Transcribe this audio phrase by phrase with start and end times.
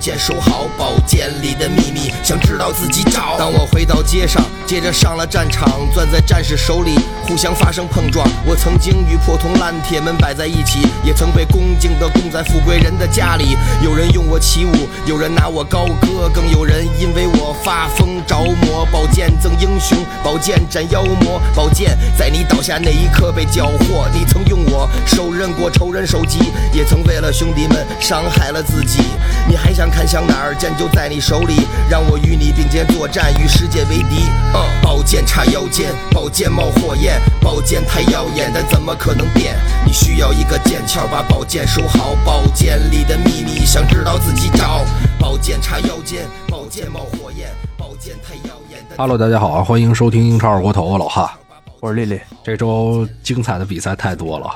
[0.00, 3.36] 剑收好，宝剑里的秘密，想知道自己找。
[3.38, 8.24] 当我回到街上，接着上了战场，攥在战士手里，互相发生碰撞。
[8.46, 13.56] 我曾经与破铜烂铁们摆在一起，也曾被恭敬地供在富贵人的家里。
[13.82, 14.72] 有人用我起舞，
[15.06, 18.86] 有人拿我高歌，更有人因为我发疯着魔。
[18.92, 24.06] 宝剑赠英雄，宝剑斩妖魔，宝剑在你倒下那一刻被缴获。
[24.14, 26.38] 你曾用我手刃过仇人首级，
[26.72, 29.02] 也曾为了兄弟们伤害了自己。
[29.48, 30.54] 你还想看向哪儿？
[30.54, 34.30] 剑就在你手里，让我与你并肩作战，与世界为敌。
[34.60, 39.56] 嗯，宝剑插腰间，宝剑冒火焰，宝剑太耀眼，但怎么可能变？
[39.86, 42.14] 你需要一个剑鞘，把宝剑收好。
[42.26, 44.84] 宝剑里的秘密，想知道自己找。
[45.18, 48.84] 宝剑插腰间，宝剑冒火焰，宝剑太耀眼。
[48.90, 51.38] 但 Hello，大家好啊，欢迎收听英超二锅头，我老哈。
[51.80, 54.50] 我是丽丽，这周精彩的比赛太多了，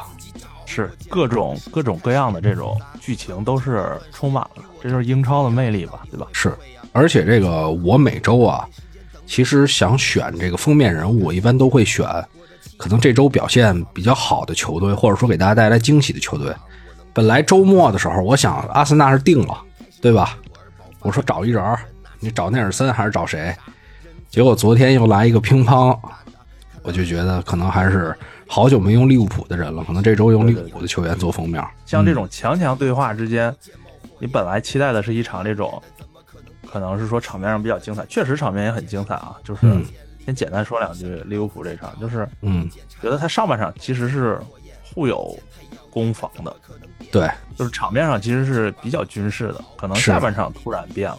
[0.67, 6.27] 是各种各种各样的这种剧情都是充满了，这就是英超的魅力吧，对吧？
[6.35, 6.55] 是，
[6.93, 8.69] 而且这个我每周啊，
[9.27, 12.07] 其实想选这个封面人物，我一般都会选
[12.77, 16.55] 可能这周表现比较好的球队，或者说给大家带来惊喜的球队。
[17.13, 19.57] 本来周末的时候，我想阿森纳是定了，
[20.03, 20.37] 对吧？
[21.01, 21.63] 我说找一人，
[22.19, 23.55] 你找内尔森还是找谁？
[24.29, 25.97] 结果昨天又来一个乒乓，
[26.83, 28.15] 我就觉得可能还是
[28.49, 31.65] 好久没用利物浦的人了，可能这周用利物浦的球员做封面。
[31.87, 33.55] 像这种强强对话之间，
[34.19, 35.81] 你本来期待的是一场这种，
[36.75, 39.37] 可能是说场面上比较精彩，确实场面也很精彩啊。
[39.45, 39.85] 就是嗯
[40.27, 42.69] 先简单说两句利物浦这场，就是嗯，
[43.01, 44.41] 觉得他上半场其实是
[44.83, 45.39] 互有
[45.89, 46.57] 攻防的，
[47.13, 51.19] 对，就是场面上其实是比较军事的，可能下半场突然变了。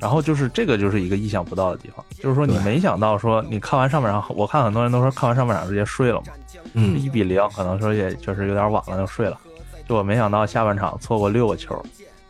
[0.00, 6.32] 然后就是这个就是一个意想不到的地方，就是说你没想到说你看完上半场，我看很多人都说看完上半场直接睡了嘛，
[6.72, 9.38] 嗯，一比零，可能说也确实有点晚了就睡了。
[9.86, 11.74] 就我没想到下半场错过六个球，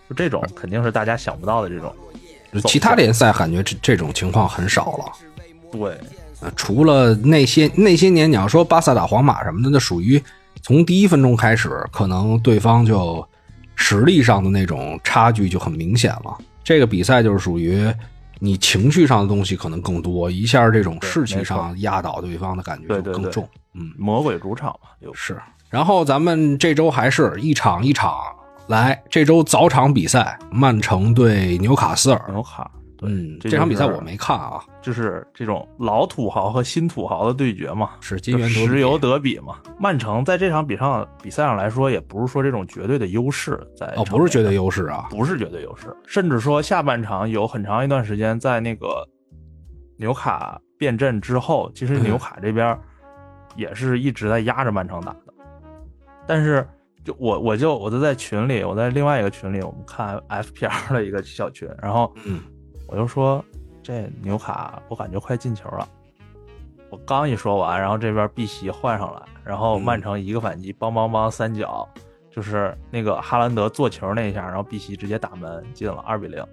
[0.09, 1.95] 就这种肯定是大家想不到的这种。
[2.61, 5.13] 其他联赛感觉这这种情况很少了。
[5.71, 5.99] 对，
[6.41, 10.23] 呃，除了那些那些年，你要说巴萨打皇马什么的，那属于
[10.61, 13.27] 从第一分钟开始，可能对方就
[13.75, 16.37] 实力上的那种差距就很明显了。
[16.63, 17.93] 这个比赛就是属于
[18.39, 23.49] 你情绪上的东西可能更多，一下这种士气上压倒对方的感觉对对对就更重。
[23.75, 25.41] 嗯，魔鬼主场嘛，有是。
[25.71, 28.15] 然后咱们这周还是一场一场
[28.73, 32.25] 来，这周早场比赛，曼城对纽卡斯尔。
[32.31, 32.71] 纽卡。
[32.97, 39.57] 对，嗯，这场比赛我没看啊，就是这种老土豪和新土豪的对决嘛，是金石油德比嘛。
[39.79, 49.07] 曼城在这场比上比赛上来说，也不是说这种绝对的优势在哦，不是绝对优势啊，不是绝对优势，甚至说下半场有很长一段时间在那个
[49.99, 52.79] 纽卡变阵之后，其实嗯纽卡这边
[53.55, 55.35] 也是一直在压着曼城打的。
[56.27, 56.67] 但是
[57.05, 62.41] 就我我就我就在群里，我在另外一个群里，我们看 FPL 的一个小群，然后嗯
[62.87, 63.45] 我就说
[63.83, 65.89] 这纽卡我感觉快进球了。
[66.91, 71.89] 我刚一说完，然后这边碧玺换上来，然后嗯曼城一个反击，梆梆梆三角，
[72.31, 76.45] 就是那个哈兰德做球那一下，然后碧玺直接打门进了二比零。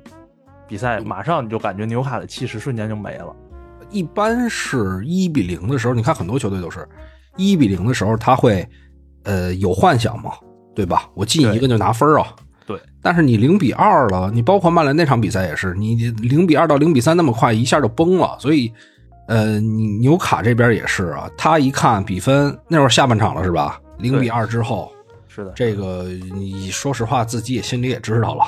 [0.66, 3.36] 比赛马上你就感觉纽卡的气势瞬间就没了。
[3.90, 6.88] 一般是一比零的时候，你看很多球队都是
[7.36, 8.66] 一比零的时候，他会
[9.24, 10.32] 呃有幻想嘛，
[10.76, 11.10] 对吧？
[11.14, 12.28] 我进一个就拿分啊。
[12.66, 18.38] 对，但是你零比二了，你包括曼联那场比赛也是，你零比二到零比三那么快，一下就崩了。
[18.40, 18.72] 所以，
[19.28, 23.82] 呃，你纽卡这边也是啊，他一看比分，那会儿下半场了是吧？
[23.98, 24.92] 零比二之后，
[25.28, 26.04] 是的，这个
[26.36, 28.46] 你说实话，自己也心里也知道了，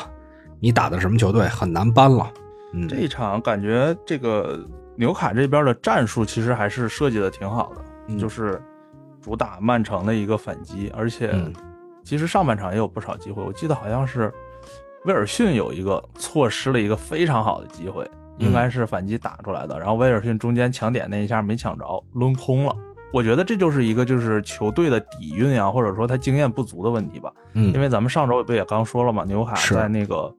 [0.59, 2.31] 你打的什么球队很难扳了。
[2.73, 4.59] 嗯，这一场感觉这个
[4.95, 8.61] 纽卡这边的战术其实还是设计的挺好的，嗯就是
[9.21, 11.53] 主打曼城的一个反击，而且嗯。
[12.03, 14.33] 其实上半场也有不少机会，我记得好像是
[15.05, 18.03] 威尔逊有一个错失了一个非常好的机会，
[18.39, 18.47] 嗯。
[18.47, 22.75] 应该是反击打出来的，然后威尔逊中间抢点那一下没抢着，抡空了。
[23.13, 27.31] 我觉得这就是一个就是球队的底蕴啊，或者说他经验不足的问题吧。
[27.53, 30.33] 嗯，因为咱们上周不也刚说了嘛，纽卡在那个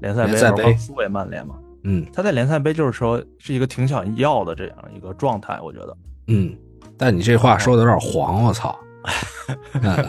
[0.00, 1.54] 联赛杯刚输给曼联嘛，
[1.84, 2.04] 嗯。
[2.12, 5.96] 他在联赛杯就是说是一个挺想要的这样一个状态，我觉得。
[6.26, 6.56] 嗯，
[6.98, 8.78] 但你这话说的有点黄，我操！
[9.82, 10.08] 嗯，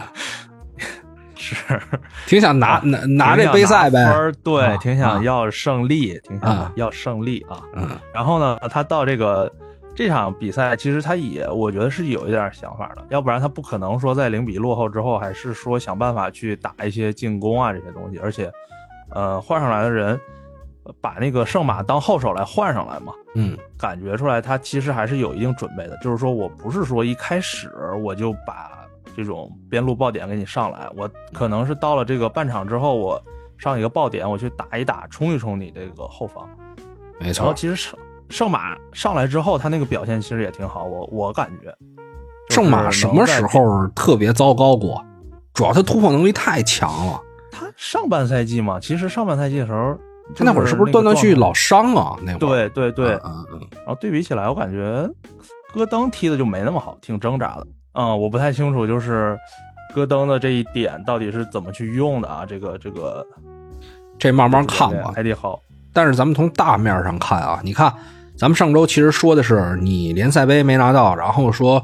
[1.36, 1.80] 是
[2.26, 4.04] 挺想拿拿拿这杯赛呗。
[4.42, 7.60] 对，啊挺想要胜利，挺啊想要胜利啊。
[7.74, 9.52] 嗯然后呢，他到这个
[9.94, 18.50] 这场比赛，其实他也我觉得是有一点想法的，要不然他不可能说在零比落后之后，还是说想办法去打一些进攻啊这些东西，而且，
[19.10, 20.18] 呃，换上来的人呃
[21.00, 27.70] 把那个圣马当后手来换上来嘛，嗯感觉出来他其实还是有一定准备的，就是说我不是说一开始
[28.02, 28.70] 我就把
[29.16, 33.22] 这种边路爆点给你上来，我可能是到了这个半场之后，我
[33.58, 36.48] 上一个爆点，我去打一打，冲一冲你这个后防。
[37.18, 37.42] 没错。
[37.42, 37.98] 然后其实圣
[38.28, 41.74] 圣马上来之后，他那个表现其实也挺好，我我感觉。
[42.50, 45.04] 圣马什么时候特别糟糕过？
[45.54, 47.20] 主要他突破能力太强了。
[47.50, 49.98] 他上半赛季嘛，其实上半赛季的时候，
[50.34, 52.16] 他那会儿是不是断断续续老伤啊？
[52.22, 53.60] 那会儿对对对，嗯嗯。
[53.76, 55.08] 然后对比起来，我感觉
[55.72, 57.66] 戈登踢的就没那么好，挺挣扎的。
[57.92, 59.38] 嗯，我不太清楚，就是
[59.94, 62.44] 戈登的这一点到底是怎么去用的啊？
[62.44, 63.26] 这个这个，
[64.18, 65.60] 这慢慢看吧，还得好。
[65.92, 67.92] 但是咱们从大面上看啊，你看，
[68.36, 71.82] 咱们上周其实说的是你联赛杯没拿到，然后说。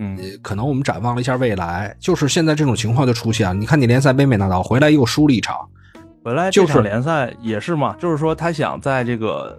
[0.00, 3.52] 嗯，可能我们展望了一下未来，就是现在这种情况就出现了。
[3.52, 5.68] 你看，你联赛杯没拿到，回来又输了一场，
[6.28, 9.58] 回来这场联赛也是嘛，就是说他想在这个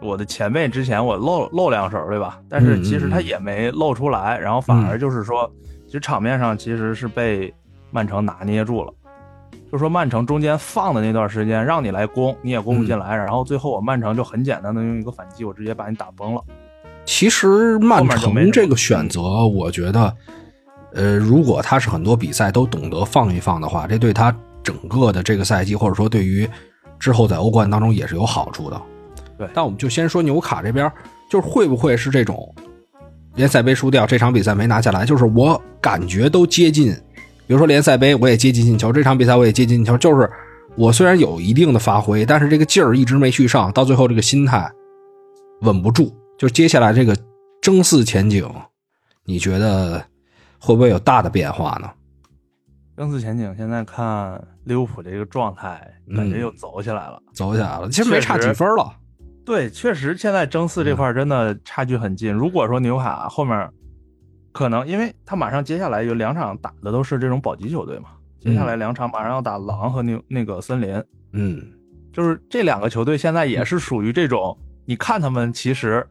[0.00, 2.40] 我的前辈之前我露露两手，对吧？
[2.48, 5.48] 但是其实他也没露出来，然后反而就是说，
[5.86, 7.54] 其实场面上其实是被
[7.92, 8.92] 曼城拿捏住了。
[9.70, 16.42] 就说曼城中间放的那段时间，让你来攻，你也攻不进来，然后最后我曼城就很简单的用一个反击，我直接把你打崩了。
[17.04, 20.12] 其实曼城这个选择，我觉得，
[20.94, 26.48] 呃，如果他是很多比赛都懂得放一放的话，这对他整个的这个赛季，或者说对于
[26.98, 28.80] 之后在欧冠当中也是有好处的。
[29.38, 30.90] 对，但我们就先说纽卡这边，
[31.30, 32.54] 就是会不会是这种
[33.34, 36.92] 联赛杯输掉，这场比赛没拿下来，就是我感觉都接近，
[37.46, 40.30] 比如说联赛杯我也接近进球，这场比赛我也接近进球，就是
[40.76, 44.70] 我虽然有一定的发挥，但是这个劲儿一直没续上，到最后这个心态
[45.62, 46.14] 稳不住。
[46.38, 47.16] 就接下来这个
[47.60, 48.48] 争四前景，
[49.24, 50.02] 你觉得
[50.58, 51.88] 会不会有大的变化呢？
[53.02, 57.88] 争四前景，现在看利物浦这个状态，感觉又走起来了，走起来了。
[57.88, 58.94] 其实没差几分了。
[59.44, 62.32] 对，确实现在争四这块真的差距很近。
[62.32, 63.68] 如果说纽卡后面
[64.52, 71.60] 可能，因为他马上接下来有两场打的都是这种保级球队嘛，接下来两场马上要打狼和纽那个森林，嗯，
[72.12, 76.06] 就是这两个球队现在也是属于这种，你看他们其实。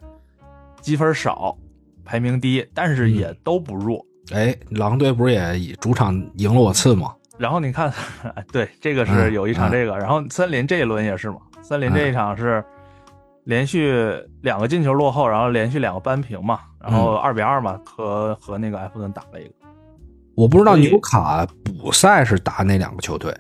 [0.82, 1.56] 积分少，
[2.04, 4.04] 排名低，但是也都不弱。
[4.32, 7.14] 哎，狼队不是也主场赢了我次吗？
[7.38, 7.92] 然后你看，
[8.54, 11.38] 对，这个是有一场这个，然后森林这一轮也是嘛。
[11.62, 12.64] 森林这一场是
[13.46, 19.54] 连续两个进球落后，然后连续两个扳平嘛，然后二比二嘛，和和那个埃弗顿打了一个。
[20.36, 23.36] 我不知道纽卡补赛是打哪两个球队，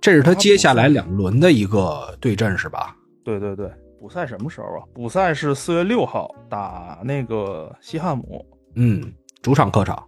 [0.00, 2.96] 这是他接下来两轮的一个对阵是吧？
[3.24, 3.70] 对对对。
[4.00, 4.84] 补赛什么时候啊？
[4.94, 8.44] 补赛是四月六号打那个西汉姆，
[8.74, 9.12] 嗯，
[9.44, 10.02] 主场客场，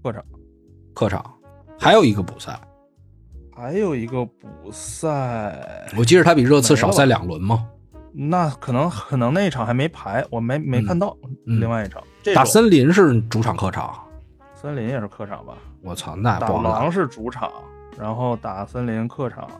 [0.00, 0.24] 客场，
[0.94, 1.34] 客场，
[1.76, 2.56] 还有一个补赛，
[3.52, 7.68] 还有一个补赛，我记得他比热刺少赛两轮吗？
[8.12, 11.16] 那可能可能那一场还没排，我没没看到。
[11.46, 12.00] 另外一场。
[12.32, 13.92] 打森林是主场客场，
[14.54, 15.54] 森林也是客场吧？
[15.82, 17.50] 我操，那打狼是主场，
[17.98, 19.50] 然后打森林客场，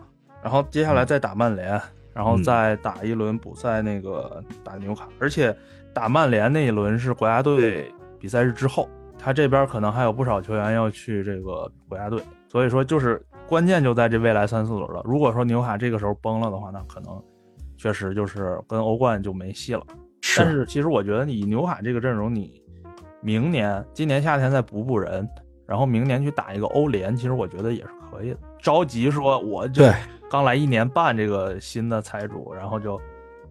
[0.40, 1.80] 然后接下来再打曼联。
[2.14, 5.56] 然后再打一轮补赛，那个打纽卡，而且
[5.92, 8.88] 打曼联那一轮是国家队比赛日之后，
[9.18, 15.02] 他这边可能还有不少球员要去这个国家队，所以说就是关键就在这未来三四轮了。
[15.04, 17.22] 如果说纽卡这个时候崩了的话，那可能
[17.76, 19.82] 确实就是跟欧冠就没戏了。
[20.36, 22.62] 但是其实我觉得你纽卡这个阵容，你
[23.20, 25.28] 明年今年夏天再补补人，
[25.66, 28.38] 然后明年去打一个欧联，其实我觉得也是可以的。
[28.58, 29.84] 着急说我就。
[30.30, 33.00] 刚来一年半，这个新的财主，然后就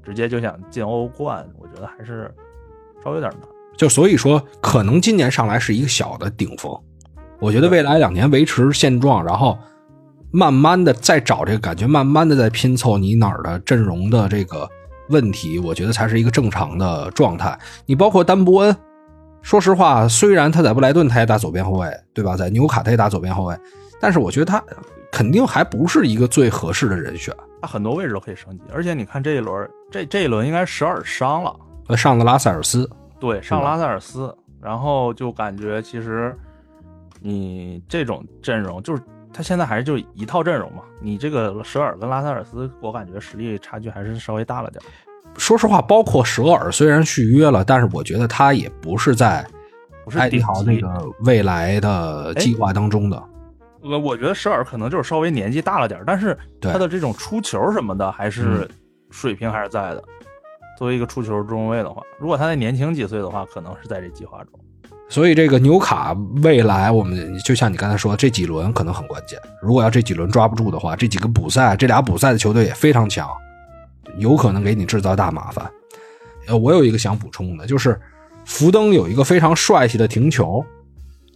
[0.03, 2.31] 直接就想进欧冠，我觉得还是
[3.03, 3.49] 稍微有点难。
[3.77, 6.75] 就所以说，可能今年上来是一个小的顶峰，
[7.39, 9.57] 我觉得未来两年维持现状，然后
[10.31, 14.67] 慢慢的再找这个感觉，慢慢的再拼凑你哪儿的阵容的这个
[15.09, 17.57] 问题，我觉得才是一个正常的状态。
[17.85, 18.75] 你包括丹伯恩，
[19.41, 22.35] 说实话，虽然他在布莱顿他也打左边后卫，对吧？
[22.35, 23.55] 在纽卡他也打左边后卫，
[24.01, 24.61] 但是我觉得他。
[25.09, 31.55] 肯定还不是一个最合适的人选，他很多位置都可以升级，而且你看这一轮，这这一轮应该十二伤了，
[31.95, 32.87] 上了拉塞尔斯，
[33.19, 36.35] 对，上拉塞尔斯，然后就感觉其实
[37.19, 39.01] 你这种阵容，就是
[39.33, 44.81] 他现在还是就一套阵容嘛，你这个舍尔跟拉塞尔斯，我感觉实力差距还是稍微大了点。
[45.35, 49.45] 说实话，包括舍尔虽然续约了，但是我觉得他也不是在
[50.03, 50.87] 不是迪豪那个
[51.21, 53.23] 未来的计划当中的。
[53.83, 58.67] 我我觉得舍尔可能就是稍微年纪大了点但是他的这种出球什么的还是
[59.11, 60.03] 水平还是在的。
[60.77, 64.59] 作为一个出球中卫的话，如果他再年轻几岁的话，可能是在这计划中。
[65.09, 69.39] 所以这个纽卡未来，我们就像你刚才说，这几轮可能很关键。
[69.61, 73.27] 如果要这几轮抓不住的话，这几个补赛，这俩补赛的球队也非常强，
[74.17, 75.69] 有可能给你制造大麻烦。
[76.47, 77.99] 呃，我有一个想补充的，就是
[78.45, 80.63] 福登有一个非常帅气的停球。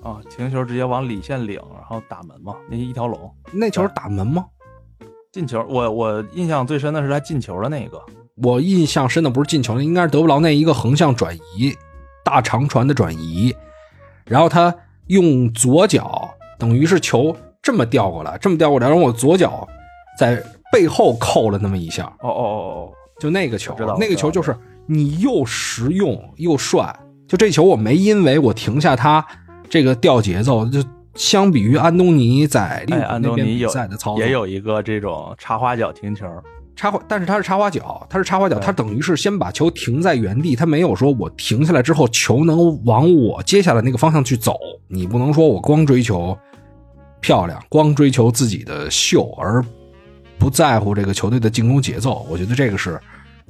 [0.03, 0.19] 啊！
[0.29, 2.55] 停球直接往里线领，然后打门嘛？
[2.69, 4.45] 那一条龙，那球打门吗？
[5.31, 8.01] 进球，我我印象最深的是他进球的那个，
[8.35, 11.73] 我印象深的不是进球，应该是德布劳内一个横向转移，
[12.23, 13.55] 大长传的转移，
[14.25, 14.73] 然后他
[15.07, 19.67] 用左脚，等于是球这么调过来，这么调过来，然后我左脚
[20.17, 24.55] 在背后扣了那么一下，哦哦哦哦就那个球那个球就是
[24.87, 26.97] 你又实用又帅，
[27.27, 29.25] 就这球我没因为我停下他
[29.69, 30.83] 这个调节奏，就
[31.13, 36.25] 相比于安东尼在利物浦那边比安东尼有赛的操作，也有一个这种插花脚停球，
[36.81, 44.57] 插花，但是他是插花脚，他是插花脚，对他等于是先把球停在原地，他没有说我停下来之后球能往我接下来那个方向去走。
[44.87, 46.35] 你不能说我光追求
[47.19, 49.63] 漂亮，光追求自己的秀，而
[50.39, 52.25] 不在乎这个球队的进攻节奏。
[52.27, 52.99] 我觉得这个是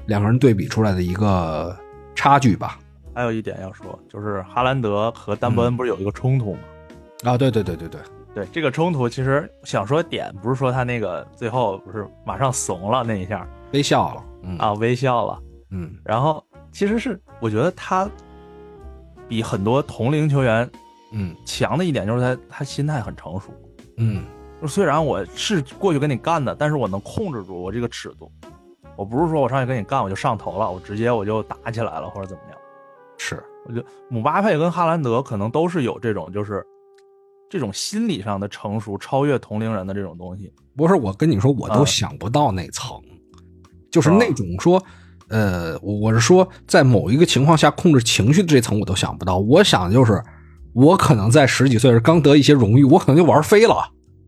[0.07, 1.73] 两个人对比出来的一个
[2.13, 2.79] 差距吧。
[3.15, 6.59] 还有一点要说，就是哈兰德和丹嗯伯恩不是有一个冲突吗？
[7.23, 8.01] 啊，对对对对对，
[8.33, 15.39] 对这个冲突，其实想说点不是说他那个最后不是马上怂了那一下微笑了，嗯啊，微笑了，
[15.71, 15.95] 嗯。
[16.03, 18.09] 然后其实是我觉得他
[19.27, 20.69] 比很多同龄球员
[21.11, 21.35] 嗯。
[21.45, 23.53] 强的一点就是他他心态很成熟。
[23.97, 24.23] 嗯。
[24.67, 28.31] 虽然我是过去跟你干的，但是我能控制住我这个尺度，
[28.95, 32.57] 我不是说我上去跟你干我就上头了，我直接我就打起来了或者怎么样。
[33.17, 36.63] 是，我觉得姆巴佩跟哈兰德可能都是有这种就是
[37.51, 40.51] 这种心理上的成熟，超越同龄人的这种东西。
[40.73, 42.97] 不是我跟你说，我都啊想不到那层，
[43.91, 44.81] 就是啊那种说，
[45.27, 49.37] 呃，我我是说，在某一个情况下控制情绪的这层我都想不到。
[49.37, 50.23] 我想的就是，
[50.71, 53.75] 我可能在十几岁时刚得一些荣誉，我可能就玩飞了，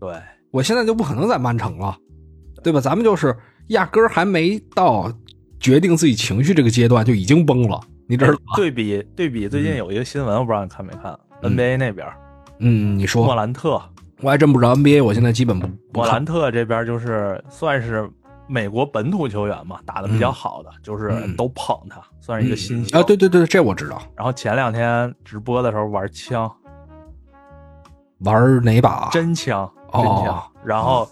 [0.01, 0.13] 对，
[0.51, 1.98] 我现在就不可能在曼城了，
[2.62, 2.74] 对。
[2.74, 2.82] 吧？
[2.82, 3.34] 咱们就是
[3.70, 5.10] 压根儿还没到
[5.62, 8.39] 决定自己情绪这个阶段就已经崩了，你知道吧？
[8.58, 11.50] 对比对比，最近有一个新闻，我不知道你看没看、嗯。
[11.51, 12.13] N b a 那边嗯，
[12.57, 13.25] 你说。
[13.25, 13.81] 莫，兰特，
[14.22, 16.24] 我还真不知道 NBA，我现在基本不不莫兰。
[16.24, 18.10] 特这边就是算是
[18.48, 22.98] 美国本土球员嘛，打的比较好的，就是嗯都捧他，算是一个新星。
[22.98, 24.01] 啊，对对对，这我知道。
[24.15, 26.51] 然后前两天直播的时候玩枪，
[28.19, 29.10] 玩哪把？
[29.12, 30.03] 真枪，哦。
[30.03, 31.07] 真枪，然后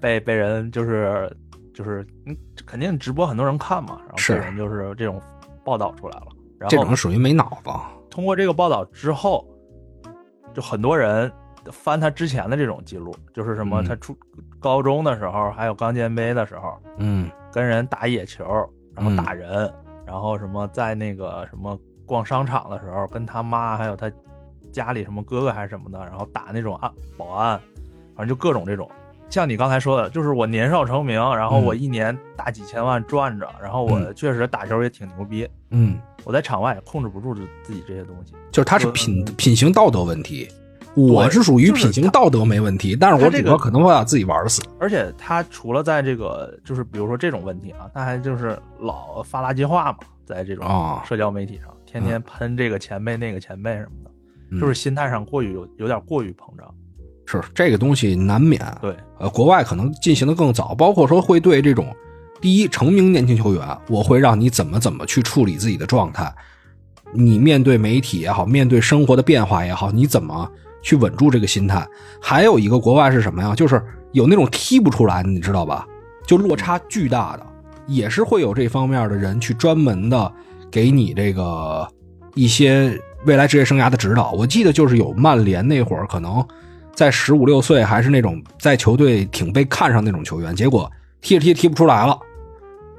[0.00, 1.30] 被被人就是
[1.74, 5.20] 就是，嗯，肯定直播很多人看嘛，然后是被人就是这种
[5.64, 6.26] 报道出来了，
[6.58, 7.70] 然后这种属于没脑子。
[8.10, 9.46] 通过这个报道之后，
[10.54, 11.30] 就很多人
[11.70, 13.84] 翻他之前的这种记录，就是什么嗯。
[13.84, 14.16] 他初
[14.58, 17.30] 高中的时候，还有刚进 NBA 的时候，嗯。
[17.50, 18.44] 跟人打野球，
[18.94, 19.72] 然后嗯打人，
[20.06, 24.10] 然后什么在那个什么逛商场的时候，跟他妈还有他
[24.70, 27.58] 家里什么哥哥还是什么的，然后打那种安保安，
[28.14, 28.88] 反正就各种这种。
[29.30, 34.14] 像你刚才说的，就是我年少成名，然后我一年大几千万赚着，然后我嗯。
[34.14, 38.32] 确实打球也挺牛逼，嗯，我在场外也控制不住自己这些东西。
[38.50, 40.48] 就是他是呃品品行道德问题，
[40.94, 44.62] 我是属于品行道德没问题，但是我主要可能会把自己玩死。
[44.78, 54.10] 而且他除了在这个，就是比如说这种问题啊，他还就是老发垃圾话嘛，在这种哦社交媒体上，天天喷这个前辈那个前辈什么的，
[54.50, 56.74] 嗯就是心态上过于有有点过于膨胀。
[57.30, 58.58] 是这个东西难免。
[58.80, 61.94] 对，呃，国外可能进行的更早，包括说会对这种
[62.40, 66.32] 第一成名年轻球员，我会让你怎么怎么去处理自己的状态。
[67.12, 70.50] 你面对媒体也好，面对生活的变化也好，你怎么
[70.82, 71.86] 去稳住这个心态？
[72.20, 73.54] 还有一个国外是什么呀？
[73.54, 75.86] 就是有那种踢不出来，你知道吧？
[76.26, 77.46] 就落差巨大的，
[77.86, 80.30] 也是会有这方面的人去专门的
[80.70, 81.88] 给你这个
[82.34, 84.32] 一些未来职业生涯的指导。
[84.32, 86.46] 我记得就是有曼联那会儿，可能
[86.94, 90.90] 在十五六岁还是那种在球队挺被看上那种球员，结果
[91.22, 92.18] 踢着踢着踢不出来了，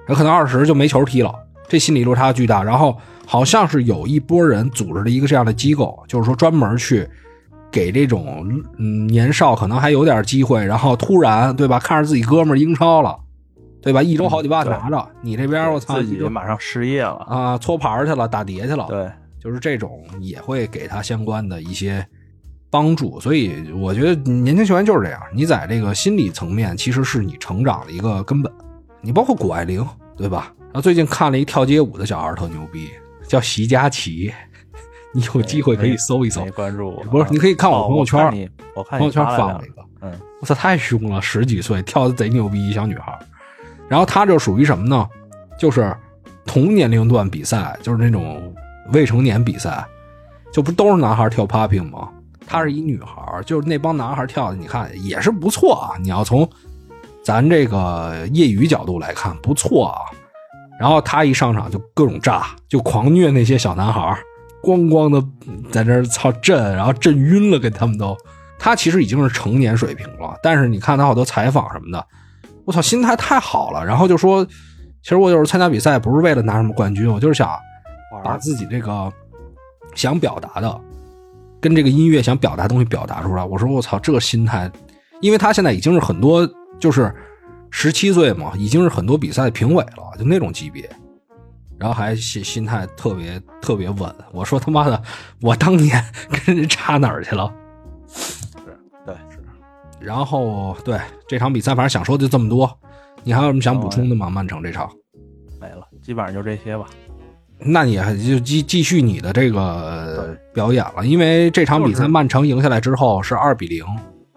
[0.09, 1.33] 有可能二十就没球踢了，
[1.67, 2.63] 这心理落差巨大。
[2.63, 7.07] 然后好像是有一波人组织了一个这样的机构，就是说专门去
[7.71, 13.15] 给这种嗯年少可能还有点机会，然后突然对吧，看着自己哥们儿英超了，
[13.83, 17.23] 对吧，一周好几万拿着，你这边我操，自己马上失业了。
[17.29, 19.07] 啊搓牌去了，打碟去了，对，
[19.39, 22.03] 就是这种也会给他相关的一些
[22.71, 28.51] 帮助，所以我觉得年轻球员就是这样，你在这个心理层面其实是你成长的一个根本。
[29.01, 29.85] 你包括谷爱凌，
[30.17, 30.53] 对吧？
[30.59, 32.89] 然后最近看了一跳街舞的小孩儿特牛逼，
[33.27, 34.31] 叫席佳琪，
[35.13, 36.51] 你有机会可以搜一搜没。
[36.51, 37.03] 关注我。
[37.05, 43.17] 不是你可以看我哦朋友圈我看你我看你朋友圈发了放了一个，嗯，我操，太凶了，十几岁跳的贼牛逼，一小女孩。
[43.87, 45.07] 然后她就属于什么呢？
[45.57, 45.95] 就是
[46.45, 48.53] 同年龄段比赛，就是那种
[48.91, 49.83] 未成年比赛，
[50.53, 52.09] 就不都是男孩跳 popping 吗？
[52.45, 55.97] 她是一女孩，就是那帮男孩跳的，你看也是不错啊。
[55.99, 56.47] 你要从
[57.29, 60.01] 咱这个业余角度来看，不错啊。
[60.79, 64.17] 然后他一上场就各种炸，就狂虐那些小男孩，
[64.63, 65.23] 咣咣的
[65.71, 68.17] 在那操震，然后震晕了，给他们都。
[68.57, 72.03] 他其实已经是成年水平了，但是你看他好多采访什么的，
[72.65, 73.85] 我操，心态太好了。
[73.85, 74.43] 然后就说，
[75.03, 77.47] 其实我有时候参加比赛不是为了拿什么冠军，我就是想
[78.23, 79.13] 把自己这个
[79.93, 80.81] 想表达的，
[81.61, 83.43] 跟这个音乐想表达的东西表达出来。
[83.45, 84.67] 我说我操，这个心态，
[85.21, 87.13] 因为他现在已经是很多就是
[87.69, 90.89] 十七岁嘛，已经是很多比赛的评委了，就那种级别。
[91.77, 94.13] 然后还心心态特别特别稳。
[94.33, 95.01] 我说他妈的，
[95.41, 96.03] 我当年
[96.45, 97.53] 跟人差哪儿去了？
[98.07, 98.37] 是，
[99.05, 99.39] 对，是。
[99.99, 102.69] 然后对这场比赛，反正想说的就这么多。
[103.23, 104.29] 你还有什么想补充的吗？
[104.29, 104.89] 曼城这场
[105.59, 106.85] 没了，基本上就这些吧。
[107.61, 113.85] 那你还就继继续你的这个表演了，因为这场比赛曼城赢下来之后是二比零，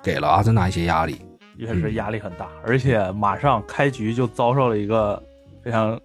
[0.02, 1.20] 给了阿森纳一些压力，
[1.58, 5.22] 确实压力很大，而且马上开局就遭受了一个
[5.62, 6.00] 非常。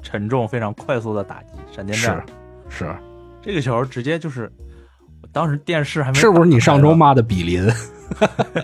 [0.00, 2.24] 沉重、非常快速的打击，闪电战
[2.68, 2.96] 是是，
[3.42, 4.50] 这个球直接就是，
[5.32, 7.68] 当时电视还没是不是你上周骂的比林，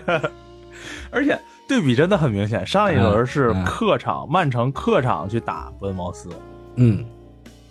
[1.11, 1.37] 而且
[1.69, 2.64] 对比真的很明显。
[2.64, 6.31] 上一轮是客场，曼城客场去打伯恩茅斯，
[6.76, 7.05] 嗯，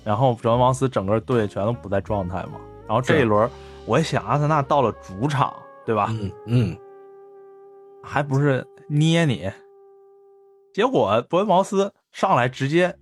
[0.04, 2.60] 然后伯恩茅斯整个队全都不在状态嘛。
[2.86, 3.50] 然后这一轮，
[3.86, 5.52] 我一想，阿森纳到了主场，
[5.86, 6.10] 对吧？
[6.12, 6.78] 嗯嗯，
[8.04, 9.50] 还不是捏你，
[10.74, 12.96] 结果伯恩茅斯上来直接。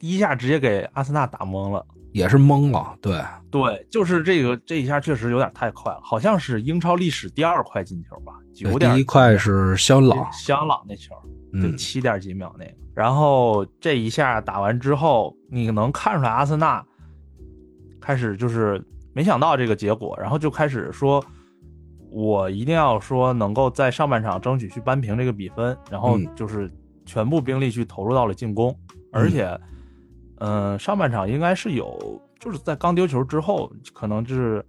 [0.00, 2.96] 第一下直接给阿森纳打懵了，也是懵了。
[3.02, 8.32] 对对，就是这个这一下确实有点太快了，好像是英超历史第二快进球吧？
[8.54, 11.16] 九点第一快是香朗，香朗那球，
[11.52, 12.72] 对，七点几秒那个。
[12.94, 16.84] 然后这一下打完之后，你能看出来阿森纳
[18.00, 18.80] 开始就是
[19.12, 21.20] 没想到这个结果，然后就开始说，
[22.10, 26.70] 我一定要说能够在上半场争取去扳平这个比分，然后就是
[27.06, 28.74] 全部兵力去投入到了进攻，
[29.12, 29.58] 而且。
[30.40, 34.64] 嗯，上半场应该是有，就是在刚丢球之后，可能就是，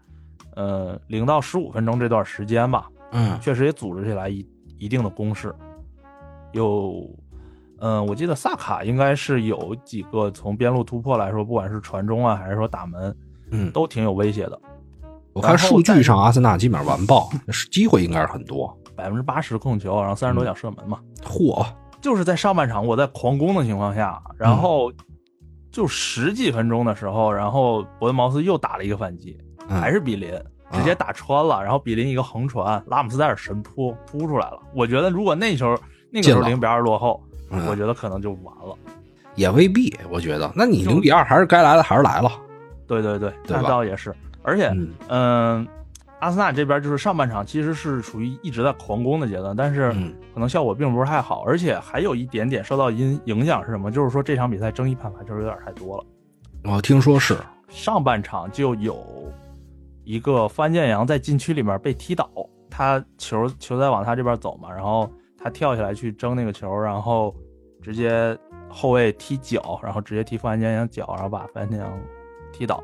[0.56, 2.90] 呃，零到十五分钟这段时间吧。
[3.12, 4.44] 嗯，确实也组织起来一
[4.80, 5.54] 一定的攻势。
[6.54, 7.08] 有，
[7.78, 13.16] 嗯，我记得萨卡应该是有几个从边路突破来说，不管是传中啊，还是说打门，
[13.52, 14.60] 嗯，都挺有威胁的。
[15.34, 17.30] 我看数据上，阿森纳基本上完爆，
[17.72, 21.00] 机会应该是很多，百分之八十控球，然后三十多脚射门嘛。
[21.24, 21.66] 嚯！
[22.02, 24.92] 就是在上半场我在狂攻的情况下，然后。
[25.72, 29.38] 就十几分钟的时候，然后伯恩茅斯又打了一个反击，
[29.70, 30.32] 还是比林
[30.72, 34.60] 直接打穿了，然后比林一个横传，拉姆斯戴尔神扑扑出来了。
[34.74, 35.78] 我觉得如果那球
[36.10, 37.22] 那个时候零比二落后，
[37.68, 38.76] 我觉得可能就完了，
[39.36, 39.96] 也未必。
[40.10, 42.32] 我觉得，那你零比二还是该来的还是来了。
[42.88, 44.12] 对对对，那倒也是。
[44.44, 44.72] 而且，
[45.10, 45.68] 嗯。
[46.20, 49.90] 阿森纳这边就是上半场其实是属于一直在狂攻的阶段，但是
[50.34, 53.90] 可能效果并不是太好，而且还有一点点受到影影响是什么？
[53.90, 56.04] 就是说这场比赛争议判罚就是有点太多了。
[56.66, 57.38] 我听说是
[57.70, 59.02] 上半场就有
[60.04, 62.30] 一个范建阳在禁区里面被踢倒，
[62.70, 65.10] 他球球在往他这边走嘛，然后
[65.42, 67.34] 他跳下来去争那个球，然后
[67.82, 71.98] 直接后卫踢脚，然后直接踢范建阳脚，然后把范建阳
[72.52, 72.84] 踢倒，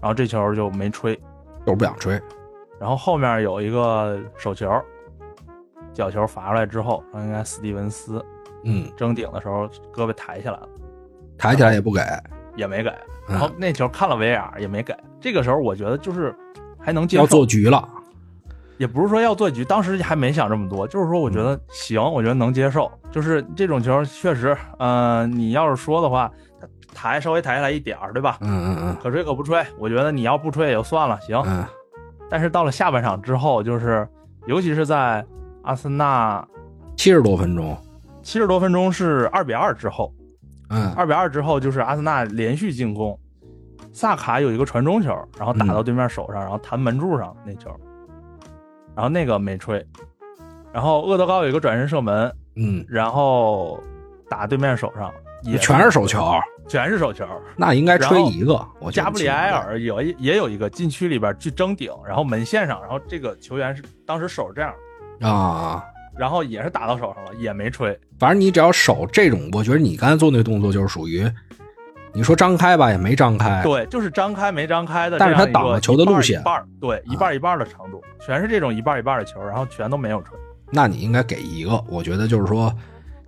[0.00, 1.14] 然后这球就没吹，
[1.66, 2.20] 就是不想吹。
[2.78, 4.70] 然后后面有一个手球，
[5.92, 8.24] 角球罚出来之后，应该斯蒂文斯，
[8.64, 10.68] 嗯，争顶的时候胳膊抬起来了，
[11.36, 12.00] 抬起来也不给，
[12.56, 12.90] 也没给。
[13.28, 14.96] 然后那球看了维尔也没给。
[15.20, 16.34] 这个时候我觉得就是
[16.78, 17.86] 还能接受，要做局了，
[18.78, 22.90] 也不是说要做局，当时还没想这么多，就是说我觉得行，我觉得能接受。
[23.10, 26.32] 就是这种球确实，嗯，你要是说的话，
[26.94, 28.38] 抬稍微抬下来一点儿，对吧？
[28.40, 31.42] 嗯嗯嗯，可吹可不吹，我觉得你要不吹也就算了，行。
[31.46, 31.64] 嗯。
[32.28, 34.06] 但是到了下半场之后，就是
[34.46, 35.24] 尤其是在
[35.62, 36.46] 阿森纳
[36.96, 37.76] 七十多分钟，
[38.22, 40.14] 七十多分钟是二比二之后，
[40.68, 43.18] 嗯，二比二之后就是阿森纳连续进攻，
[43.92, 47.68] 萨卡有一个传中球，然后打到对面手上，然后弹门柱上那球，
[48.94, 49.84] 然后那个没吹，
[50.72, 53.82] 然后厄德高有一个转身射门，嗯，然后
[54.28, 55.10] 打对面手上
[55.42, 56.24] 也全是手球。
[56.70, 58.64] 全是手球，那应该吹一个。
[58.92, 64.72] 加布里埃尔有也有一个禁区里边去争顶，然后门线上，然后这个球员是当时手是这样
[65.20, 65.82] 啊，
[66.16, 67.98] 然后也是打到手上了，也没吹。
[68.20, 71.28] 反正你只要手这种，我觉得你刚才做那动作就是属于，
[72.12, 80.38] 你说张开吧也没张开，对，就是张开没张开的，但是他挡了球的路线，一半对，一半一半的长度，全是这种一半一半的球，然后全都没有吹。
[80.70, 82.72] 那你应该给一个，我觉得就是说，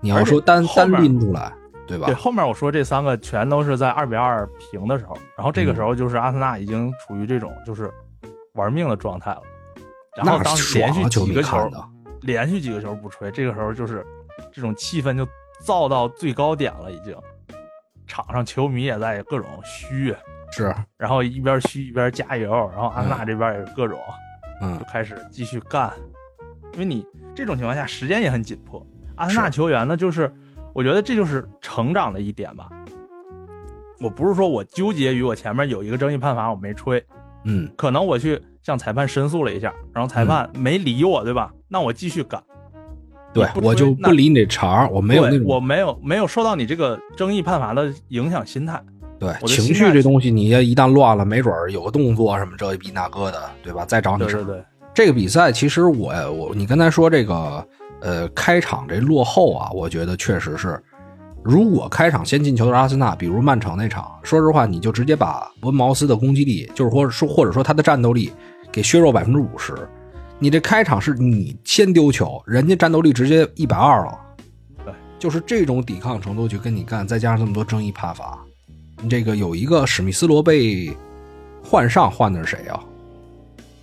[0.00, 1.52] 你要说单单拎出来。
[1.86, 2.06] 对吧？
[2.06, 7.92] 对，后面我说这三个全都是在二比二平的时候，然后这个时候就是阿森纳已经处于这种就是
[8.54, 9.42] 玩命的状态了。
[10.16, 11.70] 然后当时连续几个球，
[12.20, 14.06] 连续几个球不吹，这个时候就是
[14.52, 15.26] 这种气氛就
[15.60, 17.16] 造到最高点了，已经。
[18.06, 20.14] 场上球迷也在各种嘘，
[20.50, 23.98] 是，然后一边嘘一边加油，然后阿森纳这边也是各种，
[24.60, 25.90] 嗯，就开始继续干。
[26.74, 30.32] 因为你这种情况下时间也很紧迫，阿森纳球员呢就是。
[30.74, 32.68] 我觉得这就是成长的一点吧。
[34.00, 37.04] 我不是说我纠结于我前面有一个争议判罚我没吹，
[37.44, 41.52] 嗯可能我去向裁判申诉了一下，然后裁判没理我，对吧？
[41.68, 42.42] 那我继续赶。
[43.32, 48.82] 对我就不理你这茬儿，我没有那种我没有没有受到你这个争议判罚的影响心态。
[49.18, 53.84] 对我情绪这东西，你要一旦乱了，没准儿有个动作什么这一逼那个的，对吧？
[53.86, 54.40] 再找你事儿。
[54.40, 57.66] 对对对，这个比赛其实我我你刚才说这个
[58.02, 60.82] 呃开场这落后啊，我觉得确实是，
[61.42, 68.32] 如果开场先进球的是阿森纳，比如曼城那场，说实话你就直接把温茅斯的攻击力，就是或者说或者说他的战斗力
[68.70, 69.74] 给削弱百分之五十，
[70.38, 74.18] 你这开场是你先丢球，人家战斗力直接一百二了，
[74.84, 78.38] 对，就是这种抵抗程度去跟你干，再加上这么多争议判罚，
[79.08, 80.96] 这个有一个史密斯罗被
[81.62, 82.80] 换上，换的是谁啊？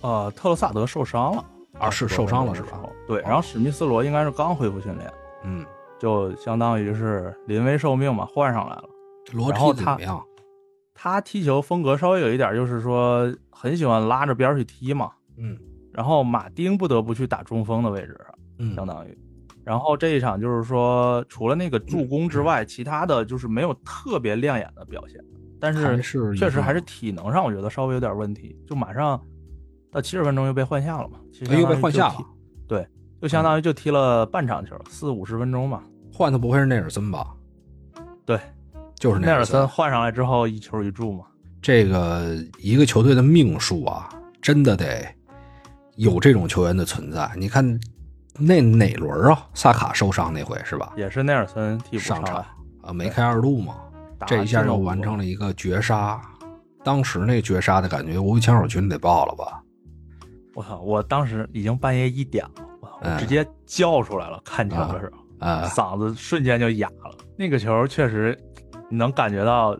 [0.02, 1.44] 呃，特洛萨德受伤了
[1.80, 3.06] 啊是受伤了是吧分钟的时候？
[3.06, 5.12] 对，然后史密斯罗应该是刚恢复训练，
[5.44, 5.64] 嗯，
[5.98, 8.84] 就相当于是临危受命嘛，换上来了。
[9.32, 10.22] 罗踢怎么样？
[10.94, 15.10] 他踢球风格稍微有一点，就是说很喜欢拉着边去踢嘛。
[15.36, 15.58] 嗯
[15.92, 19.18] 然后马丁不得不去打中锋的位置上，嗯相当于。
[19.64, 25.22] 然后这一场就是说，除了那个助攻之外，其他的就是没有特别亮眼的表现，
[25.60, 26.00] 但是
[26.36, 29.20] 确实还是体能上我觉得稍微有点问题，就马上
[29.92, 32.16] 到七十分钟又被换下了嘛，其又被换下了，
[32.68, 32.86] 对，
[33.20, 35.82] 就相当于就踢了半场球，四五十分钟吧。
[36.12, 37.26] 换的不会是内尔森吧？
[38.24, 38.38] 对，
[38.94, 39.68] 就是内尔森森。
[39.68, 41.24] 换上来之后一球一助嘛，
[41.60, 44.08] 这个一个球队的命数啊，
[44.40, 45.04] 真的得
[45.96, 47.28] 有这种球员的存在。
[47.36, 47.80] 你看
[48.38, 49.46] 那哪轮啊？
[49.54, 50.92] 萨卡受伤那回是吧？
[50.96, 52.44] 也是内尔森替补上场，
[52.82, 53.74] 啊，梅开二度嘛，
[54.26, 56.20] 这一下又进了五个完成了一个绝杀。
[56.84, 59.59] 当时那绝杀的感觉，无枪手群得爆了吧？
[60.54, 60.80] 我操！
[60.80, 67.16] 我当时已经半夜一点了，我直接叫出来了，看球的时候，啊，嗓子瞬间就哑了。
[67.36, 68.36] 那个球确实，
[68.88, 69.78] 你能感觉到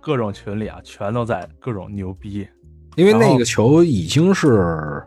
[0.00, 2.46] 各种群里啊，全都在各种牛逼。
[2.96, 5.02] 因为那个球已经是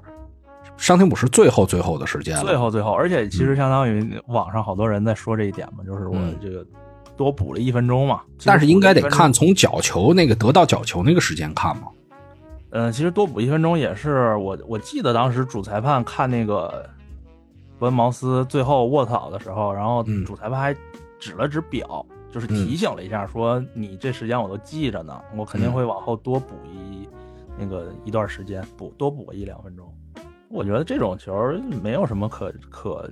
[0.77, 2.43] 伤停补时最后最后的时间了。
[2.43, 6.65] 最后最后，而且其实相当于网上好多人在说这一点嘛，就是我嗯这个
[7.17, 8.21] 多补了一分钟嘛。
[8.45, 11.87] 但是应该得看从角球那个得到角球那个时间看嘛。
[12.75, 16.89] 嗯，其实多补一分钟也是我我记得当时主裁判看那个
[17.77, 20.75] 伯恩茅斯最后卧槽的时候，然后嗯主裁判还
[21.19, 27.07] 指了指表，就是提醒了一下，说你这时间我都记着呢，我肯定会往后多补一
[27.59, 29.87] 那个一段时间，补多补个一两分钟。
[30.49, 31.31] 我觉得这种球
[31.83, 33.07] 没有什么可可，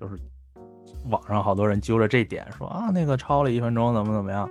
[0.00, 0.18] 就是
[1.08, 4.50] 网上好多人揪着这点说啊，那个超了一分钟怎么怎么样，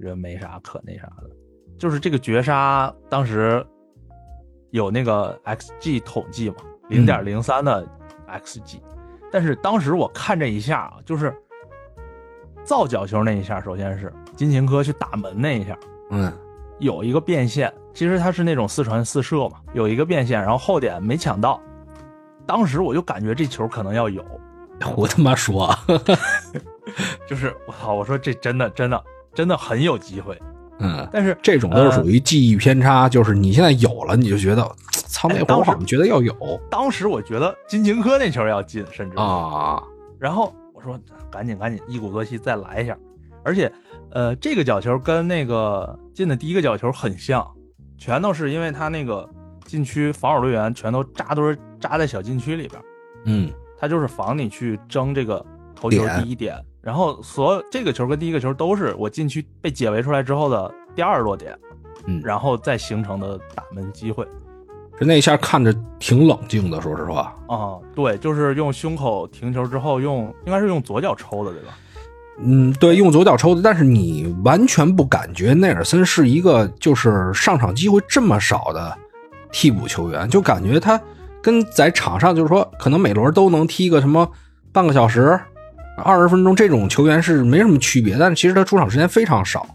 [0.00, 1.30] 觉得没啥可那啥的。
[1.78, 3.64] 就是这个绝杀，当时
[4.70, 6.56] 有那个 xG 统计嘛，
[6.88, 7.86] 零点零三的
[8.28, 8.80] xG，、
[9.30, 11.34] 但是当时我看这一下啊，就是
[12.64, 15.78] 造角球那一下，首先是金琴科去打门那一下，
[16.10, 16.32] 嗯。
[16.80, 21.62] 有一个变线，其实他是那种四传四射嘛，有一个变线，然后后点没抢到，
[22.44, 24.24] 当时我就感觉这球可能要有，
[24.96, 25.72] 我他妈说，
[27.28, 30.36] 就是我操，我说这真的真的真的很有机会，
[30.78, 34.62] 嗯，但是这种都是属于记忆偏差，就是你现在有了，你就觉得，
[35.06, 36.60] 操，那会儿哎当时我好像觉得要有。
[36.70, 39.82] 当时我觉得金琴科那球要进，甚至啊，
[40.18, 40.98] 然后我说
[41.30, 42.96] 赶紧赶紧一鼓作气再来一下，
[43.42, 43.70] 而且
[44.10, 47.46] 呃这个角球跟那个进的第一个角球很像，
[47.98, 49.28] 全都是因为他那个
[49.64, 52.82] 禁区防守队员全都扎堆扎在小禁区里边，
[53.26, 53.50] 嗯。
[53.76, 61.58] 他就是防你去争这个头球第一点，然后所有这个球跟第一个球都是我禁区被解围出来之后的第二落点，
[62.06, 64.26] 嗯，然后再形成的打门机会。
[64.98, 71.76] 这那一下看着挺冷静的，说实话，啊、对，就是用胸口停球之后用，应该是用左脚抽的，对吧？
[72.38, 78.96] 嗯，对，用左脚抽的，但是你完全不感觉内尔森是一个就是上场机会这么少的
[79.50, 81.00] 替补球员，就感觉他
[81.40, 84.30] 跟在场上就是说，可能每轮都能踢个什么
[84.70, 85.40] 半个小时、
[85.96, 89.66] 二十分钟这种球员是没什么区别，但是其实他出场时间非常少，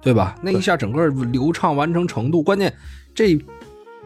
[0.00, 0.34] 对吧？
[0.42, 2.72] 那一下整个流畅完成程度，关键
[3.14, 3.38] 这。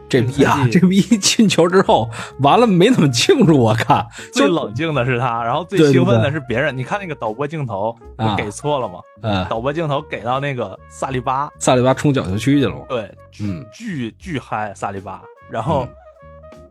[0.07, 2.07] 这逼啊，这这逼进球之后，
[2.39, 6.77] 完了没怎么庆祝，我看 最冷静的是他，然后最兴奋的是别人。
[6.77, 7.97] 你看那个导播镜头，
[8.37, 8.99] 给错了吗？
[9.23, 13.11] 呃，导播镜头给到那个萨利巴，萨利巴冲角球区去了嘛，对，
[13.41, 15.89] 嗯巨巨嗨萨利巴，然后嗯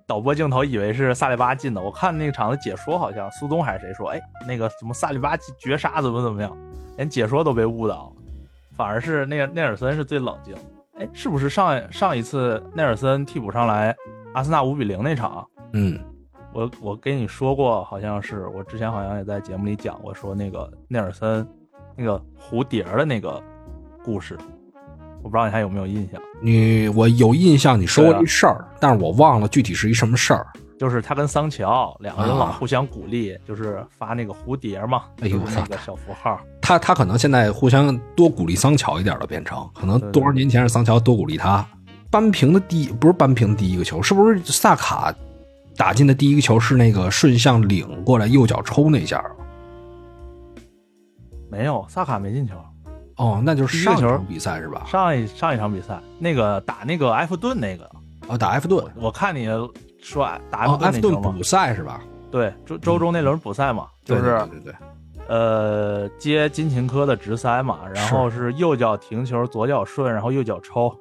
[0.06, 6.56] 导播镜头以为是萨利巴进的，我看那个场的解说好像苏东还是谁说，哎，那个什么萨利巴绝杀怎么怎么样，
[6.96, 8.12] 连解说都被误导，
[8.76, 10.54] 反而是那个内尔森是最冷静。
[10.98, 13.96] 哎，是不是上上一次内尔森替补上来，
[14.34, 15.98] 阿森纳五比零那场，嗯，
[16.52, 21.44] 我我跟你说过，好像是我之前好像也在节目里讲过，说那个内尔森
[21.96, 23.42] 那个蝴蝶的那个
[24.04, 24.38] 故事，
[25.24, 26.20] 我不知道你还有没有印象？
[26.42, 30.46] 你我有印象你说过对啊这事儿，但是我忘了具体是一什么事儿。
[30.78, 36.38] 就是他跟桑乔两个人老啊互相鼓励，就是发那个蝴蝶嘛，哎呦就是那个小符号。
[36.60, 41.66] 他他可能现在互相多鼓励桑乔一点了，变成可能多少年前是桑乔多鼓励他。
[42.10, 45.14] 扳平的第不是扳平的第一个球，是不是萨卡
[45.74, 49.24] 打进的第一个球是那个顺向领过来右脚抽那下？
[51.50, 52.54] 没有，萨卡没进球。
[53.16, 54.84] 哦，那就是上一场比赛是吧？
[54.86, 57.88] 上一上一场比赛，那个打那个埃弗顿那个，
[58.28, 59.46] 哦，打埃弗顿，我看你
[60.02, 62.02] 说打埃弗，哦埃弗顿补赛是吧？
[62.30, 64.74] 对，周周中那轮补赛嘛，就是对对对对，
[65.28, 70.92] 呃接金琴科的直塞嘛，然后是右脚停球，左脚顺，然后右脚抽，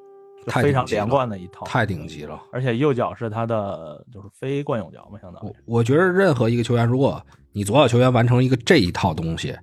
[0.47, 1.65] 非常连贯的一套。
[1.65, 2.39] 太顶级了。
[2.51, 7.19] 而且右脚是他的就是非惯用脚嘛，相当于我我觉得任何一个球员，如果
[7.51, 9.55] 你左脚球员完成一个这一套东西，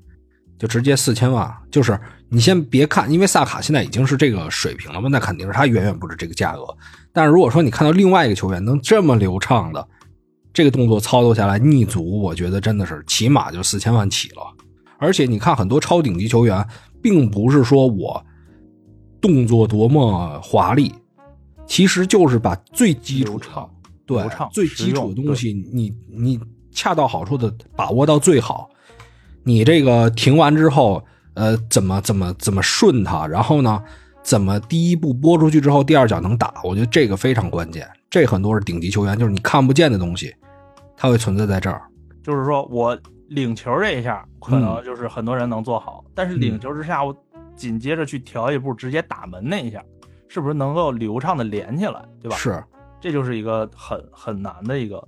[0.61, 1.53] 就直接四千万。
[1.73, 6.65] 就是你先别看，因为萨卡现在已经是这个水平了嘛，那肯定是他远远不止这个价格。
[7.13, 9.89] 但是如果说你看到另外一个球员能这么流畅的
[10.53, 14.43] 这个动作操作下来逆足，我觉得真的是起码就四千万起了。
[14.99, 16.65] 而且你看很多超顶级球员，
[17.03, 18.25] 并不是说我
[19.21, 20.95] 动作多么华丽，
[21.67, 23.47] 其实就是把最基础的
[24.07, 26.39] 对最基础的东西，你你
[26.71, 28.70] 恰到好处的把握到最好。
[29.43, 31.03] 你这个停完之后，
[31.35, 33.83] 呃，怎么怎么怎么顺它，然后呢，
[34.23, 37.89] 怎么第一步拨出去之后，第二脚能打，我觉得这个非常关键。
[38.11, 40.35] 这很多是顶级球员，就是你看不见的东西，
[40.97, 41.83] 它会存在在这儿。
[42.23, 42.99] 就是说我
[43.29, 47.17] 领球这一下，可嗯能就是很多人能做好，但是领球之下，我
[47.57, 49.83] 紧接着去调一步，直接打门那一下，
[50.29, 52.37] 是不是能够流畅的连起来，对吧？
[52.37, 52.63] 是，
[53.01, 55.03] 这就是一个很很难的一个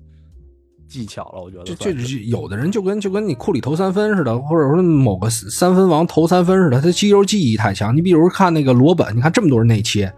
[0.93, 2.03] 技巧了，我觉得这算是。
[2.03, 7.97] 这这有的人就跟就跟你库里投三分似的，或者说某个三分王投三分似的，他肌肉记忆太强。
[7.97, 10.13] 你比如看那个罗本，你看这么多人内切，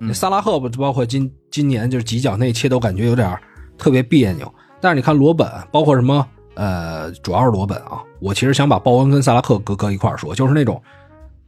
[0.00, 3.34] 嗯萨拉赫不包括今今年就是几脚内切都感觉有点
[3.78, 4.52] 特别别扭。
[4.80, 10.80] 但是你看罗本，包括什么呃，主要是罗本啊，我其实想把鲍恩跟萨拉赫搁搁一块儿说，就是那种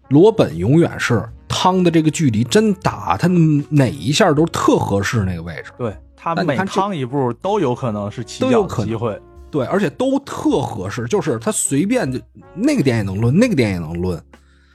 [0.08, 3.28] 罗本永远是汤的这个距离真打，他
[3.68, 5.70] 哪一下都特合适那个位置。
[5.76, 12.20] 对他每趟一步都有可能是起脚都有可能的机会，对，而且都特合适，就是他随便就
[12.54, 14.20] 那个点也能抡，那个点也能抡。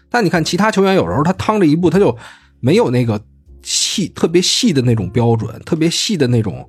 [0.09, 2.17] 但你看其他球员，有时候他趟这一步，他就
[2.59, 3.21] 没有那个
[3.61, 6.67] 细、特别细的那种标准，特别细的那种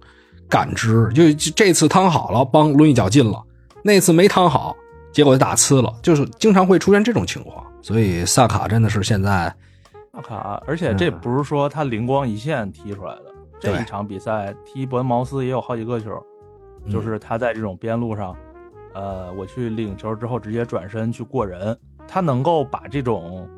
[0.49, 1.11] 感知。
[1.15, 3.43] 就就这次趟好了，帮抡一脚进了；
[3.83, 4.77] 那次没趟好，
[5.13, 7.65] 结果就打呲了，就是经常会出现这种情况。
[7.83, 9.55] 所以萨卡真的是现在
[10.13, 13.26] 萨卡，而且这嗯不是说他灵光一现踢出来的。
[13.59, 16.11] 这一场比赛踢伯恩茅斯也有好几个球，
[16.85, 18.37] 嗯就是他在这种边路上，
[18.95, 23.49] 呃，我去领球之后直接转身去过人，他能够把这种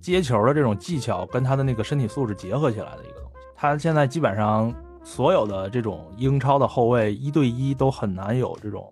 [0.00, 3.38] 接球的这种技巧跟他的那个身体素质结合起来的一个东西。
[3.56, 8.90] 他现在基本上所有的这种英超的后卫一对一都很难有这种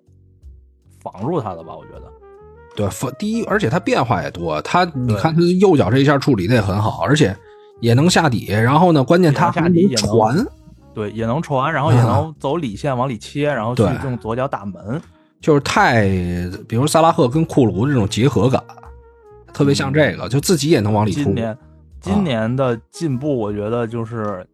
[1.01, 1.75] 防住他的吧？
[1.77, 2.13] 我觉得。
[2.77, 4.61] 对，分第一，而且他变化也多。
[4.63, 7.37] 他你看他右脚这一下处理的也很好，而且
[7.81, 8.47] 也能下底。
[8.47, 10.47] 然后呢，关键他还能也能下底也能传，
[10.95, 15.01] 对，也能传，然后也啊能走里线往里切，然后去用左脚打门。
[15.41, 16.03] 就是太，
[16.69, 18.61] 比如萨拉赫跟库鲁这种结合感，
[19.53, 21.23] 特别像这个，就自己也能往里突。
[21.23, 21.59] 今年，
[22.01, 24.45] 今年的进步，我觉得就是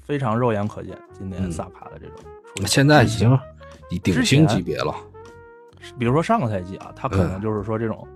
[0.00, 0.96] 非常肉眼可见。
[1.18, 2.16] 今年嗯萨卡的这种
[2.54, 3.36] 出现，在已经
[3.90, 4.94] 以顶之星级别了。
[5.98, 8.06] 比如说上个赛季啊，他可能就是说这种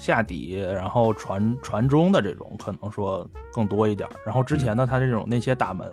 [0.00, 4.08] 下底，然后传传中的这种，可能说更多一点。
[4.26, 5.88] 然后之前呢，他这种那些打门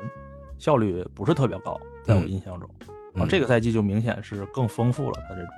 [0.58, 2.68] 效率不是特别高，在我嗯印象中。
[2.80, 5.50] 嗯然后这个赛季就明显是更丰富了，他这种。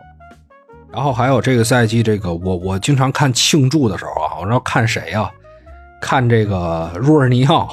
[0.91, 5.29] 然后还有这个赛季，这个我我经常看庆祝的时候啊，我说看谁啊？
[6.01, 7.69] 看这个若尔尼奥，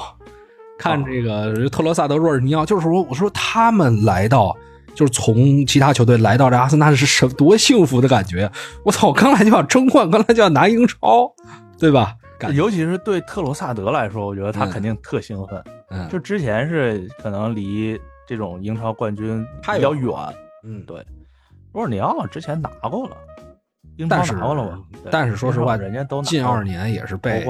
[0.77, 4.53] 看这个特罗萨德、若尔尼奥，就是说，我说他们来到，
[4.97, 8.51] 就是从其他球队来到这阿森纳是什多幸福的感觉！
[8.83, 11.31] 我操，我刚来就要争冠，刚来就要拿英超，
[11.77, 12.15] 对吧？
[12.39, 15.63] 感尤其是对特罗萨德来说，我觉得他嗯肯定特兴奋。
[15.91, 20.11] 嗯，就之前是可能离这种英超冠军太比较远，
[20.63, 21.05] 嗯，对。
[21.71, 23.15] 若尔尼奥之前拿过了，
[23.97, 24.79] 英超但是拿过了嘛？
[25.03, 27.45] 对但是说实话，人家都拿近二年也是被。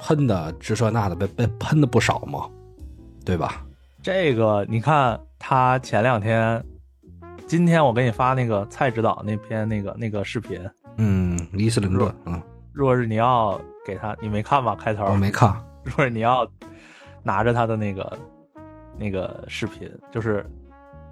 [0.00, 2.46] 喷的这这那的，被被喷的不少嘛，
[3.24, 3.64] 对吧？
[4.08, 6.64] 这个你看，他前两天，
[7.46, 10.58] 今天我给你发那个蔡指导那篇那个那个视频，
[10.96, 12.40] 嗯，伊斯林顿，嗯，
[12.72, 14.74] 若日尼奥给他，你没看吧？
[14.74, 16.48] 开头我没看，若日尼奥
[17.22, 18.18] 拿着他的那个
[18.96, 20.42] 那个视频，就是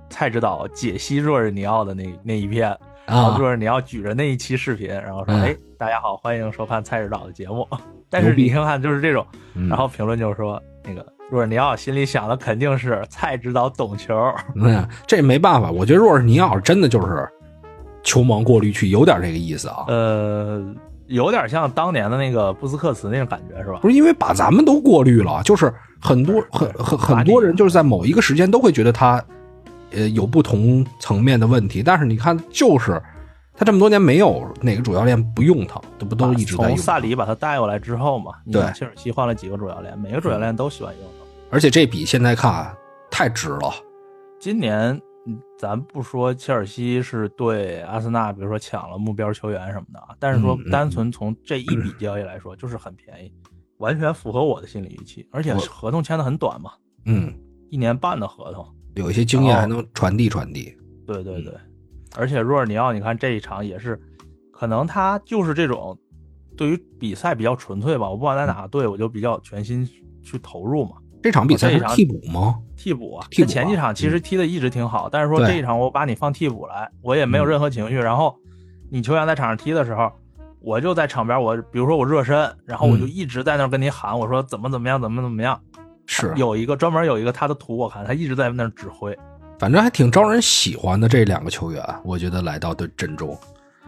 [0.08, 7.68] 蔡指导解析若日尼奥的那那一篇，然后啊，若日尼奥举着那一期视频，然后说：“嗯哎，大家好，欢迎收看蔡指导的节目。”
[8.08, 14.14] 但是你看看，就是这种，嗯然后评论就是说，那个若尔尼奥心里想的肯定是蔡指导懂球，
[14.54, 17.28] 嗯，这没办法，我觉得若尔尼奥真的就是
[18.02, 19.84] 球盲过滤器，有点这个意思啊。
[19.88, 20.64] 呃，
[21.08, 23.80] 有点像当年的那个布斯克茨那种感觉，是吧？
[23.82, 29.22] 不是因为把咱们都过滤了，就是很多很很很多人就是在某一个时间都会觉得他，
[29.90, 33.02] 呃，有不同层面的问题，但是你看，就是
[33.56, 36.84] 他这么多年没有哪个主教练不用他，这不都一直在从用从？
[36.84, 41.26] 萨里把他带过来之后嘛，对看切尔西换了几个主教练，每个主教练都喜欢用他。
[41.50, 42.76] 而且这笔现在看啊
[43.10, 43.72] 太值了，
[44.38, 53.32] 今年，嗯咱不说切尔西是对阿森纳，比如说抢了目标球员什么的啊，但是说单纯从这一笔交易来说，就是很便宜，
[53.78, 56.72] 完全符合我的心理预期，而且合同签的很短嘛，
[57.06, 57.32] 嗯，
[57.70, 58.66] 一年半的合同。
[58.96, 61.54] 有一些经验哦还能传递传递，对对对，
[62.16, 64.00] 而且若尔尼奥，你看这一场也是，
[64.52, 65.96] 可能他就是这种
[66.56, 69.88] 对于比赛比较纯粹吧，我不管在哪个队，我就比较全心
[70.22, 70.96] 去投入嘛。
[71.22, 72.56] 这场比赛是替补吗？
[72.76, 77.96] 替补啊，替补啊前几场其实踢的一直挺好，但是说这一场我把你放替补来，我也没有任何情绪。
[77.96, 78.36] 然后
[78.90, 80.12] 你球员在场上踢的时候，
[80.60, 85.60] 我就在场边，我比如说我热身，然后我就一直在那儿跟你喊，我说怎么怎么样，怎么怎么样。
[86.06, 89.16] 是，有一个专门有一个他的图，我看他一直在那儿指挥，
[89.58, 93.38] 反正还挺招人喜欢的这两个球员，我觉得来到队阵中，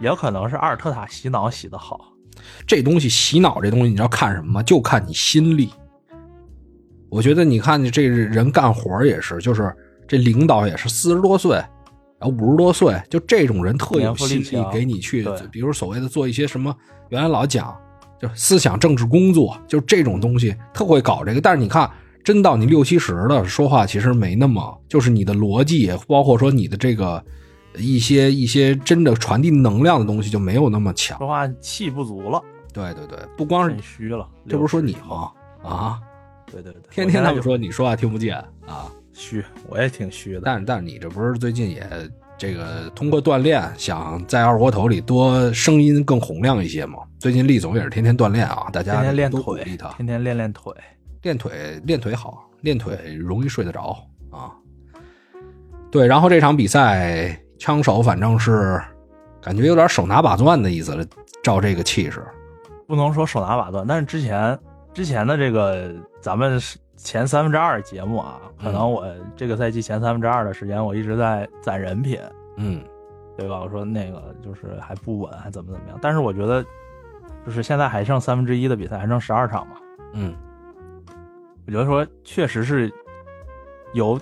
[0.01, 2.13] 也可能是阿尔特塔洗脑洗的好。
[2.67, 4.63] 这东西洗脑这东西，你知道看什么吗？
[4.63, 5.71] 就看你心力。
[7.11, 9.75] 我觉得你看你这人干活也是，就是
[10.07, 11.57] 这领导也是四十多岁，
[12.19, 16.75] 然后五十多岁，就这种人特有心力给你去，比如所谓的做一些什么，
[17.09, 17.77] 原来老讲
[18.21, 21.41] 就思想政治工作，就这种东西特会搞这个。
[21.41, 21.91] 但是你看，
[22.25, 27.23] 真到你六七十了，说话其实没那么，就是你的逻辑，包括说你的这个
[27.77, 31.17] 一些一些真的传递能量的东西就没有那么强。
[31.19, 34.29] 说话气不足了，对对对，不光是你虚了。
[34.47, 35.31] 这不是说你吗？
[35.63, 36.01] 啊，
[36.51, 40.43] 对对对，天天他们说你说话听不见啊，虚，我也挺虚的。
[40.45, 41.83] 但是但是你这不是最近也
[42.37, 46.99] 这个通过锻炼，想在二锅头里多声音更洪亮一些吗？
[47.19, 50.73] 最近厉总也是天天锻炼啊，大家天天练都鼓腿励他，天天练练腿。
[51.23, 53.97] 练腿练腿好，练腿容易睡得着
[54.31, 54.53] 啊。
[55.91, 58.81] 对，然后这场比赛枪手反正是
[59.41, 61.05] 感觉有点手拿把攥的意思了，
[61.43, 62.27] 照这个气势，
[62.87, 64.59] 不能说手拿把攥，但是之前
[64.93, 72.21] 之前的这个咱们是前三分之二节目啊，可能我这个赛季前三分之二的时间，我一直在攒人品，
[72.57, 72.85] 嗯
[73.37, 73.61] 对吧？
[73.61, 75.99] 我说那个就是还不稳，还怎么怎么样？
[76.03, 76.61] 但是我觉得，
[77.47, 79.77] 就是现在还剩三分之一的比赛，还剩十二场嘛，
[80.13, 80.35] 嗯，
[81.69, 82.91] 我觉得说确实是
[83.93, 84.19] 有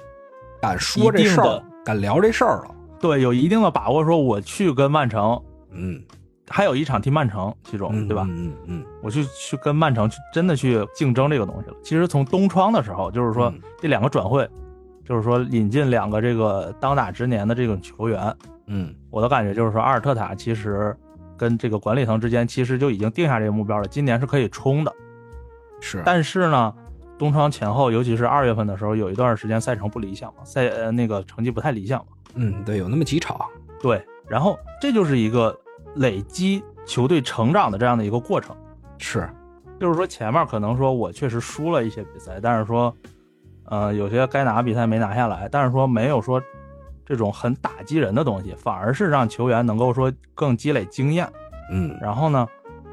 [0.60, 6.02] 敢说这事儿敢聊这事儿了，对有一定的把握，说我去跟曼城，嗯，
[6.48, 8.26] 还有一场踢曼城，其中嗯对吧？
[8.28, 11.76] 嗯嗯我去去跟曼城去真的去竞争这个东西了。
[11.84, 14.48] 其实从东窗的时候，就是说嗯这两个转会，
[15.04, 20.96] 就是说引进两个这个当打之年的这种球员，嗯我的感觉就是说阿尔特塔其实
[21.36, 24.92] 跟这个管理层之间其实就已经定下这个目标了，今年是可以冲的。
[25.80, 26.74] 是，但是呢，
[27.18, 32.06] 东窗前后，尤其是二月份的时候，有一段时间赛程不理想嘛，赛呃那个成绩不太理想嘛。
[32.34, 33.40] 嗯对，有那么几场，
[33.80, 35.58] 对，然后这就是一个
[35.94, 38.54] 累积球队成长的这样的一个过程。
[38.98, 39.28] 是，
[39.80, 42.94] 就是说前面可能说我确实输了一些比赛，但是说，
[43.64, 46.42] 呃，有些该拿比赛没拿下来，但是说没有说
[47.06, 51.26] 这种很打击人的东西，反而是让球员能够说更积累经验。
[51.70, 52.46] 嗯然后呢，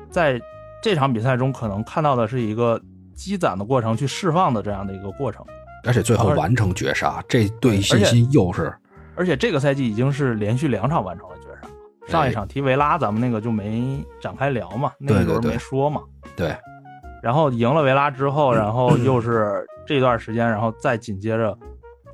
[0.10, 0.42] 在
[0.82, 2.82] 这场比赛中可能看到的是一个
[3.16, 5.46] 积攒的过程，去释放的这样的一个过程。
[5.86, 8.74] 而且最后完成绝杀，这对信心又是
[9.16, 11.68] 而且这个赛季已经是连续两场完成了绝杀。
[12.08, 16.02] 上一场踢维拉，咱们那个就没展开聊嘛，那一轮没说嘛。
[16.36, 16.56] 对，
[17.22, 21.58] 然后赢了维拉之后，然后又是这段时间，然后再紧接着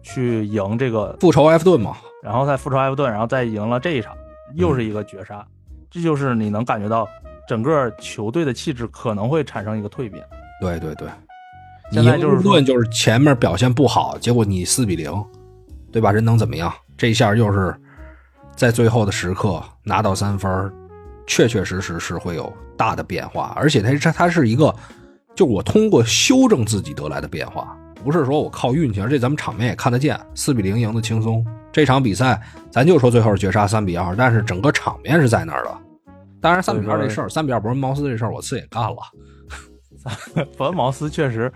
[0.01, 4.15] 去赢这个，复仇埃弗顿嘛，然后再复仇埃弗顿，然后再赢了这一场，
[4.55, 5.45] 又是一个绝杀。
[5.89, 7.07] 这就是你能感觉到
[7.47, 10.23] 整个球队的气质可能会产生一个蜕变。
[10.59, 11.07] 对对对，
[11.91, 15.11] 你现在就是说赢埃弗顿就是前面表现不好，结果你四比零，
[15.91, 16.11] 对吧？
[16.11, 16.73] 人能怎么样？
[16.97, 17.73] 这一下又是
[18.55, 20.71] 在最后的时刻拿到三分，
[21.25, 24.73] 确确实实是会有大的变化，而且它它它是一个，
[25.33, 31.45] 就我通过修正自己得来的变化，不是说我靠运气，而且咱们场面也看得见，四比零赢得轻松。
[31.71, 32.41] 这场比赛
[32.71, 35.77] 咱就说最后是绝杀三比二，但是整个场面是在那儿的。
[36.41, 38.97] 当然，三比二这事儿，三比二伯恩茅斯这事儿，我自己也干了。
[40.57, 41.51] 伯恩茅斯确实，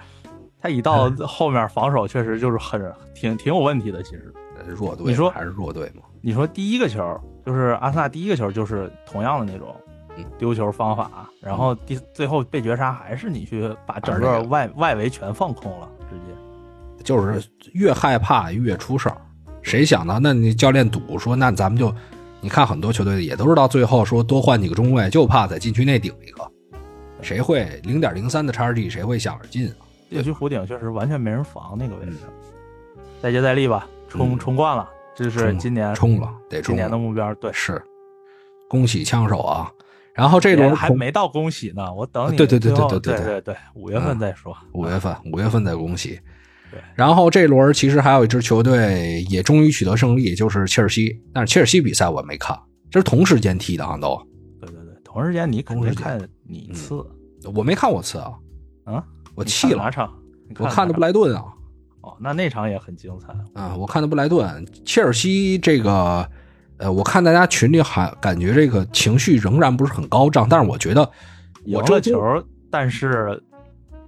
[0.62, 4.02] 他一到 后面防守确实就是很挺挺有问题的。
[4.04, 4.34] 其实，
[4.68, 6.04] 弱队，你说还是弱队嘛？
[6.22, 9.76] 你说第一个球就是阿森纳第一个球就是同样的那种
[10.18, 17.04] 嗯丢球方法，然后第最后被绝杀还是你去把整个外外围全放空了，直接。
[17.04, 19.18] 就是越害怕越出事儿。
[19.62, 20.20] 谁想到？
[20.20, 21.94] 那你教练赌说，那咱们就，
[22.40, 26.50] 你看很多球队也都是到最后说多换几个中卫，就怕在禁区内顶一个。
[27.24, 29.76] 谁会零点零三的叉 G，谁会想着进啊？
[30.10, 32.18] 禁区湖顶确实完全没人防那个位置，
[33.22, 37.34] 再接再厉吧，冲嗯冲冠了，这是今年冲了，得冲今年的目标。
[37.36, 37.82] 对，是，
[38.70, 39.72] 恭喜枪手啊！
[40.14, 44.56] 然后这轮还没到恭喜呢，我等你对对对对对对对对，五月份再说。
[44.74, 46.20] 五月份，五月份再恭喜
[46.70, 46.80] 对。
[46.94, 51.20] 然后这轮其实还有一支球队也终于取得胜利，就是切尔西。
[51.34, 52.56] 但是切尔西比赛我没看，
[52.92, 54.16] 这是同时间踢的啊，都
[54.62, 56.96] 对对对，同时间你肯定看你次
[57.54, 58.34] 我没看我次啊，
[58.86, 59.04] 啊，
[59.36, 60.12] 我气了，哪场？
[60.60, 61.44] 我看的布莱顿啊，
[62.02, 63.34] 哦，那那场也很精彩。
[63.54, 64.66] 啊，我看的布莱顿。
[64.86, 66.30] 切尔西这个，
[66.78, 71.10] 呃，我看大家群里还感觉这个情绪仍然不是很高涨，但是我觉得
[71.66, 73.42] 我这球，但是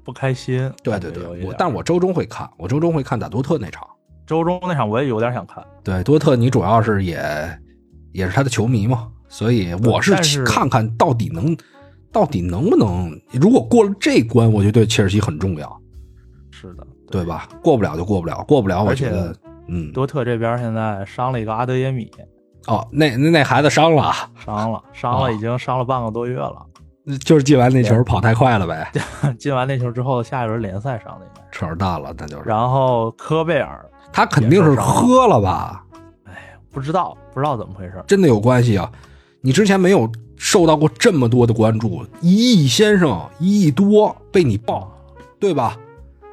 [0.04, 0.72] 不开心。
[0.84, 3.88] 对对对我但我周中会看，我周中会看打多特那场。
[4.28, 7.18] 周中那场我也有点想看，对，多特你主要是也
[8.12, 11.56] 也是他的球迷嘛，所以我是看看到底能
[12.16, 15.82] 到底能不能，如果过了这关，我觉得对切尔西很重要，
[16.50, 17.26] 是的，对？
[17.26, 17.46] 吧？
[17.62, 19.36] 过不了就过不了，过不了，我觉得，
[19.68, 22.10] 嗯，多特这边现在伤了一个阿德耶米，
[22.68, 24.14] 哦，那那那孩子伤了，
[24.46, 26.66] 伤了，伤哦了，已经伤了半个多月了。
[27.26, 28.90] 就是进完那球跑太快了呗，
[29.38, 31.48] 进完那球之后，下一轮联赛伤的应该是。
[31.52, 35.84] 扯着蛋了，那就是然后科贝尔他肯定是喝了吧？
[36.24, 38.90] 哎不知道不知道怎么回事，真的有关系啊！
[39.42, 44.92] 你之前没有受到过这么多的关注，一亿先生一亿多被你爆，
[45.40, 45.78] 对吧？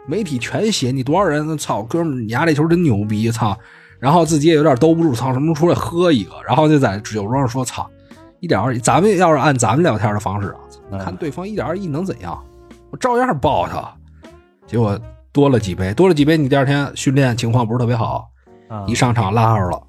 [0.07, 3.57] 媒体全写你多少人，操，哥们，你家这球真牛逼，操！
[4.01, 6.33] 然后自己也有点兜不住，操，什么时候出来喝一个？
[6.45, 7.89] 然后就在酒桌上说，操，
[8.41, 10.59] 一点二亿，咱们要是按咱们聊天的方式啊，
[10.91, 12.37] 你看对方一点二亿能怎样？
[12.91, 13.89] 我照样爆他。
[14.67, 14.99] 结果
[15.31, 18.29] 多了几杯，多了几杯，你第二天训练情况不是特别好，
[18.69, 19.81] 啊一上场拉二了，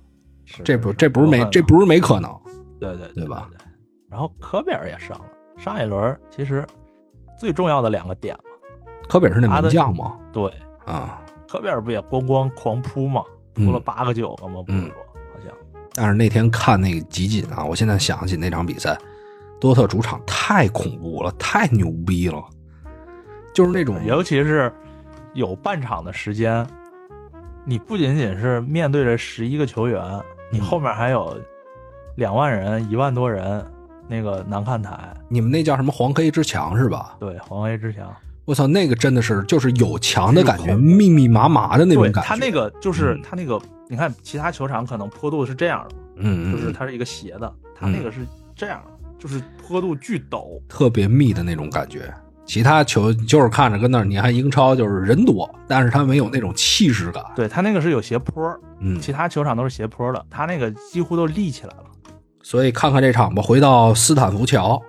[0.64, 2.32] 这不这不是没这不是没可能。
[2.80, 3.48] 对对对吧？
[3.50, 3.58] 对
[4.14, 5.26] 然后科比尔也上了，
[5.58, 6.64] 上一轮其实
[7.36, 8.44] 最重要的两个点嘛，
[9.10, 10.16] 科比尔是那门将吗？
[10.32, 10.54] 对，
[10.86, 13.24] 啊，科比尔不也咣咣狂扑嘛，
[13.56, 14.62] 扑了八个九个吗？
[14.62, 14.94] 不是嗯说
[15.34, 15.52] 好像
[15.96, 18.96] 但是那天看那个集锦啊，我现在想起那场比赛，
[19.60, 22.40] 多特主场太恐怖了，太牛逼了，
[23.52, 24.72] 就是那种尤其是
[25.34, 26.68] 有半场的时间，
[27.66, 30.00] 你不仅仅是面对着十一个球员，
[30.52, 31.36] 你后面还有
[32.16, 33.66] 两万人、一万多人，
[34.08, 34.98] 那个南看台，
[35.30, 37.16] 你们那叫什么黄黑之墙是吧？
[37.20, 38.14] 对，黄黑之墙，
[38.46, 42.22] 我操，那个真的是就是有墙的感觉，密密麻麻的那种感觉。
[42.22, 48.20] 对他那个就是嗯他那个，你看其他球场可能坡度是这样的，嗯，就是它是一个斜的，它那个是
[48.56, 52.14] 这样的，就是坡度巨陡，特别密的那种感觉。
[52.46, 57.24] 其他球就是看着跟那儿，你看英超就是人多，但是他没有那种气势感。
[57.34, 61.86] 对他那个是有斜坡，嗯，其他球场都是斜坡的，他那个几乎都立起来了。
[62.44, 64.80] 所以看看这场吧，回到斯坦福桥，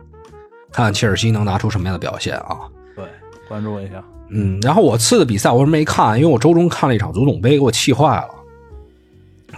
[0.70, 2.58] 看看切尔西能拿出什么样的表现啊。
[2.94, 3.04] 对，
[3.48, 4.04] 关注一下。
[4.28, 8.28] 嗯，然后我次的比赛我是没看，因为我周中看了一场足总杯，给我气坏了。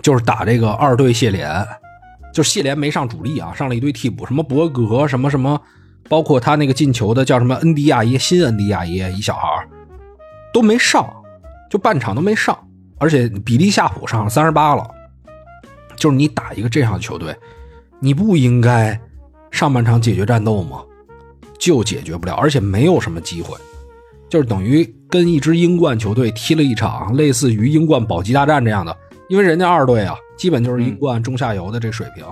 [0.02, 1.66] 就是打这个二队谢联，
[2.34, 5.58] 就是谢联没上主力啊，上了一堆替补，什么博格，什么什么，
[6.06, 9.68] 包括他那个进球的叫什么恩迪亚耶，新恩迪亚耶，一小孩儿
[10.52, 11.08] 都没上，
[11.70, 12.58] 就半场都没上，
[12.98, 14.86] 而且比利夏普上了三十八了。
[15.96, 17.34] 就是你打一个这样的球队，
[18.00, 18.98] 你不应该
[19.50, 20.82] 上半场解决战斗吗？
[21.58, 23.56] 就解决不了，而且没有什么机会。
[24.28, 28.96] 就是等于跟一支英冠球队踢了一场类似于英冠保级大战这样的，
[29.28, 32.24] 因为人家二队啊，基本就是英冠中下游的这水平，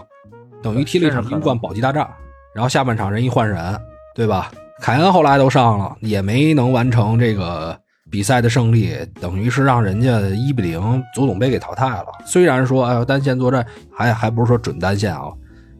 [0.62, 2.08] 等于踢了一场英冠保级大战。
[2.54, 3.80] 然后下半场人一换人，
[4.14, 4.50] 对吧？
[4.80, 7.76] 凯恩后来都上了，也没能完成这个
[8.10, 12.06] 比赛的胜利，等于是让人家一比零足总杯给淘汰了。
[12.26, 15.32] 虽然说，哎呦，单线作战还还不是说准单线啊，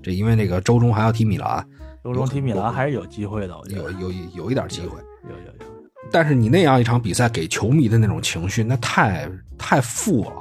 [0.05, 1.67] 这因为那个周中还要踢米兰，
[2.05, 4.99] 周中踢米兰还是有机会的，我觉得有有有一点机会。
[5.23, 5.75] 有有有。
[6.13, 9.27] 但是你那样一场比赛给球迷的那种情绪，那太
[9.57, 10.33] 太负了。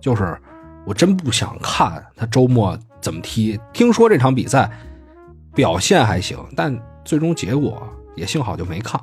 [0.00, 0.36] 就是
[0.84, 3.56] 我真不想看他周末怎么踢。
[3.72, 4.68] 听说这场比赛
[5.54, 9.00] 表现还行，但最终结果也幸好就没看。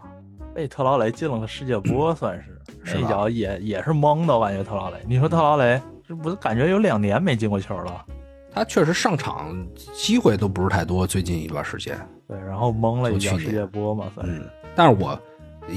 [0.54, 4.98] 被特劳雷进了个世界波，算是是吧那一脚也也是懵的，我感觉特劳雷。
[5.08, 8.06] 你说特劳雷，这不感觉有两年没进过球了？
[8.54, 9.56] 他确实上场
[9.94, 11.98] 机会都不是太多，最近一段时间。
[12.28, 14.34] 对，然后蒙了一脚就去年世界波嘛，算是。
[14.34, 14.44] 嗯，
[14.76, 15.20] 但是我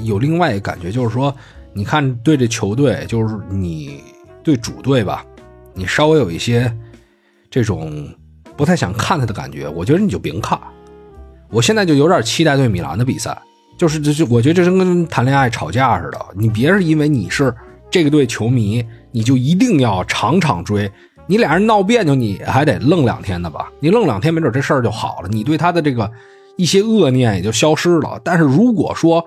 [0.04, 1.34] 有另外一个感觉，就是说，
[1.72, 4.02] 你看对这球队，就是你
[4.42, 5.24] 对主队吧，
[5.74, 6.74] 你稍微有一些
[7.50, 8.08] 这种
[8.56, 10.58] 不太想看他的感觉，我觉得你就别看。
[11.50, 13.36] 我现在就有点期待对米兰的比赛，
[13.78, 17.54] 就是这就我觉得这是跟谈恋爱吵架似的，你别是因为你是
[17.90, 20.90] 这个队球迷，你就一定要场场追。
[21.26, 23.70] 你俩人闹别扭，你还得愣两天的吧？
[23.80, 26.10] 你愣两天，没准这事儿就好了，你对他的这个
[26.56, 28.20] 一些恶念也就消失了。
[28.24, 29.24] 但是如果说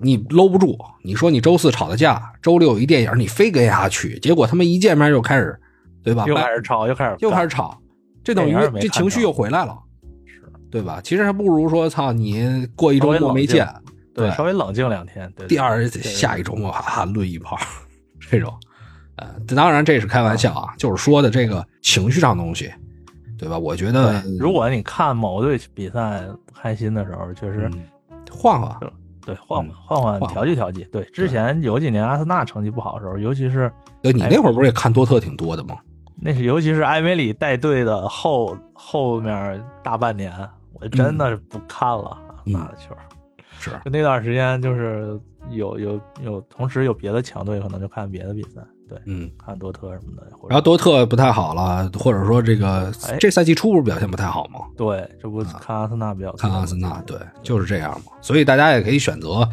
[0.00, 5.58] 你搂不住，你说你周四吵的架，周六一电影，你非跟他去，结果他们一见面又开始，
[6.02, 6.24] 对吧？
[6.26, 7.78] 又开始吵，又开始又开始吵，
[8.24, 9.78] 这等于这情绪又回来了，
[10.26, 11.00] 是对吧？
[11.04, 13.68] 其实还不如说，操你过一周末没见，
[14.14, 15.32] 对，稍微冷静两天。
[15.36, 17.56] 对，第二下一周末哈哈抡一炮，
[18.18, 18.52] 这种，
[19.16, 22.72] 呃，当然这是开玩笑啊，就是说的这个情绪上的东西，
[23.38, 23.58] 对吧？
[23.58, 27.82] 我觉得，如果你看某队比赛不开心的时候，确实嗯
[28.30, 28.76] 换换，
[29.24, 30.84] 对换嗯换换换调剂调剂。
[30.92, 35.76] 对，之前有几年阿森纳成绩不好的时候，尤其是对你那会儿不是也看多特挺多的吗？
[36.24, 40.32] 那是尤其是埃梅里带队的后后面大半年，
[40.72, 42.94] 我真的是不看了阿森纳的球。
[43.58, 48.60] 是，就那段时间，就是有有有，同时有别的强队，可能就看别的比赛，
[48.92, 49.30] 对，嗯。
[49.44, 54.60] 看多特什么的，然后多特不太好了，或者说这个哎这赛季初不是表现不太好吗？
[54.76, 58.12] 对，这不看阿森纳比较多看阿森纳，对，就是这样嘛。
[58.20, 59.48] 所以大家也可以选择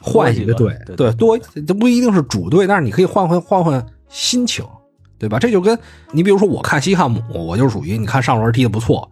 [0.00, 4.64] 换一个队对多这不一定是主队，但是你可以换换换换心情，
[5.18, 5.38] 对吧？
[5.38, 5.76] 这就跟
[6.12, 9.10] 你比如说我看西汉姆，我就属于你看上轮踢的不错，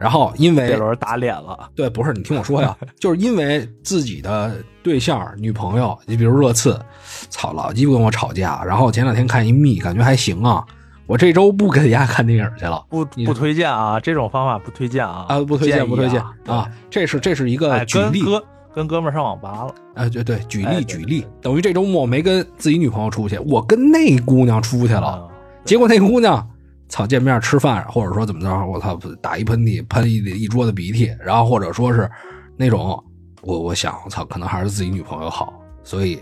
[0.00, 6.80] 然后因为这轮打脸了，对，不是你听我说呀， 就是因为自己的对象、女朋友，你比如热刺，
[7.28, 10.64] 操，老鸡巴跟我吵架，然后前两天看一密，感觉还行啊，
[11.06, 12.82] 我这周不跟人家看电影去了。
[12.88, 16.70] 不不推荐啊，这种方法不推荐啊，啊，不推荐，不推荐啊啊！
[16.88, 18.44] 这是这是一个哎，举例，跟哥
[18.74, 25.22] 跟哥们儿上网吧了，哎，对对，举例举例，等于这周末没跟自己女朋友出去，我跟那姑娘出去了，啊
[25.62, 26.48] 结果那姑娘，
[26.90, 32.10] 操，见面吃饭或者说怎么着，我操，打一喷嚏，喷一一桌子鼻涕，然后或者说是
[32.56, 33.02] 那种，
[33.40, 36.20] 我我想，我操，可能还是自己女朋友好，所以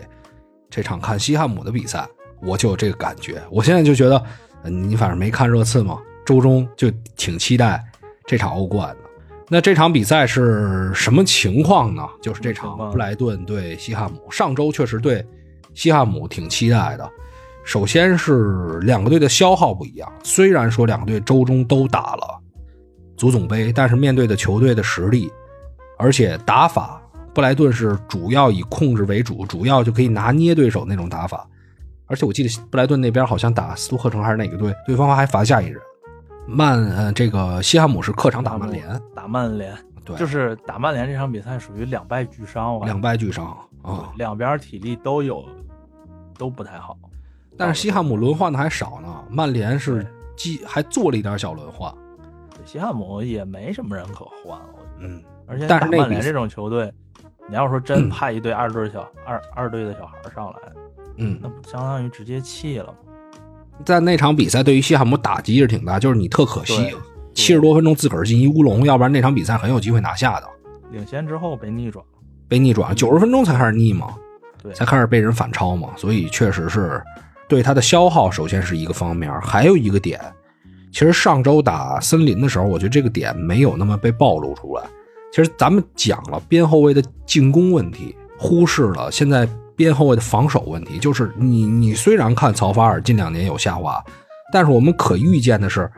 [0.70, 2.06] 这场看西汉姆的比赛，
[2.42, 3.42] 我就有这个感觉。
[3.50, 4.22] 我现在就觉得，
[4.62, 7.82] 呃你反正没看热刺嘛，周中就挺期待
[8.26, 8.96] 这场欧冠的。
[9.48, 12.06] 那这场比赛是什么情况呢？
[12.20, 14.30] 就是这场布莱顿对西汉姆。
[14.30, 15.26] 上周确实对
[15.72, 17.10] 西汉姆挺期待的。
[17.68, 22.40] 首先是两个队的消耗不一样，虽然说两个队周中都打了
[23.14, 25.30] 足总杯，但是面对的球队的实力，
[25.98, 26.98] 而且打法，
[27.34, 31.46] 布莱顿是主要以控制为主，主要就可以拿捏对手那种打法。
[32.06, 35.78] 而且我记得布莱顿那边好像打斯图赫城还是哪个队，对方还罚下一人。
[36.46, 43.44] 曼呃，这个西汉姆是客场打曼联，打曼联，对，就是打曼联这场比赛属于两败俱伤，两败俱伤
[43.82, 44.10] 啊。
[44.16, 45.44] 两边体力都有
[46.38, 46.96] 都不太好，
[47.58, 50.06] 但是西汉姆轮换的还少呢，曼联是
[50.36, 51.92] 基还做了一点小轮换，
[52.64, 55.14] 西汉姆也没什么人可换，我觉得。
[55.14, 56.92] 嗯，而且但是曼联这种球队，
[57.48, 60.58] 你要说真派一队二队小、二二队的小孩上来，
[61.16, 61.38] 嗯。
[61.42, 62.94] 那，不相当于直接弃了吗？
[63.84, 66.94] 在那场比赛对于西汉姆打击是挺大，就是你特可惜对，
[67.34, 70.48] 七十多分钟自个儿进一乌龙，要不然那场比赛很有机会拿下的。
[70.90, 72.04] 领先之后被逆转，
[72.48, 74.14] 被逆转，九十分钟才开始逆嘛，
[74.60, 77.00] 对，才开始被人反超嘛，所以确实是
[77.48, 80.20] 对他的消耗，首先是一个方面，还有一个点，
[80.92, 84.84] 其实上周打森林的时候，我觉得这个点没有那么被暴露出来。
[85.32, 90.98] 其实咱们讲了边后卫的进攻问题，忽视了现在边后卫的防守问题。
[90.98, 94.02] 就是你你虽然看曹法尔近两年有下滑，
[94.52, 95.90] 但是我们可预见的是，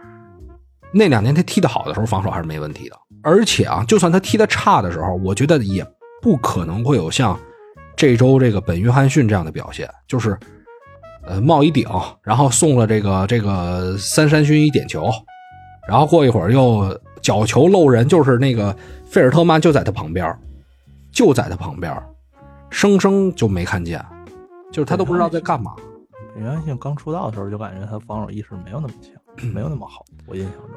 [0.92, 2.96] 那两年他踢得好的时候，防守还是没问题的。
[3.22, 5.86] 而且啊，就算他踢得差的时候，我觉得也
[6.20, 7.38] 不可能会有像
[7.94, 10.36] 这周这个本约翰逊这样的表现，就是
[11.22, 11.86] 呃帽一顶，
[12.22, 15.08] 然后送了这个这个三山勋一点球，
[15.88, 18.74] 然后过一会儿又角球漏人，就是那个
[19.06, 20.36] 费尔特曼就在他旁边，
[21.12, 21.94] 就在他旁边，
[22.70, 24.04] 生生就没看见，
[24.72, 25.74] 就是他都不知道在干嘛。
[26.34, 30.70] 本约翰逊刚出道的时候就感觉他防守意识没有那么强，没有那么好，我印象中。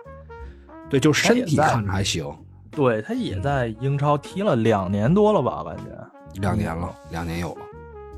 [0.89, 2.25] 对，就是身体看着还行，
[2.71, 6.41] 对他也在英超踢了两年多了吧，感觉。
[6.41, 7.61] 两年了，两年有了。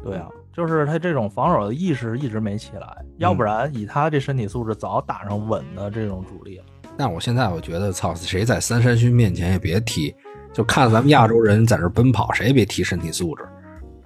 [0.04, 6.64] 对啊，就是他这种防守的意识一直没起来，要不然以他这身体素质，早打上稳的这种主力了。
[6.98, 10.16] 但我现在我觉得，操，谁在三山勋面前也别提，
[10.54, 13.44] 就看咱们亚洲人在这奔跑，谁也别提身体素质。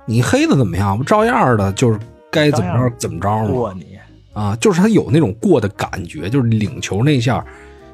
[0.08, 0.98] 你黑的怎么样？
[0.98, 2.00] 不照样的，就是
[2.32, 3.48] 该怎么着怎么着吗？
[3.52, 4.00] 过你，
[4.34, 7.46] 啊，就是他有那种过的感觉，就是领球那一下，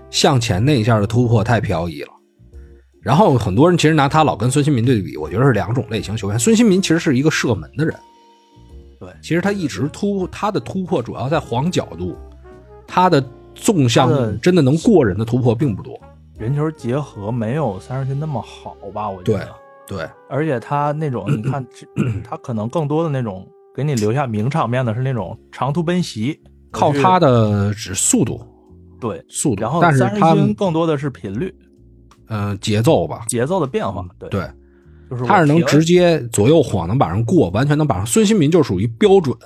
[0.10, 2.10] 向前那一下的突破太飘逸了。
[3.02, 6.40] 然后很多人其实拿他老跟孙兴民对比，我觉得是两种类型球员。
[6.40, 7.94] 孙兴民其实是一个射门的人，
[9.00, 12.18] 对，其实他一直突他的突破主要在晃角度，
[12.88, 13.24] 他的
[13.54, 16.00] 纵向真的能过人的突破并不多。
[16.38, 19.10] 人球结合没有三十斤那么好吧？
[19.10, 19.50] 我觉得。
[19.88, 21.66] 对，而且他那种，你看，
[22.28, 26.42] 他可能更多的那种给你留下名场面的是那种长途奔袭，
[26.72, 28.42] 靠他的只速度，
[29.00, 31.54] 对速度，然后但是三十他更多的是频率、
[32.28, 34.04] 呃节奏吧，节奏的变化。
[34.18, 34.50] 对，对，
[35.10, 38.06] 就是他是能直接左右晃能把人过，完全能把人。
[38.06, 39.38] 孙兴民就属于标准，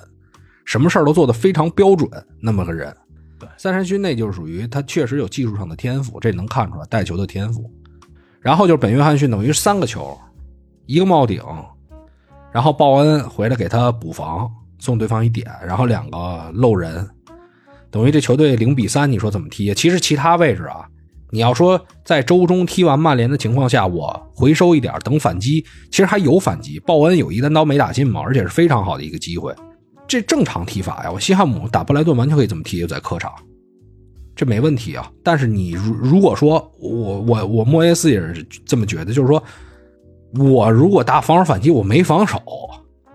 [0.64, 2.08] 什么事儿都做得非常标准
[2.40, 2.94] 那么个人。
[3.38, 7.70] 对三山勋那就是属于他确实有技术上的天赋，这能看出来带球的天赋。
[8.40, 10.18] 然后就是本约翰逊等于三个球，
[10.86, 11.42] 一个帽顶，
[12.52, 17.06] 然后鲍恩回来给他补防，送对方一点，然后两个漏人，
[17.90, 19.74] 等于这球队零比三，你说怎么踢？
[19.74, 20.86] 其实其他位置啊，
[21.30, 26.78] 你要说在周中踢完曼联的情况下，我回收一点等反击，其实还有反击。
[26.80, 29.54] 鲍恩有一单刀没打进嘛，而且是非常好的一个机会。
[30.08, 33.32] 这正常踢法呀，我西汉姆打布莱顿完全可以这么踢，在客场，
[34.34, 35.08] 这没问题啊。
[35.22, 39.42] 但是你如如果说我我我莫耶斯也是这么觉得，就是说
[40.36, 42.42] 我如果打防守反击，我没防守，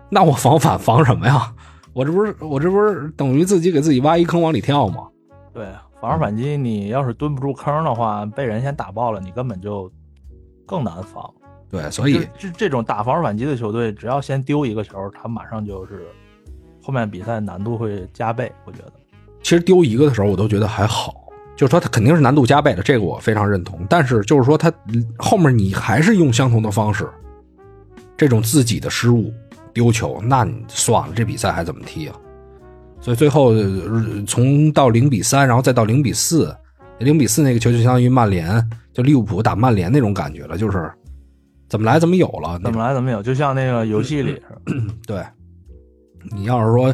[0.10, 1.54] 那我防反防什么呀？
[1.94, 5.08] 我这不是我这不是等于自己给自己挖一坑往里跳吗？
[5.54, 5.66] 对
[6.06, 9.92] 防守反击，你要是蹲不住坑的话，被人先打爆了，你根本就
[10.64, 11.34] 更难防。
[11.68, 16.06] 对，所以这这种打防守反击的球队，只要先丢一个球，他马上就是
[16.84, 18.52] 后面比赛难度会加倍。
[18.66, 18.94] 我觉得，
[19.42, 21.26] 其实丢一个的时候，我都觉得还好，
[21.56, 23.84] 就是说他肯定是难度加倍的，这个我非常认同。
[23.90, 24.72] 但是就是说他
[25.18, 27.10] 后面你还是用相同的方式，
[28.16, 29.34] 这种自己的失误
[29.74, 32.16] 丢球，那你算了，这比赛还怎么踢啊？
[33.06, 36.52] 所以最后呃从到零比三，然后再到零比四，
[36.98, 40.92] 零比四那个球就相当于曼联，就利物浦打曼联那种感觉了，就是
[41.70, 44.42] 怎么来怎么有了，怎么来怎么有，就像那个游戏里。
[45.06, 45.24] 对，
[46.32, 46.92] 你要是说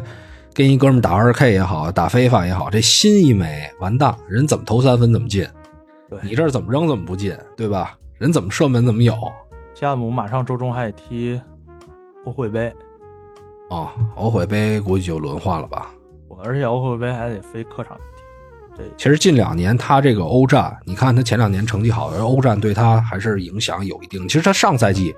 [0.52, 5.48] 跟一哥们打二 K 也好，打非法也好，这心一没完蛋，人怎么投三分怎么进，
[6.10, 7.96] 对，你这儿怎么扔怎么不进，对吧？
[8.18, 9.14] 人怎么射门怎么有
[9.72, 11.40] 西汉姆马上周中还得踢
[12.26, 12.70] 欧会杯，
[13.70, 13.94] 啊？
[14.14, 15.90] 欧会杯估计就轮换了吧？
[16.42, 18.22] 我而且欧会杯还得飞客场踢。
[18.76, 24.26] 这其实近两年他这个欧战，你看他前两年成绩好，欧战对他还是影响有一定。
[24.26, 25.14] 其实他上赛季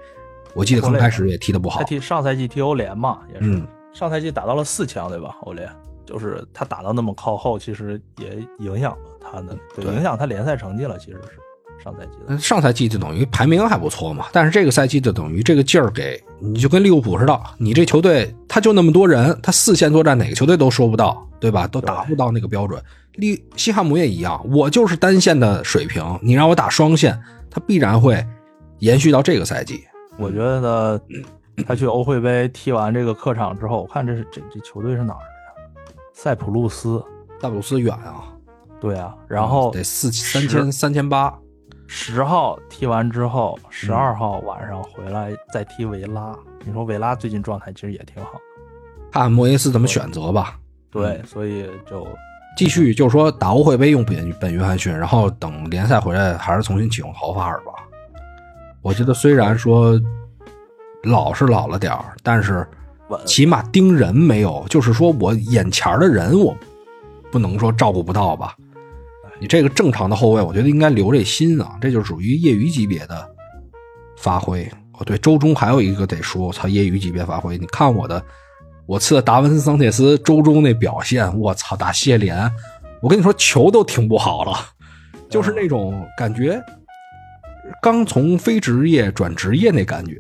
[0.55, 5.37] 我记得刚开始也踢得不好他，踢上赛季踢欧联嘛，也是、嗯，上赛季打到了四强，对吧？
[5.43, 5.69] 欧联
[6.05, 10.99] 就是他打到那么靠后，其实也影响了他的，对，对影响他联赛成绩了。
[10.99, 11.39] 其实是
[11.85, 21.67] 上赛季的，上赛季就等于排名还不错嘛，但是这个赛季就等于这个劲儿给你就跟利物浦似的，你这球队他就那么多人，他四线作战哪个球队都说不到，对吧？
[21.67, 22.83] 都达不到那个标准。
[23.17, 27.21] 利西汉姆也一样，我就是单线的水平，你让我打双线，
[27.51, 28.25] 他必然会
[28.79, 29.85] 延续到这个赛季。
[30.17, 31.01] 我觉得
[31.67, 36.01] 他去欧会杯踢完这个客场之后，我看这是这这球队是哪儿的呀？
[36.15, 37.05] 塞浦路斯，
[37.41, 38.25] 塞浦路斯远啊，
[38.81, 41.33] 对啊，然后得四三千三千八，
[41.87, 46.35] 十号踢完之后，十二号晚上回来再踢维拉。
[46.65, 48.41] 你说维拉最近状态其实也挺好的，
[49.13, 50.59] 看看莫耶斯怎么选择吧。
[50.91, 52.07] 对，所以就
[52.57, 57.73] 继续就是说打欧会杯用本本约翰逊，然后等联赛回来还是重新启用豪法尔吧。
[58.83, 60.01] 我觉得虽然说
[61.05, 62.67] 老是老了点儿，但是。
[63.27, 66.57] 起码盯人没有，就是说我眼前的人我
[67.31, 68.57] 不能说照顾不到吧。
[69.45, 73.31] 你这个正常的后卫，我觉得应该留这心啊，这就属于业余级别的
[74.17, 74.65] 发挥。
[74.95, 78.25] 哦，对，周中还有一个得说，我操，业余级别发挥，你看我的，
[78.87, 82.51] 我次达文斯桑切斯周中那表现，我操，打谢联，
[83.03, 84.57] 我跟你说球都停不好了，
[85.29, 86.59] 就是那种感觉，
[87.83, 90.19] 刚从非职业转职业那感觉，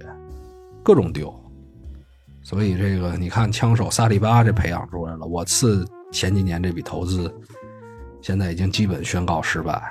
[0.82, 1.34] 各种丢。
[2.42, 7.34] 所以这个你看，枪手萨利巴这培养出来了，我次前几年这笔投资，
[8.24, 9.82] 现在已经基本宣告失败。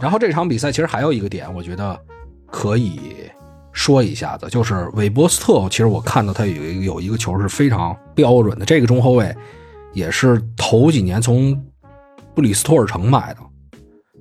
[0.00, 1.96] 然后这场比赛其实还有一个点，我觉得
[2.46, 3.30] 可以
[3.70, 9.32] 说一下子，就是韦伯斯特，其实我看到他有一个有一个球是非常标准的，这个中后卫
[9.92, 11.56] 也是头几年从
[12.34, 13.40] 布里斯托尔城买的，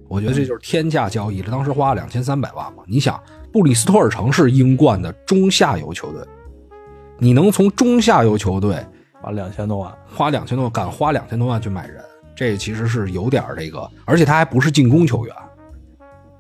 [0.08, 2.84] 我觉得这就是天价交易了，当时花了两千三百万嘛。
[2.86, 3.20] 你想，
[3.52, 6.22] 布里斯托尔城是英冠的中下游球队，
[7.18, 8.78] 你能从中下游球队
[9.20, 12.04] 花两千多万，花两千多万，敢花两千多万去买人，
[12.36, 15.36] 这其实是有点这个，而且他还不是进攻球员。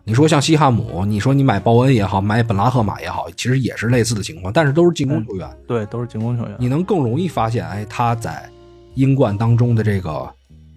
[0.08, 5.50] 你说像西汉姆，你说你买鲍恩也好，买本拉赫马也好，其实也是类似的情况，但是都是进攻球员。
[5.68, 6.56] 对，都是进攻球员。
[6.60, 8.48] 你能更容易发现，哎，他在
[8.94, 10.30] 英冠当中的这个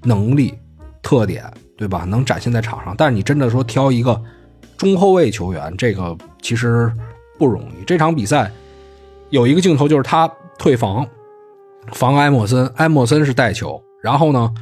[0.02, 0.54] 能力
[1.02, 1.44] 特点，
[1.76, 2.04] 对吧？
[2.08, 2.94] 能展现在场上。
[2.96, 4.18] 但是你真的说挑一个
[4.78, 6.90] 中后卫球员，这个其实
[7.38, 7.84] 不容易。
[7.86, 8.50] 这场比赛
[9.28, 10.26] 有一个镜头就是他
[10.58, 11.06] 退防，
[11.92, 14.54] 防埃莫森，埃莫森是带球，然后呢，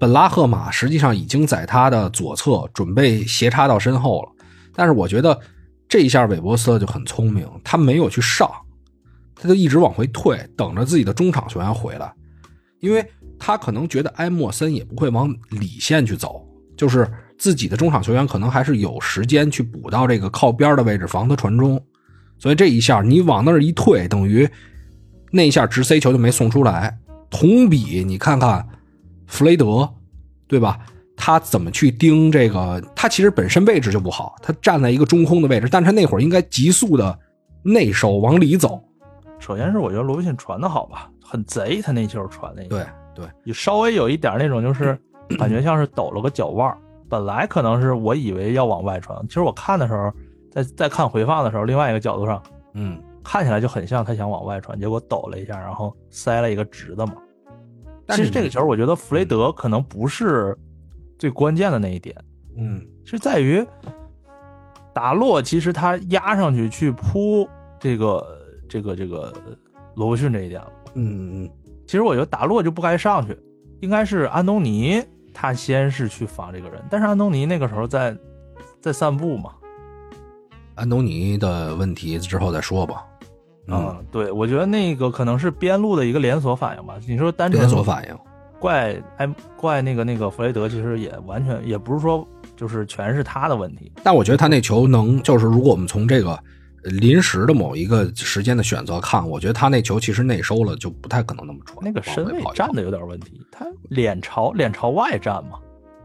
[0.00, 4.32] 本拉赫马实际上已经在他的左侧准备斜插到身后了，
[4.74, 5.38] 但是我觉得
[5.86, 8.50] 这一下韦伯斯特就很聪明，他没有去上，
[9.34, 12.10] 他就一直往回退，等着自己的中场球员回来，
[12.78, 13.06] 因为
[13.38, 16.48] 他可能觉得埃莫森也不会往里线去走，
[16.78, 21.78] 就是自己的中场球员可能还是有时间去补到这个靠边的位置防他传中，
[22.38, 24.48] 所以这一下你往那儿一退，等于
[25.30, 26.98] 那一下直塞球就没送出来。
[27.28, 28.66] 同比你看看。
[29.30, 29.88] 弗雷德，
[30.46, 30.78] 对吧？
[31.16, 32.82] 他怎么去盯这个？
[32.96, 37.18] 他其实本身位置就不好，他站在一个中空的位置，但他那会儿应该急速的
[37.62, 38.82] 内收往里走。
[39.38, 42.64] 首先是我觉得罗宾逊传的好吧，很贼，他那球传的。
[42.64, 44.98] 对对，你稍微有一点那种，就是
[45.38, 46.76] 感觉像是抖了个脚腕
[47.08, 50.10] 本来可能是我以为要往外传，其实我看的时候，
[50.50, 52.42] 在在看回放的时候，另外一个角度上，
[52.74, 57.14] 嗯，看起来就很像他想往外传，结果抖了一下，然后塞了一个直的嘛。
[58.16, 60.56] 其实这个球，我觉得弗雷德可能不是
[61.18, 62.16] 最关键的那一点，
[62.56, 63.66] 嗯，是在于
[64.92, 67.48] 达洛，其实他压上去去扑
[67.78, 68.26] 这个
[68.68, 69.32] 这个这个
[69.94, 71.50] 罗伯逊这一点了，嗯嗯，
[71.86, 73.38] 其实我觉得达洛就不该上去，
[73.80, 75.02] 应该是安东尼
[75.32, 78.16] 他先是去防这个人，但是安东尼那个时候在
[78.80, 79.52] 在散步嘛，
[80.74, 83.06] 安东尼的问题之后再说吧。
[83.70, 86.94] 嗯，对，我觉得那个可能是边路的一个连锁反应吧。
[87.06, 88.16] 你说单纯连锁反应，
[88.58, 93.90] 怪哎怪那个那个弗雷德，其实也完全也不是说就是全是他的问题。
[94.02, 96.38] 但我觉得他那球能，就是如果我们从这个
[96.82, 101.78] 临时的某一个时间的选择看，我觉得他那球其实内收了，就不太可能那么传。
[101.82, 105.58] 那个身位站的有点问题，他脸朝脸朝外站嘛，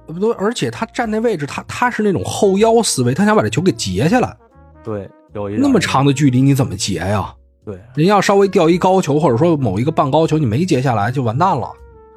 [0.05, 4.35] 不对，而且他站那位置，他他是那种后腰思维，他想把这球给截下来。
[4.83, 7.33] 对，有一那么长的距离，你怎么截呀？
[7.65, 11.67] 对，人要稍微掉一高球，或者说某一个半高球，你没接下来就完蛋了，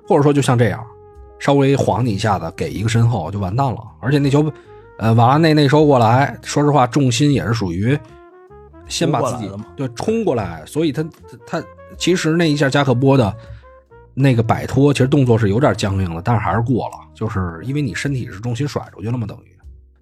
[0.06, 0.84] 或者说就像这样，
[1.38, 3.78] 稍微晃你一下子，给一个身后就完蛋了。
[4.00, 4.52] 而且那球，
[4.98, 7.98] 呃，瓦拉内内收过来，说实话，重心也是属于
[8.88, 11.02] 先把自己对冲过来，所以他
[11.46, 11.64] 他
[11.96, 13.34] 其实那一下加克波的
[14.12, 19.56] 那个摆脱，其实动作是有点僵硬了，但是还是过了，就是因为你身体是重心甩出去了嘛，等于。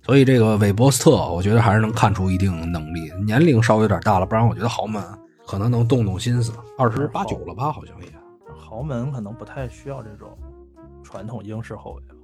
[0.05, 5.01] 所以这个韦伯斯特，我觉得还是能看出一定能力，年龄稍微有点大了，不然我觉得豪门。
[5.47, 7.71] 可能能动动心思，二十八九了吧？
[7.71, 8.09] 好像也。
[8.59, 10.29] 豪门可能不太需要这种
[11.05, 12.15] 传统英式后卫了。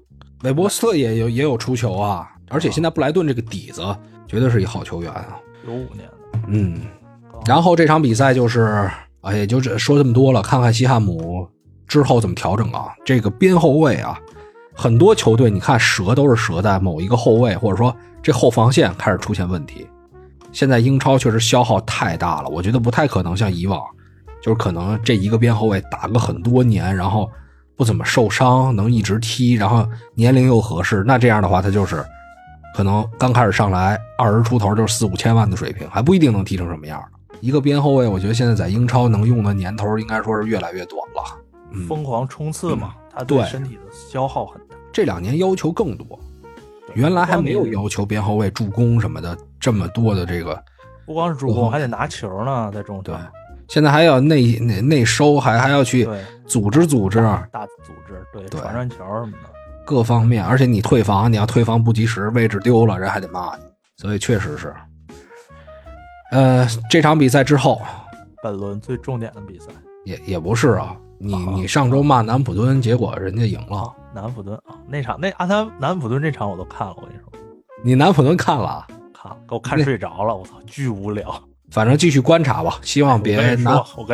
[0.43, 3.83] 韦伯斯特也有也有出球啊，而且现在布莱顿这个底子
[4.27, 5.39] 绝对是一好球员啊。
[5.65, 6.39] 九五年的。
[6.49, 6.81] 嗯。
[7.47, 11.49] 然后这场比赛就是，哎，也就这说这么多了，看看西汉姆
[11.87, 12.93] 之后怎么调整啊。
[13.05, 14.19] 这个边后卫啊，
[14.75, 19.87] 很多球队你看折都是折在某一个后卫，或者说这后防线开始出现问题。
[20.53, 23.83] 现在英超确实消耗太大了，我觉得不太可能像以往，
[24.41, 27.29] 就是可能这一个边后卫打个很多年，然后
[27.77, 32.05] 不怎么受伤，能一直踢，然后年龄又合适，那这样的话他就是
[32.77, 37.03] 可能刚开始上来二十出头就是四五千万的水平，还不一定能踢成什么样
[37.41, 41.39] 一个边后卫，我觉得现在在英超能用的年头应该说是越来越短了。
[41.89, 44.77] 疯狂冲刺嘛，他对身体的消耗很大。
[44.93, 46.21] 这两年要求更多。
[46.95, 50.63] 原来还没有要求边后卫助攻什么的这么多的这个，
[51.07, 53.15] 不光是助攻，还得拿球呢，在中场对，
[53.69, 56.07] 现在还要内内内收，还还要去
[56.47, 57.19] 组织组织，
[57.51, 59.49] 大组织，对传传球什么的，
[59.87, 60.45] 各方面。
[60.45, 63.65] 而且你退防，你要退防不及时，位置丢了，人还得骂你。
[63.97, 64.75] 所以确实是，
[66.33, 67.81] 呃，这场比赛之后，
[68.43, 69.67] 本轮最重点的比赛
[70.05, 70.97] 也也不是啊。
[71.19, 73.93] 你你上周骂南普敦，结果人家赢了。
[74.15, 77.33] 南普敦啊，那场那阿他南普敦这场我都看了，我跟你说。
[77.85, 78.87] 你南普敦看了啊？
[79.13, 81.35] 看了，给我看睡着了，我操，巨无聊。
[81.71, 83.63] 反正继续观察吧，希望别南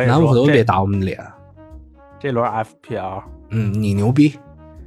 [0.07, 1.19] 南普敦别打我们脸。
[2.19, 4.37] 这轮 FPL，嗯，你牛逼。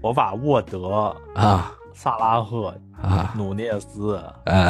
[0.01, 4.23] 我把沃德啊、萨拉赫啊、努涅斯、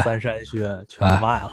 [0.05, 1.53] 三山轩全卖了，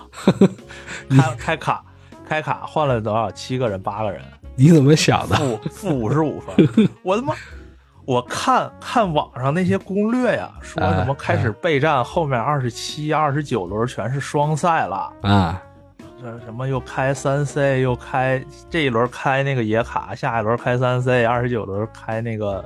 [1.09, 1.85] 开开卡
[2.27, 3.31] 开卡换了多少？
[3.31, 4.21] 七个人，八个人。
[4.55, 5.35] 你怎么想的？
[5.37, 6.67] 负负五十五分，
[7.03, 7.33] 我他妈！
[8.09, 15.61] 我看看网上那些攻略呀，说什么开始备战，后面二十七、二十九轮全是双赛了啊！
[16.19, 22.65] 这什么又开三 C，又开这一轮开那个野卡，下一轮开三 C，二十九轮开那个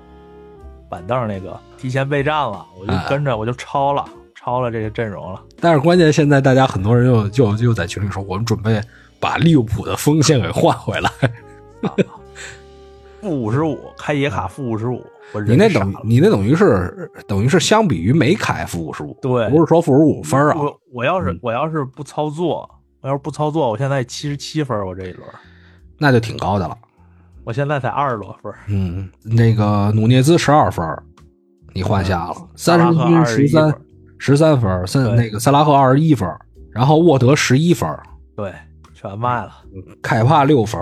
[0.88, 5.44] 板凳那个，提前备战了，我就跟着我就抄了，抄了这个阵容了。
[5.60, 8.82] 但是关键现在大家很多人又又又在群里说，我们准备
[9.20, 11.10] 把利物浦的锋线给换回来。
[13.24, 15.04] 负五十五开野卡负五十五，
[15.48, 20.56] 你那等你那等于是等于是相比于没开负五十五，对，不是说负十五分啊。
[20.56, 22.70] 我我要是我要是不操作，
[23.02, 25.28] 我要是不操作，我现在七十七分，我这一轮
[25.98, 26.78] 那就挺高的了。
[27.46, 28.54] 我现在才二十多分。
[28.68, 30.86] 嗯，那个努涅兹十二分，
[31.74, 33.82] 你换下了，三十均十21三分
[34.18, 36.30] 十三分，三那个萨拉赫二十一分，
[36.72, 37.90] 然后沃德十一分，
[38.36, 38.54] 对，
[38.94, 39.52] 全卖了，
[40.02, 40.82] 凯帕六分，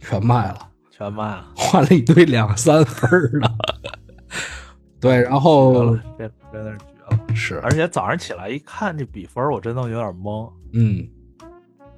[0.00, 0.58] 全卖了，
[1.02, 3.50] 全卖了，换了一堆两三分的。
[5.00, 7.34] 对，然绝后了，这真的是绝了。
[7.34, 11.04] 是，而且早上起来一看这比分，我真的有点懵，嗯，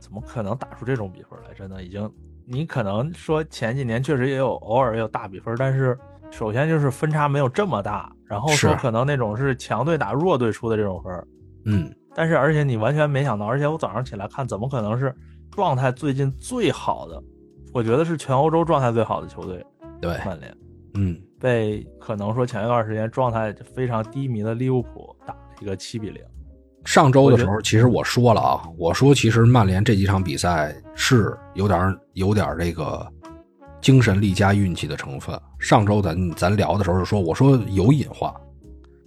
[0.00, 1.52] 怎么可能打出这种比分来？
[1.54, 2.10] 真的已经，
[2.46, 5.98] 你可能说前几年确实也有偶尔也有大比分，但是
[6.30, 11.26] 首先就是分差没有这么大，然后说是可能那种是强队打弱队出的这种分，
[11.66, 15.14] 嗯，但是而且你完全没想到，而且我早上起来看，怎么可能是
[15.50, 17.22] 状态最近最好的？
[17.74, 19.66] 我觉得是全欧洲状态最好的球队
[20.00, 20.56] 对，曼联，
[20.94, 26.22] 嗯，被可能说前一段时间状态非常低迷的利物浦打了一个七比零。
[26.84, 33.04] 上周的时候，其实我说了啊，我说其实曼联这几场比赛是有点有点这个
[33.80, 35.36] 精神力加运气的成分。
[35.58, 38.32] 上周咱咱聊的时候就说，我说有隐患，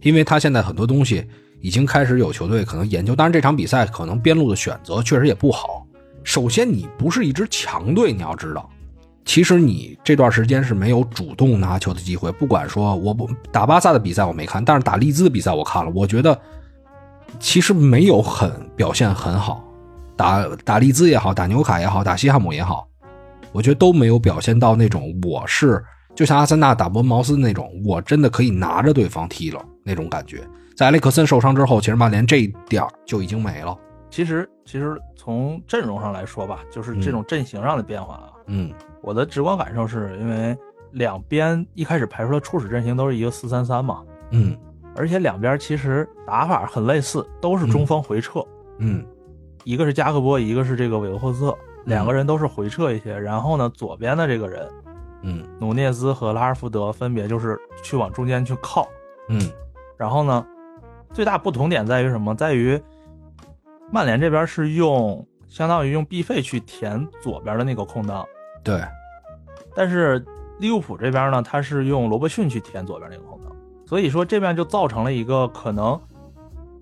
[0.02, 1.26] 因为他现在很多东西
[1.62, 5.87] 已经开始有球队可能研究，当然这场比赛可能边路的选择确实也不好。
[6.28, 8.70] 首先，你不是一支强队，你要知道，
[9.24, 12.30] 其实你这段时间是没有主动拿球的机会。
[12.34, 16.38] 不管说我不打巴萨的比赛我没看，但是打利兹的比赛我看了，我觉得
[17.40, 19.64] 其实没有很表现很好。
[20.18, 22.86] 打打利兹也好，打纽卡也好，打西汉姆也好，
[23.54, 25.82] 我觉得都没有表现到那种我是
[26.14, 30.46] 就像阿森纳打伯恩茅斯那种，我真的可以拿着对方踢了那种感觉。
[30.76, 33.74] 在埃里克森受伤之后，其实曼联这一点就已经没了。
[34.12, 38.72] 其实，其实从阵容上来说吧，就是这种阵型上的变化啊，嗯。
[39.02, 40.58] 我的直观感受是因为
[40.92, 44.58] 两边一开始排出的初始阵型都是一个四三三嘛，嗯。
[44.96, 48.42] 而且两边其实打法很类似，都是中锋回撤，
[48.78, 49.06] 嗯。
[49.66, 53.14] 一个是加克波，一个是这个韦德霍斯特，两个人都是回撤一些。
[53.20, 54.66] 然后呢，左边的这个人
[55.24, 55.44] 嗯。
[55.60, 58.88] 努涅兹和拉尔福德分别就是去往中间去靠。
[59.28, 59.42] 嗯。
[59.98, 60.48] 然后呢，
[61.12, 62.34] 最大不同点在于什么？
[62.34, 62.82] 在于
[63.92, 68.26] 曼联这边是用相当于用毕费去填左边的那个空档，
[68.64, 68.82] 对，
[69.76, 70.24] 但是
[70.60, 76.00] 利物浦这边呢，他是用罗伯逊去填左边那个空档，所以说这边就造成了一个可能，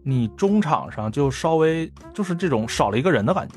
[0.03, 3.55] 你中场上就稍微就是这种少了一个人的感觉。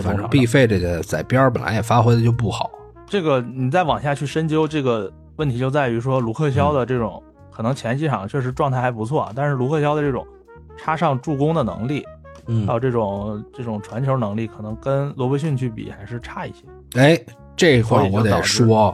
[0.00, 2.70] 反正 B 费这个在边儿本来也发挥的就不好。
[3.06, 10.26] 这个你再往下去深究，这个问题就在于说卢克肖的这种、可能前几场确实状态还不错，但是卢克肖的这种
[10.76, 12.04] 插上助攻的能力，
[12.46, 16.64] 嗯还有这种这种传球能力，可能跟罗伯逊去比还是差一些。
[17.00, 17.18] 哎，
[17.56, 18.92] 这块我得说，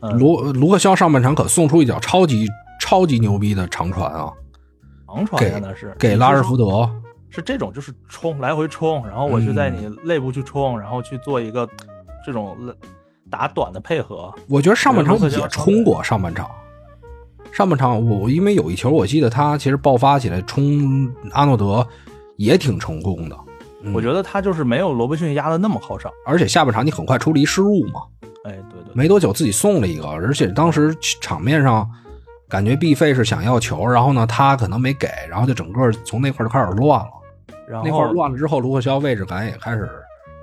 [0.00, 2.46] 嗯卢卢克肖上半场可送出一脚超级
[2.80, 4.32] 超级牛逼的长传啊，
[5.06, 6.90] 长传给真的是给拉什福德德。
[7.34, 11.66] 是这种，就是冲来回冲，然后我就在嗯你肋部去冲，然后去做一个
[12.26, 12.54] 这种
[13.30, 14.30] 打短的配合。
[14.50, 16.50] 我觉得上半场也冲过上半场，
[17.52, 21.86] 上半场我我因为有一球，我记得他其实爆发起来冲阿诺德
[22.36, 23.36] 也挺成功的。
[23.84, 26.10] 嗯我觉得他就是没有罗伯逊压的那么靠上。
[26.24, 28.02] 而且下半场你很快出了一失误嘛，
[28.44, 31.88] 哎，对对对，没多久自己送了一个，而且当时场面上
[32.48, 37.10] 感觉毕费是想要球，然后呢他可能没给，然后就整个从那块就开始乱了。
[37.68, 39.90] 然后那块儿乱了之后，卢克肖位置感也开始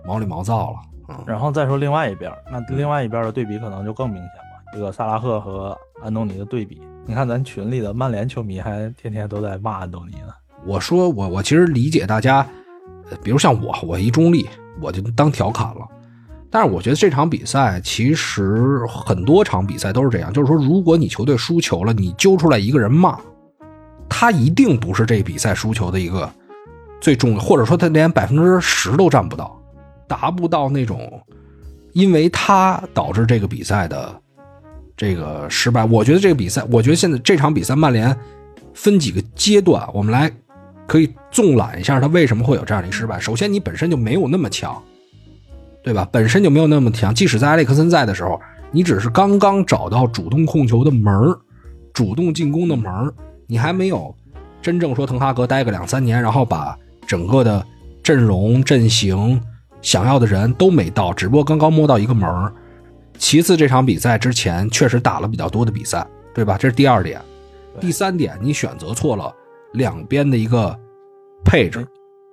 [0.06, 0.78] 毛里毛躁了。
[1.08, 4.62] 嗯，然后再说另外一边，那另外一边的对比可能就更明显吧。
[4.74, 10.32] 这个萨拉赫和安东尼的对比，你看咱群里的曼联球迷还天天都在骂安东尼呢。
[10.64, 12.46] 我说我我其实理解大家，
[13.24, 14.48] 比如像我，我一中立，
[14.80, 15.88] 我就当调侃了。
[16.52, 23.20] 但是我觉得这场比赛其实很多场比赛都是这样，就是说，如果你球队输球了，你揪出来一个人骂，
[24.08, 26.32] 他一定不是这比赛输球的一个
[27.02, 29.60] 最重要，或者说他连百分之十都占不到，
[30.08, 31.20] 达不到那种
[31.94, 34.22] 因为他导致这个比赛的
[35.00, 35.86] 这个失败。
[35.86, 38.14] 我觉得这个比赛，我觉得现在这场比赛曼联
[38.74, 40.30] 分几个阶段，我们来
[40.86, 43.18] 可以纵览一下他为什么会有这样的一个失败。
[43.18, 44.78] 首先，你本身就没有那么强，
[45.82, 46.06] 对吧？
[46.12, 47.16] 本身就没有那么强。
[47.16, 48.42] 即使在埃里克森在的时候，
[48.72, 51.14] 你只是刚刚找到主动控球的门，
[51.94, 52.92] 主动进攻的门，
[53.48, 54.14] 你还没有
[54.62, 56.78] 真正说滕哈格待个两三年，然后把
[57.08, 57.66] 整个的
[58.04, 59.42] 阵容阵型
[59.82, 62.52] 想要的人都没到，只不过刚刚摸到一个门儿。
[63.20, 66.58] 其次，这场比赛之前确实打了比较多的比赛，对吧？
[66.58, 67.22] 这是第二点。
[67.80, 69.32] 第三点，你选择错了
[69.74, 70.76] 两边的一个
[71.46, 71.86] 配置。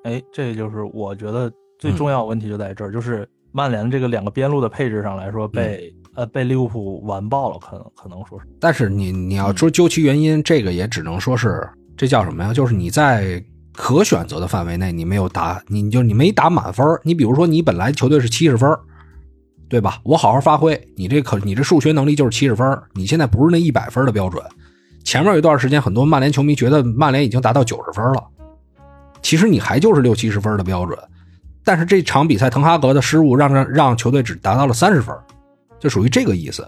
[0.05, 12.55] 哎，这就是我觉得最重要的问题就在这儿，就是曼联这个两个边路的配置上来说被、呃被利物浦完爆了，可能可能说是但是你你要说究其原因，这个也只能说是这叫什么呀？
[12.55, 18.81] 就是你在可选择的范围内，你没有打，你你就你没打满分你比如说，你本来球队是七十分儿
[19.69, 20.01] 对吧？
[20.05, 24.43] 我好好发挥，你这可你这数学能力就是七十分儿你现在不是那一百分的标准，
[25.05, 28.25] 前面有一段时间，很多曼联球迷觉得曼联已经达到九十分了，
[29.23, 30.97] 其实你还就是六七十分的标准。
[31.65, 35.13] 但是这场比赛，滕哈格的失误让让让球队只达到了三十分，
[35.81, 36.65] 就属于这个意思。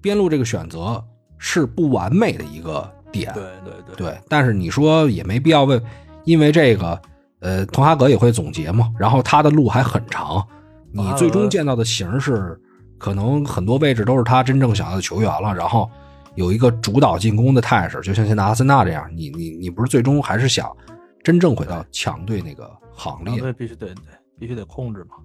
[0.00, 1.04] 边路这个选择
[1.36, 4.18] 是不完美的一个点，对对对对。
[4.28, 5.78] 但是你说也没必要为，
[6.24, 6.98] 因为这个，
[7.40, 8.90] 呃，滕哈格也会总结嘛。
[8.98, 10.42] 然后他的路还很长，
[10.96, 12.58] 你最终见到的形是，
[12.98, 15.54] 可能很多位置都是他真正想要的球员了。
[15.54, 15.90] 然后
[16.34, 20.74] 有一个主导进攻的态势，就像现在阿森纳这样，你你你不是最终还是想
[21.22, 22.70] 真正回到强队那个。
[22.98, 23.94] 行列对，必须得得
[24.40, 25.16] 必须得控制嘛。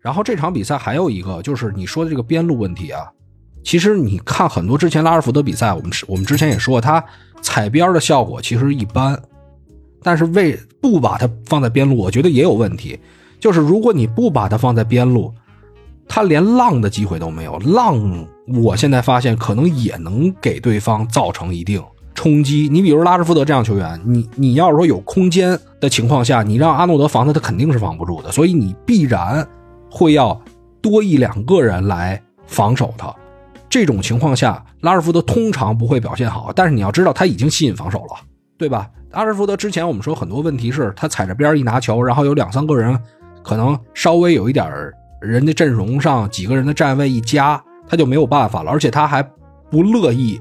[0.00, 3.10] 然后这场比赛还有一个就是你说的这个边路问题啊，
[3.64, 7.04] 其实你看很多之前拉尔福德比赛，我们我们之前也说他
[7.42, 9.20] 踩边的效果其实一般，
[10.00, 12.96] 但是为不把它放在边路，我觉得也有问题。
[13.38, 15.32] 就是如果你不把它放在边路，
[16.08, 17.58] 他连浪的机会都没有。
[17.58, 18.26] 浪，
[18.62, 21.82] 我现在发现可能也能给对方造成一定。
[22.14, 28.32] 冲击你，比如拉什福德这样球员，你你要是说有空间的情况下，你让阿诺德防他，他肯定是防不住的。
[28.32, 29.46] 所以你必然
[29.88, 30.40] 会要
[30.82, 33.14] 多一两个人来防守他。
[33.70, 36.50] 这种情况下，拉什福德通常不会表现好。
[36.56, 38.16] 但是你要知道，他已经吸引防守了，
[38.56, 38.90] 对吧？
[39.12, 42.98] 拉什福德之前我们说很多问题是他踩着边一拿球，然后有两三个人
[43.42, 44.66] 可能稍微有一点
[45.20, 49.22] 人家阵容上几个人的站位一加，他就没有办法了，而且他还
[49.70, 50.40] 不乐意。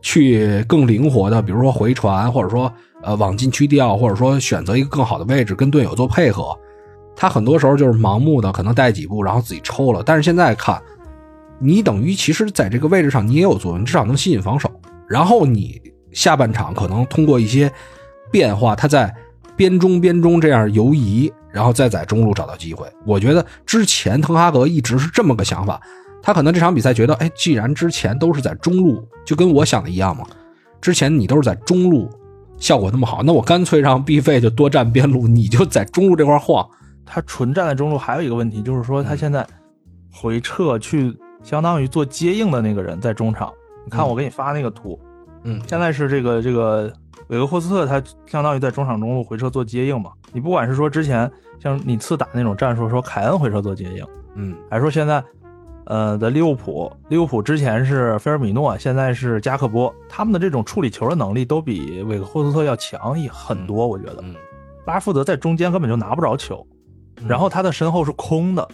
[0.00, 2.72] 去更灵活的，比如说回传，或者说
[3.02, 6.56] 呃往禁区调，或者说选择一个更好的位置跟队友做配合。
[7.16, 10.00] 他很多时候就是盲目的，可能带几步然后自己抽了。
[10.06, 10.80] 但是现在看，
[11.58, 14.70] 你等于其实在这个位置上你也有作用，至少能吸引防守。
[15.08, 15.82] 然后你
[16.12, 17.70] 下半场可能通过一些
[18.30, 19.12] 变化，他在
[19.58, 22.86] 边中边中这样游移，然后再在中路找到机会。
[23.04, 25.78] 我觉得之前滕哈格一直是这么个想法。
[26.22, 30.24] 他可能这场比赛觉得，哎，既然之前都是在中路，就跟我想的一样嘛。
[30.80, 32.08] 之前你都是在中路，
[32.56, 36.68] 效果那么好，那我干脆让 B 费就多站边路，你就在中路这块晃。
[37.04, 39.46] 他纯站在中路还有一个问题，就是说他现在
[40.12, 43.52] 回撤去相当于做接应的那个人在中场。
[43.84, 44.98] 你看我给你发那个图，
[45.66, 46.92] 现在是这个这个
[47.28, 50.10] 韦格霍斯特，他相当于在中场中路回撤做接应嘛。
[50.32, 51.30] 你不管是说之前
[51.60, 55.22] 像你次打那种战术，说凯恩回撤做接应，嗯，还是说现在。
[55.90, 64.22] 呃，在利物浦，利物浦之前是菲尔米诺，现在是加克波，他们的这种处理球的能力都比韦克霍斯特要强一很多，我觉得。
[64.84, 66.66] 拉什福德在中间根本就拿不着球，
[67.26, 68.68] 然后他的身后是空的，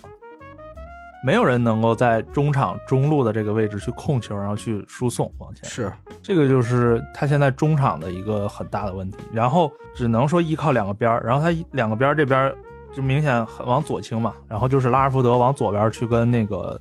[1.24, 5.64] 没有人能够在中场中路的这个位置去控球，然后去输送往前。
[5.68, 12.54] 是，这个就是他现在中场的一个很大的问题，然后只能说依靠两个边儿，然后他两个边儿这边
[12.94, 16.80] 就明显往左倾嘛，然后就是拉什福德往左边去跟那个。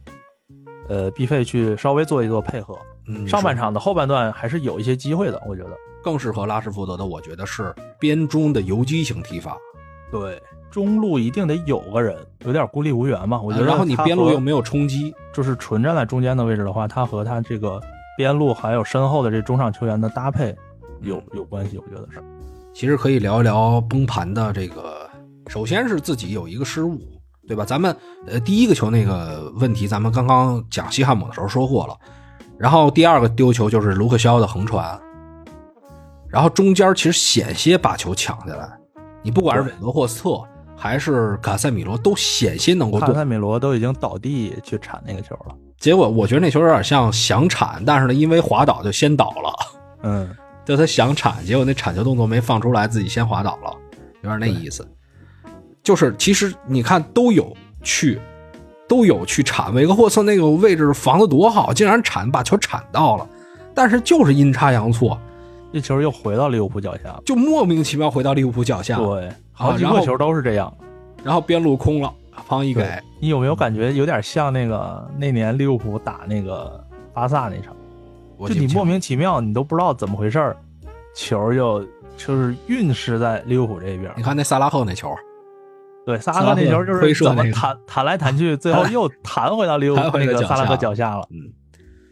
[0.89, 2.77] 呃，必费去稍微做一做配合，
[3.07, 5.69] 嗯，上半场的后半段还是有一些机会的，我觉得
[6.03, 9.57] 更适合拉什福德的，我觉得是边中的游击型踢法。
[10.11, 10.37] 对，
[10.73, 13.39] 中路一定得有个人，有点孤立无援嘛。
[13.39, 17.79] 我觉得，然后你边路又没有冲击，就是纯站在中间的位置的话，他和他这个
[18.17, 20.55] 边路还有身后的这中场球员的搭配
[21.01, 22.19] 有有关系，我觉得是。
[22.73, 25.07] 其实可以聊一聊崩盘的这个，
[25.45, 26.99] 首先是自己有一个失误。
[27.45, 27.65] 对吧？
[27.65, 27.93] 咱们
[28.25, 31.95] 呃第一个球那个问题，咱们刚刚讲西汉姆的时候说过了。
[32.57, 34.97] 然后第二个丢球就是卢克肖的横传，
[36.29, 38.71] 然后中间其实险些把球抢下来。
[39.21, 40.41] 你不管是韦德霍斯特
[40.83, 42.99] 还是卡塞米罗，都险些能够。
[42.99, 45.55] 卡塞米罗都已经倒地去铲那个球了。
[45.79, 49.53] 结果我觉得那球有点像想铲，但是呢，因为滑倒就先倒了。
[50.01, 50.29] 嗯，
[50.65, 53.73] 就他想铲，结果那铲球动作没放出来，自己先滑倒了，
[54.23, 54.85] 有点那意思。
[55.81, 58.19] 就是，其实你看都有去，
[58.85, 63.25] 都有去铲维格霍斯那个位置防的多好，竟然铲把球铲到了，
[63.73, 65.17] 但是就是阴差阳错，
[65.73, 68.97] 这球又回到利物浦脚下，就莫名其妙回到利物浦脚下。
[68.97, 70.71] 对，好几个球都是这样，
[71.23, 72.13] 然后边路空了，
[72.45, 72.87] 方一给。
[73.19, 77.75] 你有没有感觉有点像那个那年利物浦打那个巴萨那场？
[78.47, 80.55] 就你莫名其妙，你都不知道怎么回事
[81.15, 81.83] 球就
[82.17, 84.11] 就是运势在利物浦这边。
[84.15, 85.09] 你看那萨拉赫那球。
[86.05, 91.49] 对，萨拉赫那球就是怎么弹弹来弹去，最后又 弹回到利物浦那个萨拉赫脚下了，嗯，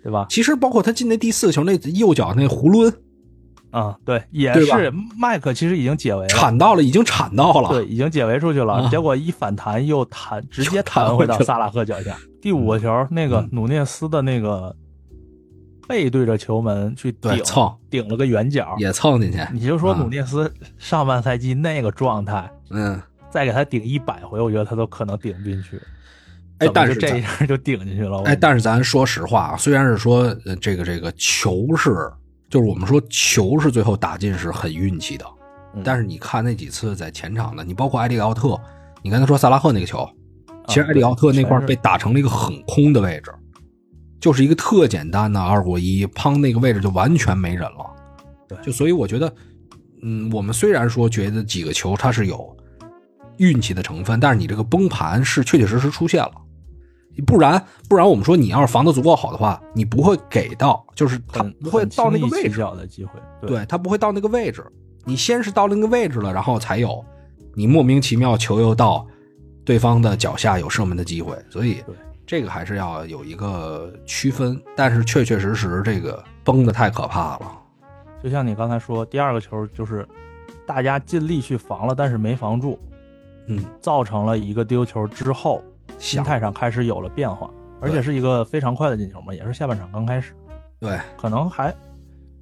[0.01, 0.25] 对吧？
[0.29, 2.93] 其实包括他进那第四球，那右脚那囫囵，
[3.71, 12.15] 啊，对，也是麦克，其实已经解围了，铲到了，已经铲到了，对，已经解围出去了，结果一反弹又弹，直接弹回到萨拉赫脚下。
[12.41, 14.75] 第五个球，那个努涅斯的那个
[15.87, 19.39] 背对着球门去顶蹭，顶了个圆角，也蹭进去。
[19.51, 23.01] 你就说努涅斯上半赛季那个状态，嗯。
[23.29, 25.81] 再给他顶一百回，我觉得他都可能顶不进去。
[26.57, 28.21] 哎，但是这一下就顶进去了。
[28.23, 32.11] 哎，但是咱说实话啊，虽然是说这个这个球是
[32.51, 35.25] 就是我们说球是最后打进是很运气的，
[35.73, 38.59] 嗯但是你看那几次在前场的，你包括埃里奥特，
[39.01, 40.07] 你刚才说萨拉赫那个球，
[40.67, 43.31] 其实啊埃里奥特那块被打成了一个很空的位置，
[44.19, 47.85] 就是一个特简单的二过一，砰那个位置就完全没人了。
[48.49, 49.33] 对就所以我觉得，
[50.03, 52.53] 嗯，我们虽然说觉得几个球它是有
[53.37, 56.33] 运气的成分，但是你这个崩盘是确确实实出现了。
[57.25, 63.19] 不然，不然我们说你要是防的足够好的话，你不会给到，就是他不会到那个起位置，脚的机会。
[63.45, 64.65] 对他不会到那个位置。
[65.03, 67.03] 你先是到那个位置了，然后才有
[67.55, 69.05] 你莫名其妙球又到
[69.65, 71.95] 对方的脚下有射门的机会，所以对
[72.25, 74.61] 这个还是要有一个区分。
[74.75, 77.51] 但是确确实实这个崩的太可怕了。
[78.23, 80.07] 就像你刚才说，第二个球就是
[80.67, 82.79] 大家尽力去防了，但是没防住，
[83.47, 85.63] 嗯，造成了一个丢球之后，
[85.97, 90.33] 心态上开始有了变化，而且是一个非常快的进球嘛，也是下半场刚开始，
[90.79, 91.73] 对，可能还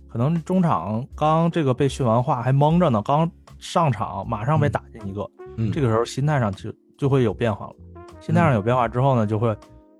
[0.07, 7.73] 可能中场刚这个被训完话还懵着呢，刚上场马上被打进一个，嗯，这个时候心态上就就会有变化了。
[8.19, 9.55] 心态上有变化之后呢，就会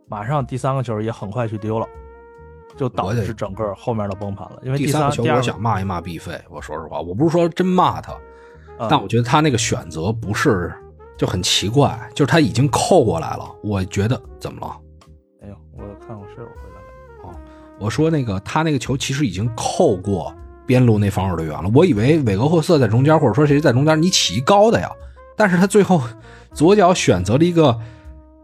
[0.08, 1.88] 马上第三个球也很快去丢了，
[2.76, 4.60] 就导致整个后面的崩盘了。
[4.64, 8.14] 因为第三个球我想骂一骂毕飞，我说实话，我不是说真骂他，
[8.78, 10.74] 呃但我觉得他那个选择不是
[11.20, 14.74] 就很奇怪，就是他已经扣过来了，我觉得怎么了？
[15.44, 17.38] 哎呦，我看我室友回来了。
[17.78, 20.34] 我说那个他那个球其实已经扣过
[20.66, 24.90] 边路那防守队员了，我以为韦格霍瑟在中间，或者说谁在中间，你起一高的呀，
[25.36, 26.02] 但是他最后
[26.54, 27.78] 左脚选择了一个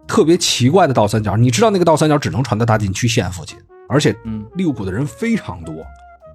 [0.05, 3.57] 特别奇怪的倒三角，你知道那个倒三角只能传到大禁区线附近，
[3.87, 5.73] 而且嗯，利物浦的人非常多，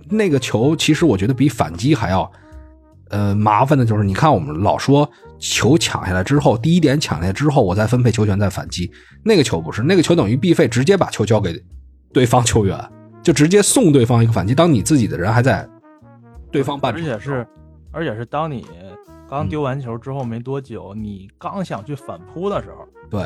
[0.08, 2.32] 那个球其实我觉得比反击还要，
[3.10, 5.08] 呃，麻烦的就是你看我们老说
[5.38, 8.90] 球抢下来之后，第一点抢下来之后，我再分配球权再反击，
[9.22, 11.62] 那个球不是，那个球等于必费直接把球交给
[12.12, 12.78] 对方球员，
[13.22, 15.68] 就直接送对方一个反击，当你自己的人还在
[16.50, 17.46] 对方半而场而，且是，
[17.92, 18.66] 而且是当你
[19.28, 23.22] 刚丢完球之后没多久，你刚想去反扑的时候，对。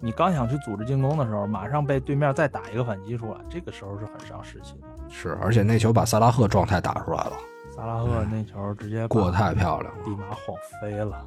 [0.00, 4.86] 你刚想去组织进攻的时候，马上被对面再打一个反击出来，这个时候是很伤士气的。
[5.08, 7.32] 是，而且那球把萨拉赫状态打出来了，
[7.78, 10.00] 萨拉赫那球直接把过得太漂亮了。
[10.04, 11.24] 立马晃飞了。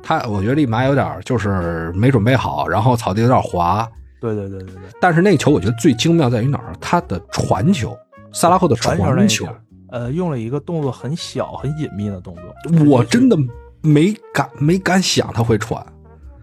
[0.00, 3.84] 他我觉得立马有点就是没准备好，然后草地有点滑，
[4.20, 6.72] 对对对对对，但是那球我觉得最精妙在于哪儿？
[6.80, 7.98] 他的传球，
[8.32, 9.48] 萨拉赫的传球
[9.90, 12.84] 呃，用了一个动作很小很隐秘的动作。
[12.86, 13.36] 我真的
[13.82, 15.84] 没敢没敢想他会传，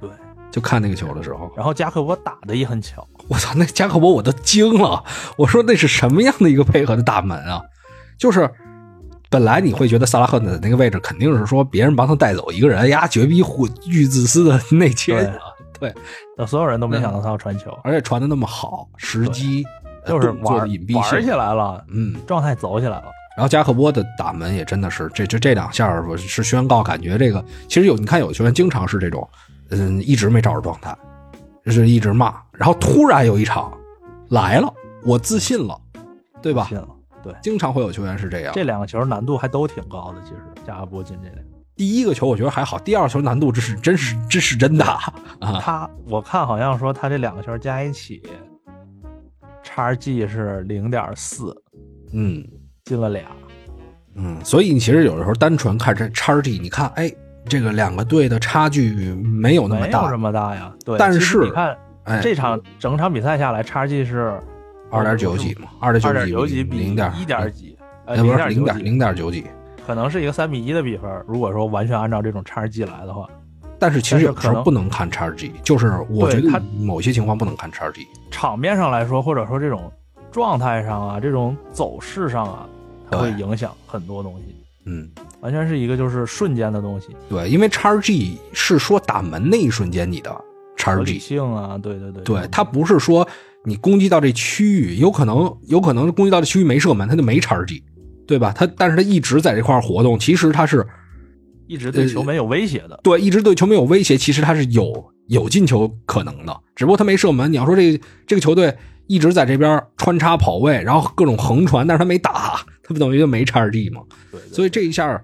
[0.01, 0.09] 对。
[0.51, 5.01] 就看那个球的时候，然后加克波打的也很巧，我操，那加克波我都惊了，
[5.37, 7.61] 我说那是什么样的一个配合的大门啊？
[8.17, 8.49] 就是
[9.29, 15.15] 本来你会觉得萨拉赫的那个位置肯定是说别人帮他带走一个人呀，绝逼虎欲自私的内切。
[15.15, 15.25] 对。
[15.25, 15.39] 啊，
[15.77, 15.93] 对，
[16.37, 19.65] 那所有人都没想到他要传球，而且传的那么好，时机
[20.05, 23.05] 呃就是玩的隐蔽玩起，来了，嗯，状态走起来了。
[23.35, 29.27] 然后加克波的打门也真的是，这这这两下儿我是宣告，感觉这个其实有你看有球员经常是这种，
[29.69, 30.95] 嗯，一直没找着状态，
[31.65, 33.77] 就是一直骂，然后突然有一场
[34.29, 34.73] 来了，
[35.03, 35.77] 我自信了，
[36.41, 36.67] 对吧？
[36.69, 36.87] 信了，
[37.25, 38.53] 对，经常会有球员是这样。
[38.53, 41.43] 这两个球难度还都挺高的，其实加克波进这两个。
[41.75, 45.11] 第一个球我觉得还好，第二球难度这是真是这是真的啊！
[45.59, 48.21] 他我看好像说他这两个球加一起，
[49.63, 51.53] 叉 G 是零点四，
[52.13, 52.47] 嗯
[52.83, 53.23] 进了俩。
[54.13, 57.11] 嗯，所以你其实有的时候单纯看这叉 G，你看哎，
[57.49, 60.97] 这个两个队的差距没有那么大没有这，么大呀，对。
[60.97, 61.75] 但是你看
[62.05, 64.39] 哎，这场整场比赛下来，叉 G 是
[64.89, 69.45] 二点九几嘛，二点二点九九几比零点一点几，呃，哎不是零零几，点零点九几。
[69.85, 71.09] 可能是一个三比一的比分。
[71.27, 73.27] 如果说完全按照这种叉 G 来的话，
[73.77, 78.07] 但是其实有时候不能看叉 G，就是我觉得某些情况不能看叉 G。
[78.31, 79.91] 场面上来说，或者说这种
[80.31, 82.67] 状态上啊，这种走势上啊，
[83.11, 84.55] 它会影响很多东西。
[84.87, 85.09] 嗯，
[85.41, 90.29] 完全是一个就是瞬间的东西，对，因为叉 G 是说打门那一瞬间你的
[90.77, 93.27] 叉合理 G，性啊，对对对，对，它不是说
[93.65, 97.83] 你攻击到这区域，有可能有可能攻击到这区域没射门，他就没叉 G，
[98.27, 98.53] 对吧？
[98.55, 100.85] 他但是他一直在这块儿活动，其实他是
[101.67, 102.99] 一直对球门有威胁的。
[103.03, 107.51] 对一直对球门有威胁，其实他是有有进球可能的，只不过他没射门。
[107.51, 108.75] 你要说这这个球队
[109.07, 114.01] 一直在这边穿插跑位，然后各种横传，但是他没打，他不等于就没叉 G 吗？
[114.31, 115.21] 对对所以这一下，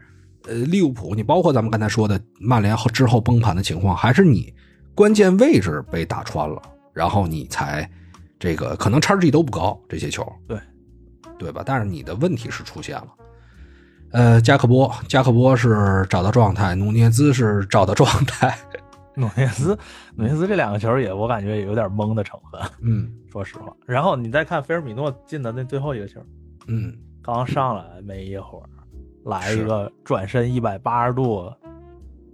[0.48, 4.54] 呃，利物浦，你包括咱们刚才说的曼联后之后崩盘的情况，还是你
[4.96, 6.62] 关键位置被打穿了，
[6.94, 7.90] 然后你才
[8.42, 10.60] 这个可能叉 G 都不高这些球，对
[11.38, 11.62] 对吧？
[11.64, 13.08] 但是你的问题是出现了。
[14.14, 18.58] 呃，加克波，加克波是找到状态，努涅兹是找到状态，
[19.16, 19.78] 努涅斯，
[20.16, 23.72] 努涅斯这两个球也我感觉也有点懵的成分，嗯 说实话。
[23.86, 26.20] 然后你再看菲尔米诺进的那最后一个球，
[26.66, 28.66] 嗯，刚上来没一会儿，
[29.26, 31.54] 来一个转身一百八十度，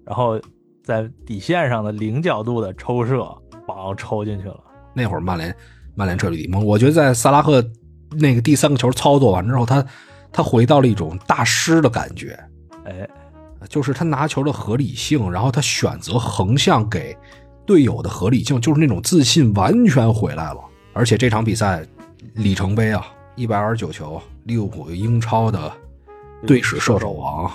[0.05, 0.39] 然后
[0.81, 3.27] 在底线上的零角度的抽射，
[3.67, 4.63] 嘣抽进去了。
[4.93, 5.53] 那会儿曼联
[5.97, 7.65] 曼联彻底蒙，我觉得在萨拉赫
[8.11, 9.83] 那个第三个球操作完之后，他
[10.31, 12.39] 他回到了一种大师的感觉，
[12.85, 13.09] 哎，
[13.67, 17.17] 就是他拿球的合理性，然后他选择横向给
[17.65, 20.59] 队友的合理性，就是那种自信完全回来了。
[20.93, 21.83] 而且这场比赛
[22.35, 23.03] 里程碑啊，
[23.35, 25.71] 一百二十九球，利物浦英超的
[26.45, 27.51] 队史射手王，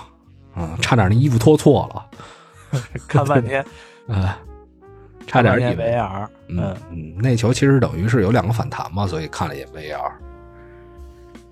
[0.57, 3.65] 嗯，差点那衣服脱错了， 看半天，
[4.09, 4.27] 嗯，
[5.27, 5.95] 差点以为。
[6.47, 6.75] 嗯
[7.17, 10.11] 那球其实等于是有两个反弹嘛，所以看了一眼 VAR，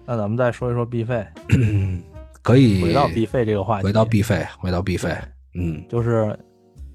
[0.06, 1.26] 那咱们再说一说 B 费，
[2.44, 5.16] 可以回到 B 费这个话题，回到 B 费，回到 B 费，
[5.56, 6.38] 嗯就是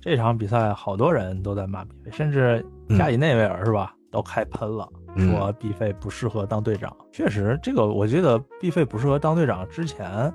[0.00, 2.64] 这场比赛，好多人都在骂 B 费，甚至
[2.96, 6.94] 加里内维尔是吧，都开喷了，嗯说 B 费不适合当队长。
[7.12, 10.32] 确实，这个我记得 B 费不适合当队长之前，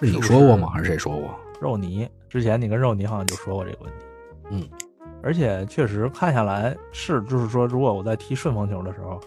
[0.00, 0.68] 是你说过吗？
[0.68, 1.34] 还是谁说过？
[1.60, 3.98] 肉泥之前你跟肉泥好像就说过这个问题。
[4.52, 4.68] 嗯，
[5.22, 9.20] 而且确实看下来是，就是说，如果我在踢顺风球的时候，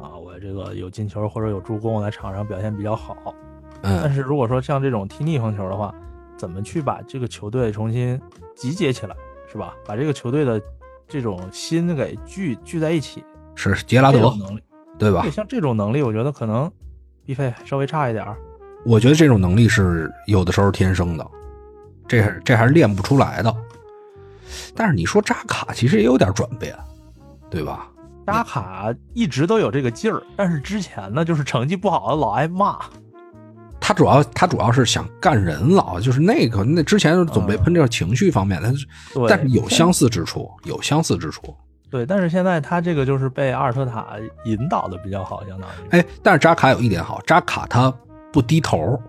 [0.00, 3.34] 啊，我这个有进球或者有助攻，我在场上表现比较好。
[3.80, 5.94] 但嗯是如果说像这种踢逆风球的话，
[6.36, 8.20] 怎么去把这个球队重新
[8.54, 9.16] 集结起来，
[9.50, 9.74] 是吧？
[9.86, 10.60] 把这个球队的
[11.06, 13.24] 这种心给聚聚在一起，
[13.54, 14.62] 是杰拉德能力，
[14.98, 15.30] 对吧对，？
[15.30, 16.70] 像这种能力，我觉得可能
[17.24, 18.36] 毕费稍微差一点儿。
[18.84, 21.26] 我觉得这种能力是有的时候天生的，
[22.06, 23.54] 这这还是练不出来的。
[24.74, 26.76] 但是你说扎卡其实也有点转变，
[27.50, 27.88] 对吧？
[28.26, 32.78] 扎卡一直都有这个劲儿，但是之前呢，就是成绩不好老挨骂。
[33.80, 38.70] 他主要他主要是想干人老，就是那个那之前总被喷这个情绪方面的，
[39.14, 41.56] 对，但是有相似之处，有相似之处。
[41.90, 44.08] 对，但是现在他这个就是被阿尔特塔
[44.44, 45.88] 引导的比较好，相当于。
[45.92, 47.90] 哎，但是扎卡有一点好，扎卡他
[48.30, 49.00] 不低头，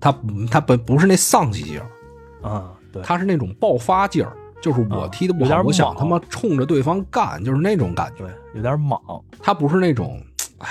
[0.00, 0.12] 他
[0.50, 1.86] 他不不是那丧气劲儿，
[2.42, 8.24] 嗯，对，他是那种爆发劲儿，就是我啊踢的不好，我想他妈冲着对方干，就是那种感觉。
[8.54, 9.00] 有点莽。
[9.42, 10.20] 他不是那种，
[10.58, 10.68] 哎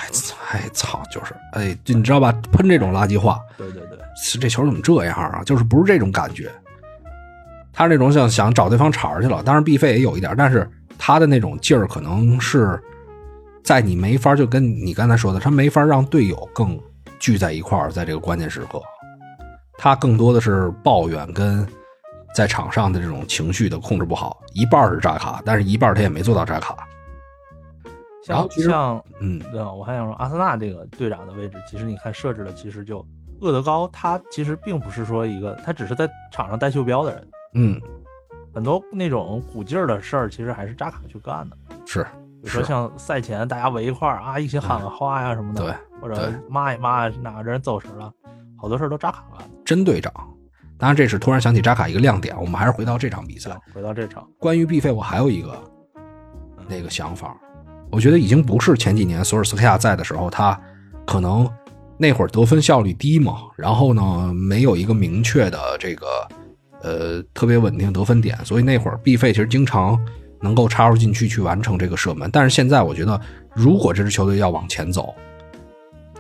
[0.52, 2.32] 哎操，就是哎，就你知道吧？
[2.52, 3.98] 喷这种垃圾话，对对对，
[4.40, 5.42] 这球怎么这样啊？
[5.44, 6.52] 就是不是这种感觉。
[7.74, 12.78] 他是那种想想找对方茬去了，当然必费也有一点，但是他的那种劲儿可能是
[13.64, 16.78] 在你没法就跟你刚才说的，他没法让队友更
[17.20, 18.82] 聚在一块儿，在这个关键时刻，
[19.78, 21.66] 他更多的是抱怨跟
[22.36, 26.88] 在场上的这种情绪的控制不好，一半儿是扎卡，但是一半儿他也没做到扎卡。
[28.28, 33.04] 然后像像嗯对啊，我还想说，阿森纳这个队长的位置，其实你看设置的其实就
[33.42, 37.82] 厄德高，他其实并不是说一个，他只是在场上带袖标的人，嗯，
[38.54, 41.58] 很多那种鼓劲儿的事儿，其实还是扎卡去干的。
[41.86, 42.04] 是
[42.42, 48.12] 比如说像赛前大家围一块儿啊，一起喊个话呀什么的，对或者骂一骂哪个人走神了，
[48.56, 49.50] 好多事儿都扎卡干。
[49.66, 50.14] 真队长。
[50.80, 52.34] 当然，这是突然想起扎卡一个亮点。
[52.40, 55.62] 我们还是回到这场比赛。，回到这场，关于 B 费，我还有一个
[56.70, 57.36] 那个想法，
[57.92, 60.60] 我觉得已经不是前几年索尔斯克亚在的时候，他
[61.06, 61.50] 可能
[61.98, 66.06] 那会儿得分效率低嘛，然后呢没有一个明确的这个
[66.82, 70.00] 呃特别稳定得分点，所以那会儿 B 费其实经常
[70.42, 72.30] 能够插入禁区去完成这个射门。
[72.32, 73.20] 但是现在我觉得，
[73.54, 75.14] 如果这支球队要往前走，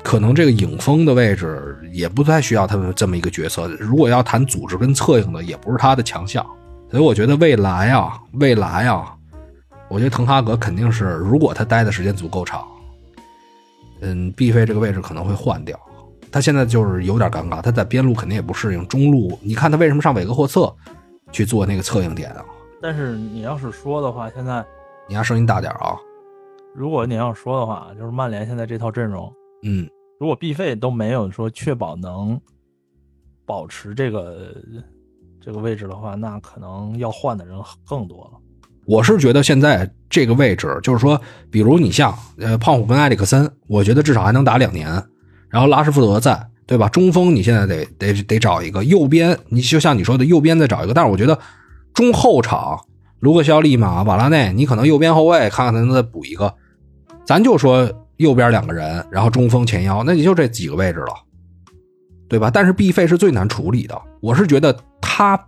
[0.03, 3.67] 可能这个影锋的位置也不太需要他们这么一个角色。
[3.79, 6.45] 如果要谈组织跟策应的，也不是他的强项。
[6.89, 9.15] 所以我觉得未来啊，未来啊，
[9.89, 12.65] 我觉得滕哈格肯定是，如果他待的时间足够长，
[14.01, 15.79] 嗯，B 费这个位置可能会换掉。
[16.31, 20.73] 他现在就是有点尴尬，他在边路肯定也不适应，中路你看他为什么上韦格霍策
[21.31, 22.45] 去做那个策应点啊？
[22.81, 24.63] 但是你要是说的话，现在
[25.07, 25.95] 你丫声音大点啊！
[26.75, 29.31] 如果你要说的话，就是曼联现在这套阵容，
[29.63, 29.87] 嗯，
[30.19, 32.39] 如果 B 费都没有说确保能
[33.45, 34.55] 保持这个
[35.41, 37.57] 这个位置的话，那可能要换的人
[37.87, 38.39] 更多了。
[38.85, 41.19] 我是觉得现在这个位置，就是说，
[41.51, 44.87] 比如你像呃胖虎跟埃里克森，我觉得至少还能打两年。
[45.49, 46.87] 然后拉什福德在，对吧？
[46.89, 50.93] 中锋你现在得得得找一个，右边你就像你说的，右边再找一个。
[50.93, 51.37] 但是我觉得
[51.93, 52.79] 中后场
[53.19, 56.53] 卢克肖利马、瓦拉内，你可能右边后卫看看能不能再补一个。
[57.25, 61.13] 咱就说右边两个人，然后中锋前腰，那也就这几个位置了，
[62.27, 62.51] 对吧？
[62.53, 65.39] 但是 B 费是最难处理的，我是觉得他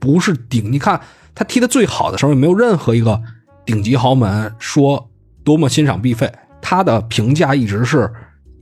[0.00, 1.00] 不是顶，你看
[1.32, 3.22] 他踢的最好的时候，也没有任何一个
[3.64, 5.08] 顶级豪门说
[5.44, 6.30] 多么欣赏 B 费，
[6.60, 8.12] 他的评价一直是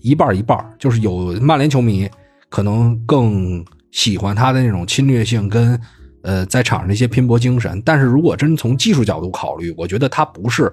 [0.01, 2.06] 一半一半，就是有曼联球迷
[2.51, 5.80] 可能更喜欢他的那种侵略性跟
[6.22, 10.70] 呃在场上的一些拼搏精神，但是如果真从技术角度考虑，我觉得他不是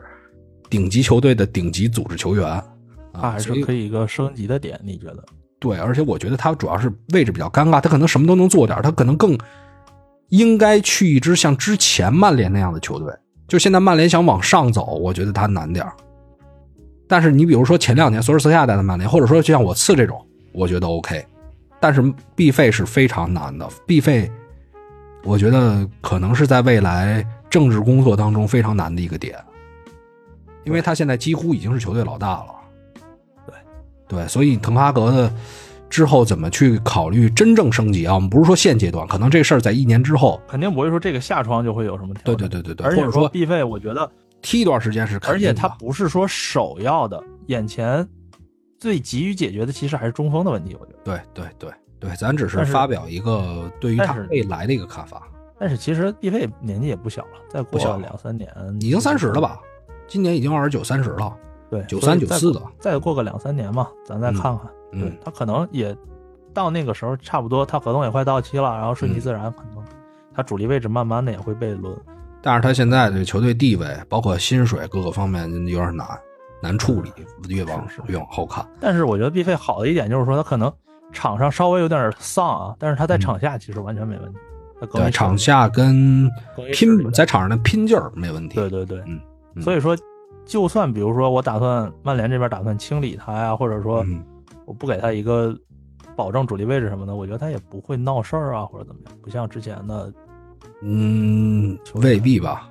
[0.72, 2.64] 顶级球队的顶级组织球员，
[3.14, 5.24] 他还是可以一个升级的点，你觉得？
[5.60, 9.38] 对，而且我觉得他主要是位置比较尴尬，他可能什么都能做点，他可能更
[10.30, 13.14] 应该去一支像之前曼联那样的球队。
[13.48, 15.86] 就现在曼联想往上走，我觉得他难点
[17.06, 21.26] 但是你比如说前两年索尔斯克亚带的曼联，或者说就像我次这种，我觉得 OK。
[21.82, 22.02] 但是
[22.36, 24.32] B 费是非常难的，，B 费，
[25.24, 29.38] 我觉得可能是在未来政治工作当中非常难的一个点，
[30.64, 32.56] 因为他现在几乎已经是球队老大了。
[33.46, 33.56] 对，
[34.08, 35.34] 对，所以滕哈格的
[35.90, 38.16] 之后怎么去考虑真正升级啊？
[38.16, 44.10] 我们不是说现阶段，可能这事儿在一年之后，肯定不会说这个下窗就会有什么调对对对对对，或者说毕费，我觉得。
[44.44, 48.08] 踢一段时间是，而且他不是说首要的，眼前
[48.80, 50.76] 最急于解决的其实还是中锋的问题。
[50.80, 55.28] 我觉得，对对对对，咱只是发表一个对于他未来的一个看法。
[55.60, 59.60] 但是其实毕费年纪也不小了，再过两三年，已经三十了吧？
[60.12, 61.34] 今年已经二十九三十了，
[61.70, 64.70] 对，九三九四的，再过个两三年嘛，咱再看看。
[64.92, 65.96] 对他可能也
[66.54, 69.82] 到那个时候差不多，他合同也快到期了，然后顺其自然，可能
[70.36, 71.96] 他主力位置慢慢的也会被轮。
[72.42, 76.06] 但是他现在的球队地位，包括薪水各个方面有点难
[76.62, 77.10] 难处理，
[77.48, 78.68] 越往越往后看。
[78.82, 80.70] 但是我觉得毕费好的一点就是说，他可能
[81.14, 84.40] 场上稍微有点丧啊，但是他在场下其实完全没问题。
[84.92, 86.30] 对，场下跟
[86.74, 88.56] 拼在场上的拼劲儿没问题。
[88.56, 89.18] 对对对，嗯。
[89.60, 89.98] 所以说，
[90.46, 94.06] 就算比如说我打算曼联这边打算清理他呀，或者说
[94.66, 95.54] 我不给他一个
[96.16, 100.14] 保证主力位置什么的，我觉得他也不会闹事儿啊，或者怎么样，不像之前的。
[100.84, 102.68] 嗯，未必吧，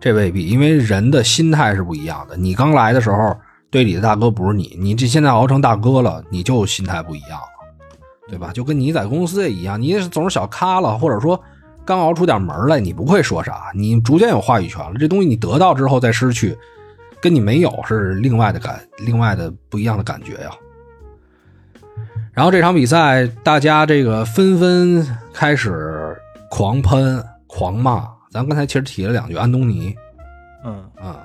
[0.00, 2.36] 这未必，因为人的心态是不一样的。
[2.36, 3.36] 你刚来的时候，
[3.70, 7.46] 队里的大哥不是你，你这现在熬成大哥了，你就心态不一样了，
[8.28, 8.52] 对吧？
[8.52, 11.40] 就跟你在公司也一样，你总是小咖了，或者说
[11.84, 14.94] 刚熬出点门来，你不会说啥，你逐渐有话语权了。
[14.98, 16.56] 这东西你得到之后再失去，
[17.20, 20.50] 跟你没有是另外的感，另外的不一样的感觉呀。
[22.32, 26.16] 然后这场比赛，大家这个纷纷开始。
[26.52, 29.94] 狂喷狂骂，咱刚才其实提了两句安东尼，
[30.64, 31.22] 嗯啊，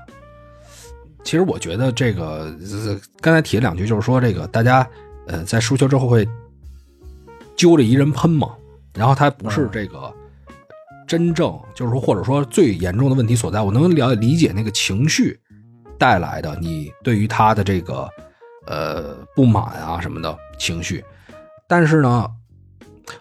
[1.23, 2.55] 其实我觉得这个
[3.21, 4.87] 刚才提了两句，就是说这个大家
[5.25, 6.29] 呃在输球之后会
[7.55, 8.51] 揪着一人喷嘛，
[8.93, 10.13] 然后他不是这个
[11.07, 15.39] 真正就是说或者说最严重的问题所在，我能了解理解那个情绪
[15.97, 18.09] 带来的你对于他的这个
[18.67, 21.03] 呃不满啊什么的情绪，
[21.67, 22.29] 但是呢。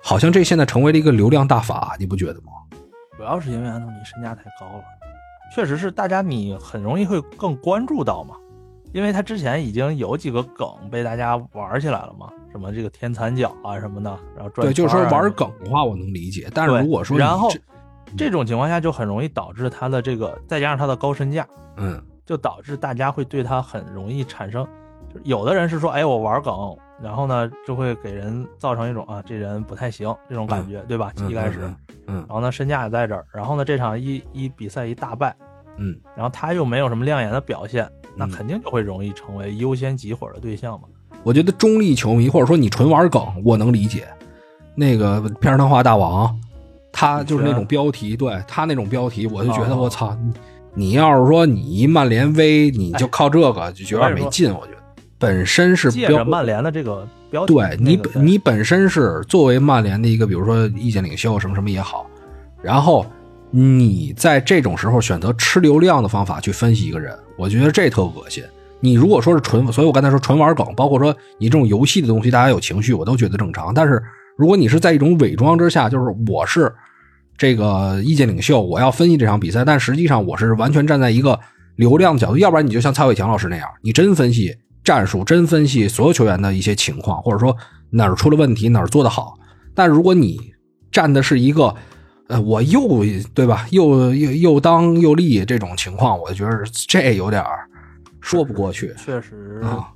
[0.02, 2.52] 好像这现在成为了一个流量大法，你不觉得吗？
[3.19, 4.85] 主要是因为安东尼身价太高了，
[5.55, 8.35] 确实是大家你很容易会更关注到嘛，
[8.94, 17.51] 因为他之前已经有几个梗被大家玩起来了嘛，什么这个天残脚啊什么的，然后对，就是说玩梗的话我能理解，但是如果说然后
[18.16, 24.66] 这种情况下就很容易导致他的这个再加上他的高身价，嗯，就导致大家会对他很容易产生，
[25.12, 26.55] 就有的人是说，哎，我玩梗。
[27.02, 31.12] 然后呢，就会给人造成一种啊，这人不太行这种感觉，对吧？
[31.28, 31.59] 一开始，
[32.06, 33.26] 嗯，然后呢，身价也在这儿。
[33.32, 35.35] 然后呢，这场一一比赛一大败，
[35.76, 40.86] 嗯，然后他又没有什么亮眼的表现，那肯定就会容易成为优先集火的对象嘛。
[41.24, 44.06] 我觉得中立球迷或者说你纯玩梗，我能理解。
[44.76, 46.32] 那个片儿汤化大王，
[46.95, 50.16] 他就是那种标题，对他那种标题，我就觉得我操，
[50.75, 54.79] 你要是说你曼联 V，你就靠这个就觉得没劲，我觉得。
[55.19, 62.07] 本身是借着曼联的这个标题，对你本你本身是作为曼联的一个，比如说意见领袖什么什么也好，
[62.62, 63.05] 然后
[63.51, 68.45] 你在这种时候选择吃流量的方法去分析一个人，我觉得这特恶心。
[68.81, 73.73] 你如果说是纯，所以我刚才说纯玩梗，包括说你这种游戏的东西，大家有情绪，我都觉得正常。
[73.73, 74.03] 但是
[74.37, 76.71] 如果你是在一种伪装之下，就是我是
[77.36, 81.39] 这个意见领袖，我要分析这场比赛，但实际上我是完全站在一个
[81.77, 84.56] 流量的角度，要不然你就像蔡伟强老师那样，你真分析。
[84.85, 87.56] 战术真分析所有球员的一些情况，或者说
[87.89, 89.32] 哪儿出了问题，哪儿做得好。
[89.74, 90.39] 但如果你
[90.93, 91.74] 站的是一个，
[92.28, 93.02] 呃，我又
[93.32, 97.43] 对吧，又又又当又立这种情况，我觉得这有点
[98.20, 98.93] 说不过去。
[99.02, 99.89] 确实啊，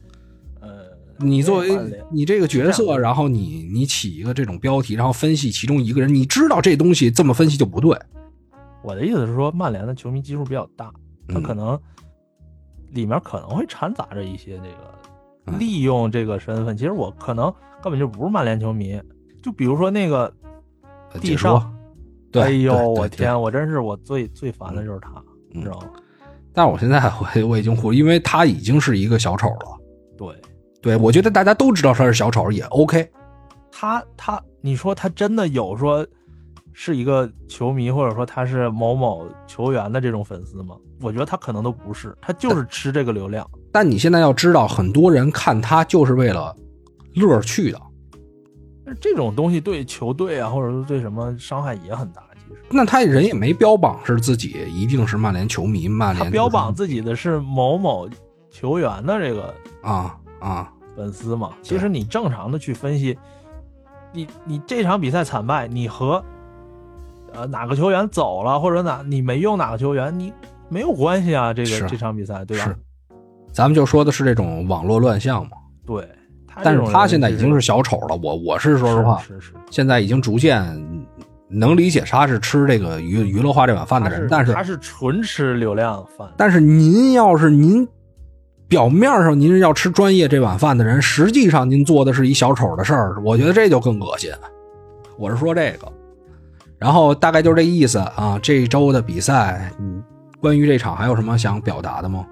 [1.19, 1.69] 你作为
[2.11, 7.99] 你这个角色，然后你你起一个这种标题，然后分析其中一个人，你知道这东西这么分析就不对。
[8.83, 10.93] 我的意思是说，曼联的球迷基数比较大，
[11.29, 11.79] 他可能。
[12.93, 18.99] 里面可能会掺杂着一些这个利用这个身份，其实我可能根本就不是曼联球迷。
[19.43, 20.33] 就比如说那个
[21.21, 21.71] 地上，
[22.33, 25.89] 哎呦我天，我真是我最最烦的就是他，你知道吗？
[26.55, 29.79] 但是我现在 我我已经火，因为他已经是一个小丑了。
[30.17, 30.29] 对，
[30.81, 33.11] 对我觉得大家都知道他是小丑也 OK。
[33.71, 36.07] 他他，你说他真的有说？
[36.81, 40.77] 是一个球迷，或者说他是某某球员的这种粉丝吗？
[41.01, 43.45] 我觉得他可能都不是，他就是吃这个流量。
[43.73, 46.57] 但你现在要知道，很多人看他就是为了
[47.15, 47.83] 乐儿去的。
[49.01, 52.23] 这种东西对球队啊，或者说对什么伤害也很大。
[52.47, 58.09] 其实，那他人也没标榜是自己一定是曼联球迷，曼联他标榜自己的是某某
[58.53, 59.53] 球员的这个
[59.83, 61.51] 啊啊粉丝嘛。
[61.63, 63.17] 其实你正常的去分析，
[64.13, 66.23] 你你这场比赛惨败，你和
[67.33, 70.33] 呃哪个球员走了，或者哪你没用哪个球员，你
[70.69, 71.53] 没有关系啊。
[71.53, 72.65] 这个这场比赛对吧？
[72.65, 72.77] 是，
[73.53, 75.57] 咱们就说的是这种网络乱象嘛。
[75.87, 76.09] 对。
[76.61, 80.61] 但是他现在已经是小丑了，我我是说实话，是是，现在已经逐渐
[81.47, 86.29] 能理解他是吃这个娱娱乐化这碗饭的人，但是他是纯吃流量饭。
[86.37, 87.87] 但是您要是您
[88.69, 94.31] 表面上您是要吃专业这碗饭的人，实际上您做的是一小丑的事儿，我觉得这就更恶心。
[95.17, 95.91] 我是说这个，
[96.77, 98.39] 然后大概就是这意思啊。
[98.43, 99.73] 这一周的比赛，
[100.41, 102.27] 关于这场还有什么想表达的吗？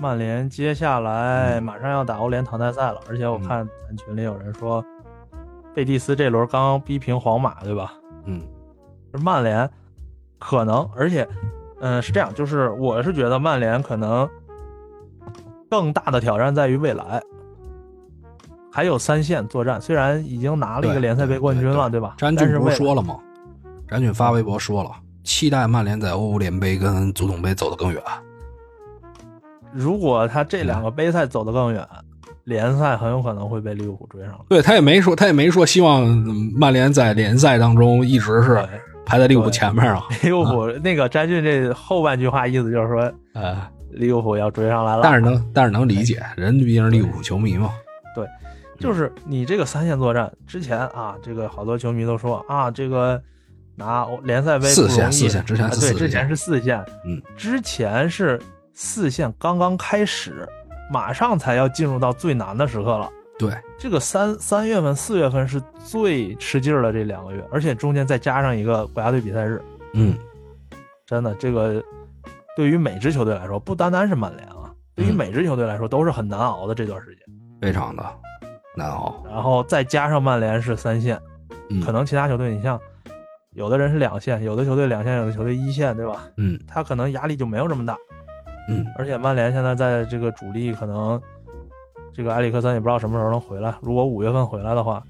[0.00, 4.82] 曼联接下来马上要打欧联淘汰赛了，而且我看咱群里有人说，
[5.74, 7.92] 贝蒂斯这轮刚刚逼平皇马，对吧？
[8.26, 8.40] 嗯，
[9.22, 9.68] 曼联
[10.38, 11.28] 可能，而且，
[11.80, 14.26] 嗯，是这样，就是我是觉得曼联可能
[15.70, 17.22] 更大的挑战在于未来，
[18.72, 19.80] 还有三线作战。
[19.80, 22.14] 虽然已经拿了一个联赛杯冠军了，对吧？
[22.18, 23.16] 詹俊不是说了吗？
[23.88, 24.90] 詹俊发微博说了，
[25.22, 28.02] 期待曼联在欧联杯跟足总杯走得更远。
[29.72, 31.86] 如果他这两个杯赛走得更远，
[32.44, 34.34] 联赛很有可能会被利物浦追上。
[34.48, 36.04] 对他也没说，他也没说希望
[36.58, 38.60] 曼联在联赛当中一直是
[39.06, 40.02] 排在利物浦前面啊。
[40.24, 43.56] 利物浦那个詹俊这后半句话意思就是说，呃，
[43.90, 45.02] 利物浦要追上来了。
[45.02, 47.72] 但是能，但是能理解，人毕竟是利物浦球迷嘛。
[48.14, 48.26] 对，
[48.78, 53.22] 就是你这个三线作战之前啊，这个好多球迷都说啊，这个
[53.76, 58.40] 拿联赛杯四线，四线之前对，之前是四线，嗯，之前是。
[58.72, 60.48] 四线刚刚开始，
[60.90, 63.10] 马上才要进入到最难的时刻了。
[63.38, 69.60] 对，这个三三月份、四月份是最吃劲儿的这两个月，而且中间再加上一个国家队比赛日。
[69.92, 70.16] 嗯，
[71.04, 71.82] 真的，这个
[72.60, 77.24] 对于每支球队来说，不单单是曼联啊，对于每支球队来说都是很难熬的这段时间，
[77.58, 78.04] 非常的
[78.76, 79.24] 难熬。
[79.26, 81.18] 然后再加上曼联是三线，
[81.82, 82.78] 可能其他球队，你像
[83.54, 86.28] 有的人是两线，有的球队两线，有的球队一线，对吧？
[86.36, 87.96] 嗯，他可能压力就没有这么大。
[88.68, 91.18] 嗯，而且曼联现在在这个主力可能，
[92.12, 93.74] 这个埃里克森也不知道什么时候能回来。
[93.80, 95.02] 如果五月份回来的话，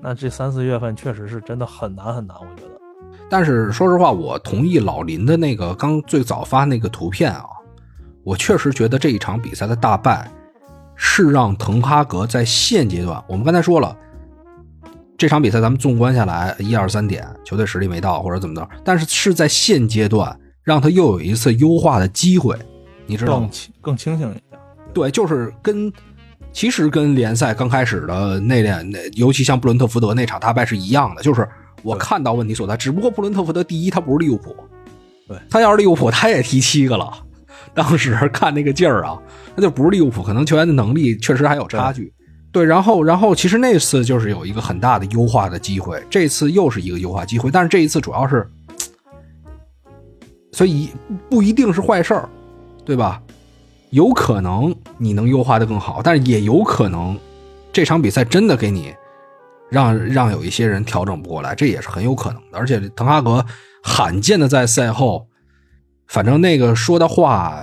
[0.00, 2.73] 那这三四月份确实是真的很难很难，我觉得。
[3.28, 7.44] 但是说实话，我同意老林的那个刚最早发那个图片啊，
[8.22, 10.30] 我确实觉得这一场比赛的大败
[10.94, 13.96] 是让滕哈格在现阶段，我们刚才说了，
[15.16, 22.56] 这场比赛咱们纵观下来一二三点，球队实力没到或者怎么着，但是是在现阶段让他又有一次优化的机会。
[23.06, 24.60] 你知道更清更清醒一点，
[24.94, 25.92] 对，就是跟
[26.52, 31.46] 其实跟联赛刚开始的那两那，尤其像布伦特福德那场大败是一样的，就是
[31.84, 32.76] 我看到问题所在。
[32.76, 34.56] 只不过布伦特福德第一，他不是利物浦，
[35.28, 37.12] 对他要是利物浦，他也踢七个了。
[37.72, 39.16] 当时看那个劲儿啊，
[39.54, 42.12] 那就不是利物浦，可能球员的能力确实还有差距。
[42.50, 48.48] 对，然后然后其实那次就是有一个很大的优化的机会，这次又是一个优化机会，但是这一次主要是，
[50.52, 50.90] 所以
[51.28, 52.28] 不一定是坏事儿。
[52.86, 53.22] 对吧？
[53.88, 57.18] 有可能你能优化的更好，但是也有可能
[57.72, 58.94] 这场比赛真的给你
[59.74, 62.58] 让让有一些人调整不过来，这也是很有可能的。
[62.58, 63.44] 而且滕哈格
[63.82, 65.26] 罕见的在赛后，
[66.06, 67.62] 反正那个说的话，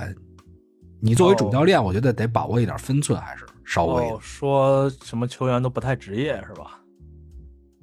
[1.00, 6.78] 你作为主教练，我觉得得把握一点分寸，还是稍微说什么球员都不太职业是吧？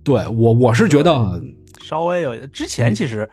[0.04, 1.42] 对我我是觉得
[1.82, 3.30] 稍微有之前其实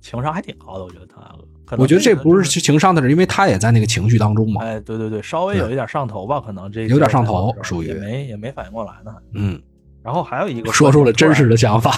[0.00, 1.46] 情商还挺高的，我觉得滕哈格。
[1.78, 4.62] 我觉得这不是情商的事，因为他也在那个情绪当中嘛。
[4.62, 9.14] 哎，对对对，稍微有一点上头吧，可能这有点上头，属于也没也没反应过来呢。
[9.32, 9.58] 嗯，
[10.02, 11.96] 然后还有一个说出了真实的想法。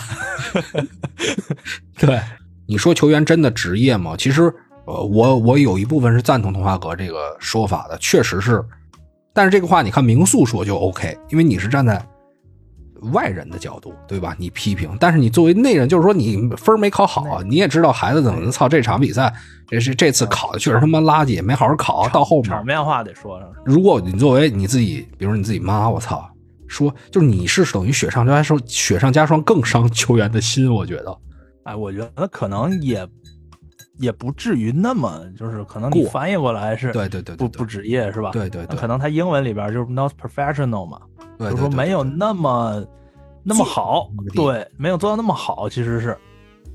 [1.98, 2.20] 对，
[2.66, 4.14] 你说球员真的职业吗？
[4.16, 4.42] 其实，
[4.84, 8.64] 呃，我我有一部分是赞同童话阁这个说法的，确实是。
[9.32, 12.04] 但是这个话你看明宿说就 OK，因为你是站在。
[13.12, 14.34] 外人的角度，对吧？
[14.38, 19.30] 你批评，但是你作为内人，就是说你分没考好，你也知道孩子怎么操这场比赛，
[19.68, 23.52] 这是这次考的确实他妈垃圾，没好好考，到后面场面话得说上。
[23.62, 26.26] 如果你作为你自己，比如你自己妈，我操，
[26.74, 31.18] 说就是你是等于雪上加霜，雪上加霜更伤球员的心，我觉得。
[31.62, 33.08] 哎，我觉得可能也
[33.98, 38.30] 也不至于那么，就是可能你翻译过来是，对对对，不不职业是吧？
[38.32, 41.00] 对对对，可能他英文里边就是 not professional 嘛。
[41.38, 42.84] 就说没有那么
[43.42, 46.16] 那么好，对，没有做到那么好，其实是，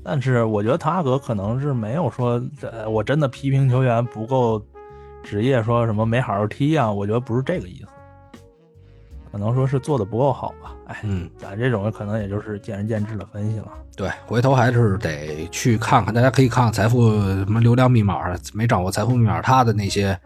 [0.04, 4.62] 但是我觉得滕哈格可能是没有说，呃，我真的批评球员不够
[5.22, 7.86] 职业说什么没好好踢啊，我觉得不是这个意思，
[9.30, 10.74] 可能说是做的不够好吧。
[10.86, 13.68] 哎，嗯，咱这种可能也就是见仁见智的分析了。
[13.96, 20.18] 对，回头还是得去看看，大家可以看看财富什么流量密码，没掌握财富密码，他的那些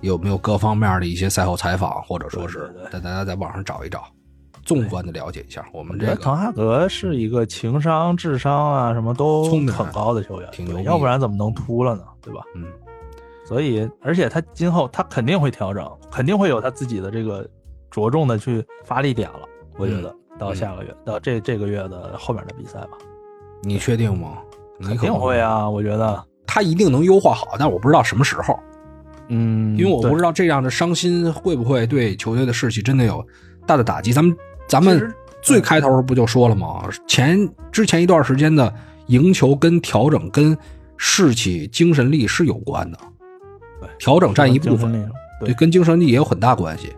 [0.00, 4.04] 有没有各方面的一些赛后采访，或者说是带大家在网上找一找，
[4.64, 5.66] 纵观的了解一下。
[5.72, 12.02] 我们这个滕哈格是一个情商、智商啊什么都很高的球员，挺牛要不然怎么能秃了呢？
[12.22, 12.42] 对吧？
[12.54, 12.64] 嗯，
[13.46, 17.48] 所以，而且他今后他肯定会调整，肯定会有他自己的这个
[17.96, 19.40] 着重的去发力点了。
[19.78, 22.90] 我觉得嗯到下个月，到这这个月的后面的比赛吧，
[23.62, 24.36] 你确定吗？
[24.78, 25.40] 你肯定会。
[25.40, 25.68] 啊！
[25.68, 28.58] 我觉得，他一定能优化好，但我不知道什么时候，
[29.28, 33.26] 嗯，因为我不知道道这样的伤心会不会对球队的士气真的有
[33.66, 34.12] 大的打击。
[34.12, 34.36] 咱们
[34.68, 36.86] 咱们最开头不就说了吗？
[37.06, 38.70] 前之前一段时间的
[39.06, 40.56] 赢球跟调整跟
[40.98, 42.98] 士气、精神力是有关的，
[43.80, 45.10] 对调整占一部分，
[45.40, 46.94] 对，跟精神力也有很大关系。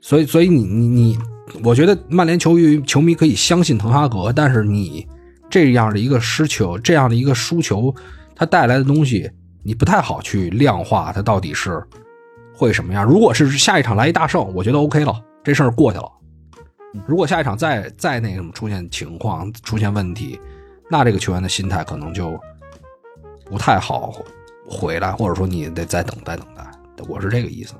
[0.00, 1.18] 所以，所以你你你，
[1.62, 5.06] 我觉得曼联球迷球迷可以相信滕哈格，但是你
[5.48, 7.94] 这样的一个失球，这样的一个输球，
[8.34, 9.30] 它带来的东西，
[9.62, 11.82] 你不太好去量化它到底是
[12.54, 13.04] 会什么样。
[13.04, 16.10] 如果是下一场来一大胜，我觉得 OK 了，这事儿过去了。
[17.06, 20.40] 如果下一场再再那什么出现情况、出现问题，
[20.90, 22.36] 那这个球员的心态可能就
[23.44, 24.12] 不太好
[24.66, 26.64] 回来，或者说你得再等待等待。
[27.08, 27.74] 我是这个意思。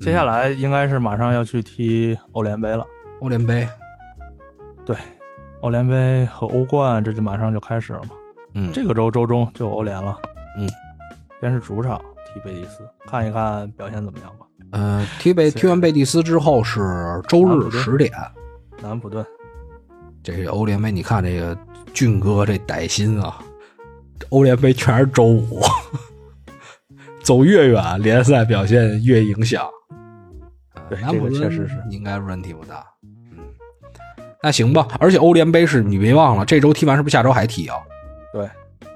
[0.00, 2.84] 接下来应该是马上要去踢欧联杯了。
[3.20, 3.66] 欧联杯，
[4.84, 4.94] 对，
[5.62, 8.10] 欧联杯和欧冠这就马上就开始了嘛。
[8.54, 10.18] 嗯，这个周周中就欧联了。
[10.58, 10.68] 嗯，
[11.40, 14.46] 先是主场踢贝蒂斯，看一看表现怎么样吧。
[14.72, 16.80] 呃，踢贝踢完贝蒂斯之后是
[17.26, 18.12] 周日十点，
[18.82, 19.24] 南安普顿，
[20.22, 20.92] 这是欧联杯。
[20.92, 21.56] 你看这个
[21.94, 23.38] 俊哥这歹心啊，
[24.28, 25.60] 欧联杯全是周五，
[27.24, 29.66] 走越远联赛表现越影响。
[30.88, 32.86] 对这南普顿个确实是应该问题不大。
[33.32, 33.38] 嗯，
[34.42, 34.88] 那行吧。
[35.00, 37.76] 而且欧联杯是你别忘了，这周踢完是不是下周还踢啊？
[38.32, 38.48] 对，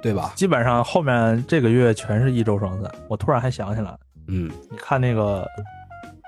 [0.02, 0.32] 对吧？
[0.34, 2.90] 基本上后面这个月全是一周双赛。
[3.08, 3.96] 我突然还想起来，
[4.28, 5.46] 嗯，你看那个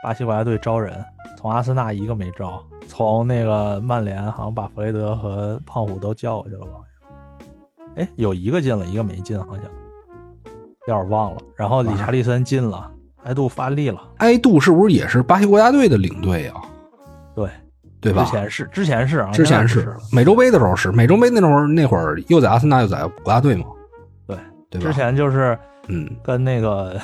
[0.03, 1.05] 巴西国家队招人，
[1.37, 6.73] 从阿森纳一个没招，从那个曼联好像把弗雷德和胖虎都叫过去了吧？
[7.97, 9.65] 哎，有一个进了，一个没进，好像
[10.87, 11.41] 有点忘了。
[11.55, 12.91] 然后理查利森进了，
[13.25, 16.61] 埃杜发力了，埃杜是不是也是巴西国家队的领队啊？
[17.35, 17.49] 对，
[18.01, 18.25] 对吧？
[18.25, 23.65] 之前是，之前是啊，之前是美洲杯的时候是美洲杯那会儿那会儿又在阿森纳又在国家队嘛，
[24.27, 24.37] 对。
[24.71, 24.87] 对吧？
[24.87, 25.59] 之前就是
[25.89, 26.09] 嗯。
[26.25, 26.99] 跟那个，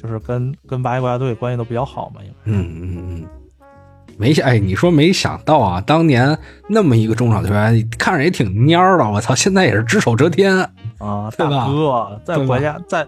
[0.00, 3.26] 就是跟跟巴西国家队关系都比较好嘛，应该嗯嗯嗯，
[4.16, 6.36] 没想哎，你说没想到啊，当年
[6.68, 10.56] 那么一个中场球员，看着也挺蔫儿的，我操，现在也是只手遮天。
[10.98, 11.66] 啊，对吧？
[11.66, 13.06] 大哥在国家在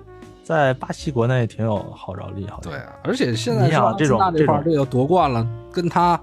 [0.50, 2.72] 在巴西国内挺有号召力，好像。
[2.72, 6.20] 对，啊而且现在你想说这种这块儿这个夺冠了，跟他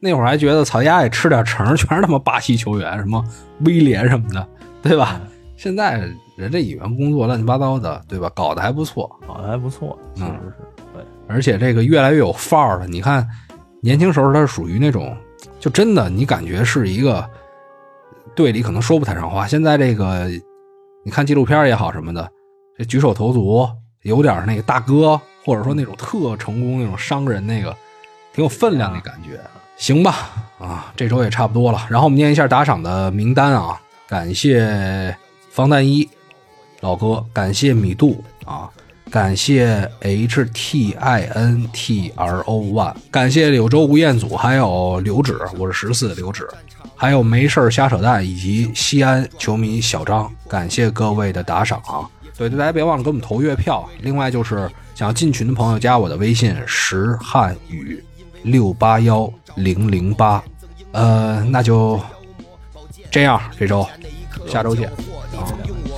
[0.00, 3.24] 那会儿还觉得草丫也吃点橙，全是他妈巴西球员，什么
[3.60, 4.44] 威廉什么的，
[4.82, 5.20] 对吧？
[5.56, 8.28] 现在人这演员工作乱七八糟的，对吧？
[8.34, 10.54] 搞得还不错，搞得还不错，确实嗯是。
[10.94, 12.86] 对，而且这个越来越有范儿了。
[12.88, 13.24] 你看，
[13.80, 15.16] 年轻时候他是属于那种，
[15.60, 17.24] 就真的你感觉是一个
[18.34, 19.46] 队里可能说不太上话。
[19.46, 20.28] 现在这个，
[21.04, 22.28] 你看纪录片也好什么的，
[22.78, 23.68] 这举手投足
[24.02, 27.76] 有点那个大哥，或者说那种特成功那种商人，那个
[28.32, 29.40] 挺有分量的感觉。
[29.76, 30.30] 行吧，
[30.60, 31.84] 啊，这周也差不多了。
[31.90, 35.16] 然后我们念一下打赏的名单啊，感谢
[35.50, 36.08] 防弹衣
[36.78, 38.70] 老哥，感谢米杜啊，
[39.10, 46.48] 感谢 H T I N T R O One，感谢柳州吴彦祖，还有刘指，我是十四刘指，
[46.94, 52.08] 还有没事儿瞎扯淡，以及西安球迷小张，感谢各位的打赏啊！
[52.38, 53.84] 对，大家别忘了给我们投月票。
[54.00, 58.02] 另外就是想要进群的朋友，加我的微信石汉语
[58.44, 60.42] 六八幺零零八，
[60.92, 62.00] 呃，那就
[63.10, 63.84] 这样，这周
[64.46, 64.88] 下周见
[65.36, 65.42] 啊，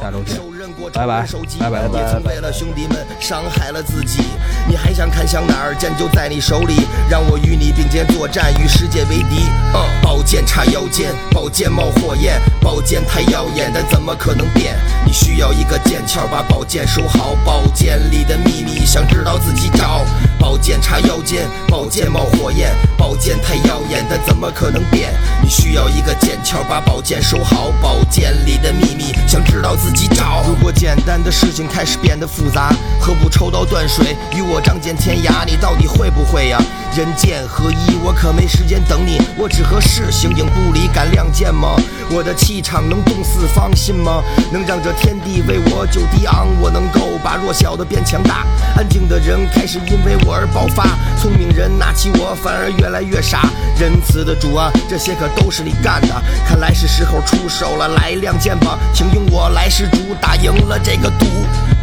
[0.01, 0.41] 下周见。
[0.89, 1.27] 拜拜
[1.71, 4.23] 拜拜也曾为了兄弟们伤害了自己。
[4.69, 5.75] 你还想看向哪儿？
[5.81, 9.49] 剑就在你手里，让我与你并肩作战，与世界为敌。
[9.75, 14.77] 嗯，宝剑插腰间，宝剑冒火焰，宝剑太耀眼，但怎么可能变？
[15.07, 17.35] 你需要一个剑鞘，把宝剑收好。
[17.45, 20.05] 宝剑里的秘密，想知道自己找。
[20.39, 25.15] 宝剑插腰间，宝剑冒火焰，宝剑太耀眼，但怎么可能变？
[25.43, 27.73] 你需要一个剑鞘，把宝剑收好。
[27.81, 30.45] 宝剑里的秘密，想知道自己找。
[30.47, 35.45] 如果简单的事情开始变得复杂，何不抽刀断水，与我仗剑天涯？
[35.47, 36.59] 你到底会不会呀？
[36.97, 41.77] 人剑合一，我可没时间等你，我只合适形影不离，敢亮剑吗？
[42.11, 44.23] 我的气场能动四方，信吗？
[44.53, 48.45] 能让这天地为我久低昂，我能够把弱小的变强大。
[48.77, 53.49] 安静的人开始因为我而爆发，聪明人拿起我反而越来越傻。
[53.79, 61.27] 仁慈的主啊，这些可都是你干的，看来是时候出手了，来亮剑吧，请用我来施主，打赢中了这个毒。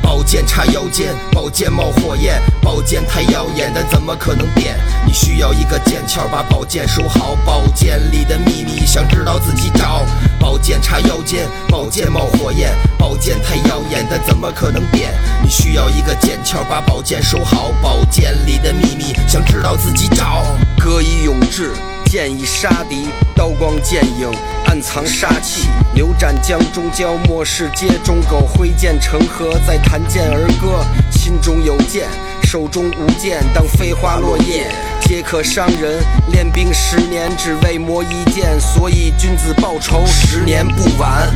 [0.02, 4.78] 宝剑插腰间，宝剑冒火焰，宝剑太耀眼，但怎么可能变？
[5.06, 7.36] 你需要一个剑鞘，把宝剑收好。
[7.46, 10.06] 宝剑里的秘密，想知道自己找。
[10.40, 15.14] 宝剑插腰间，宝剑冒火焰，宝剑太耀眼，但怎么可能变？
[15.44, 17.72] 你需要一个剑鞘，把宝剑收好。
[17.82, 20.46] 宝剑里的秘密，想知道自己找。
[20.80, 21.74] 歌以咏志，
[22.10, 24.32] 剑已杀敌，刀光剑影，
[24.66, 25.68] 暗藏杀气。
[25.94, 30.86] 刘湛江中蛟，末世皆中狗，挥剑成河，在弹剑而歌。
[31.12, 32.08] 心中有剑，
[32.44, 34.72] 手中无剑，当飞花落叶，
[35.02, 36.02] 皆可伤人。
[36.32, 41.30] 练兵十年，只为磨一剑，所以君子报仇，十年不晚。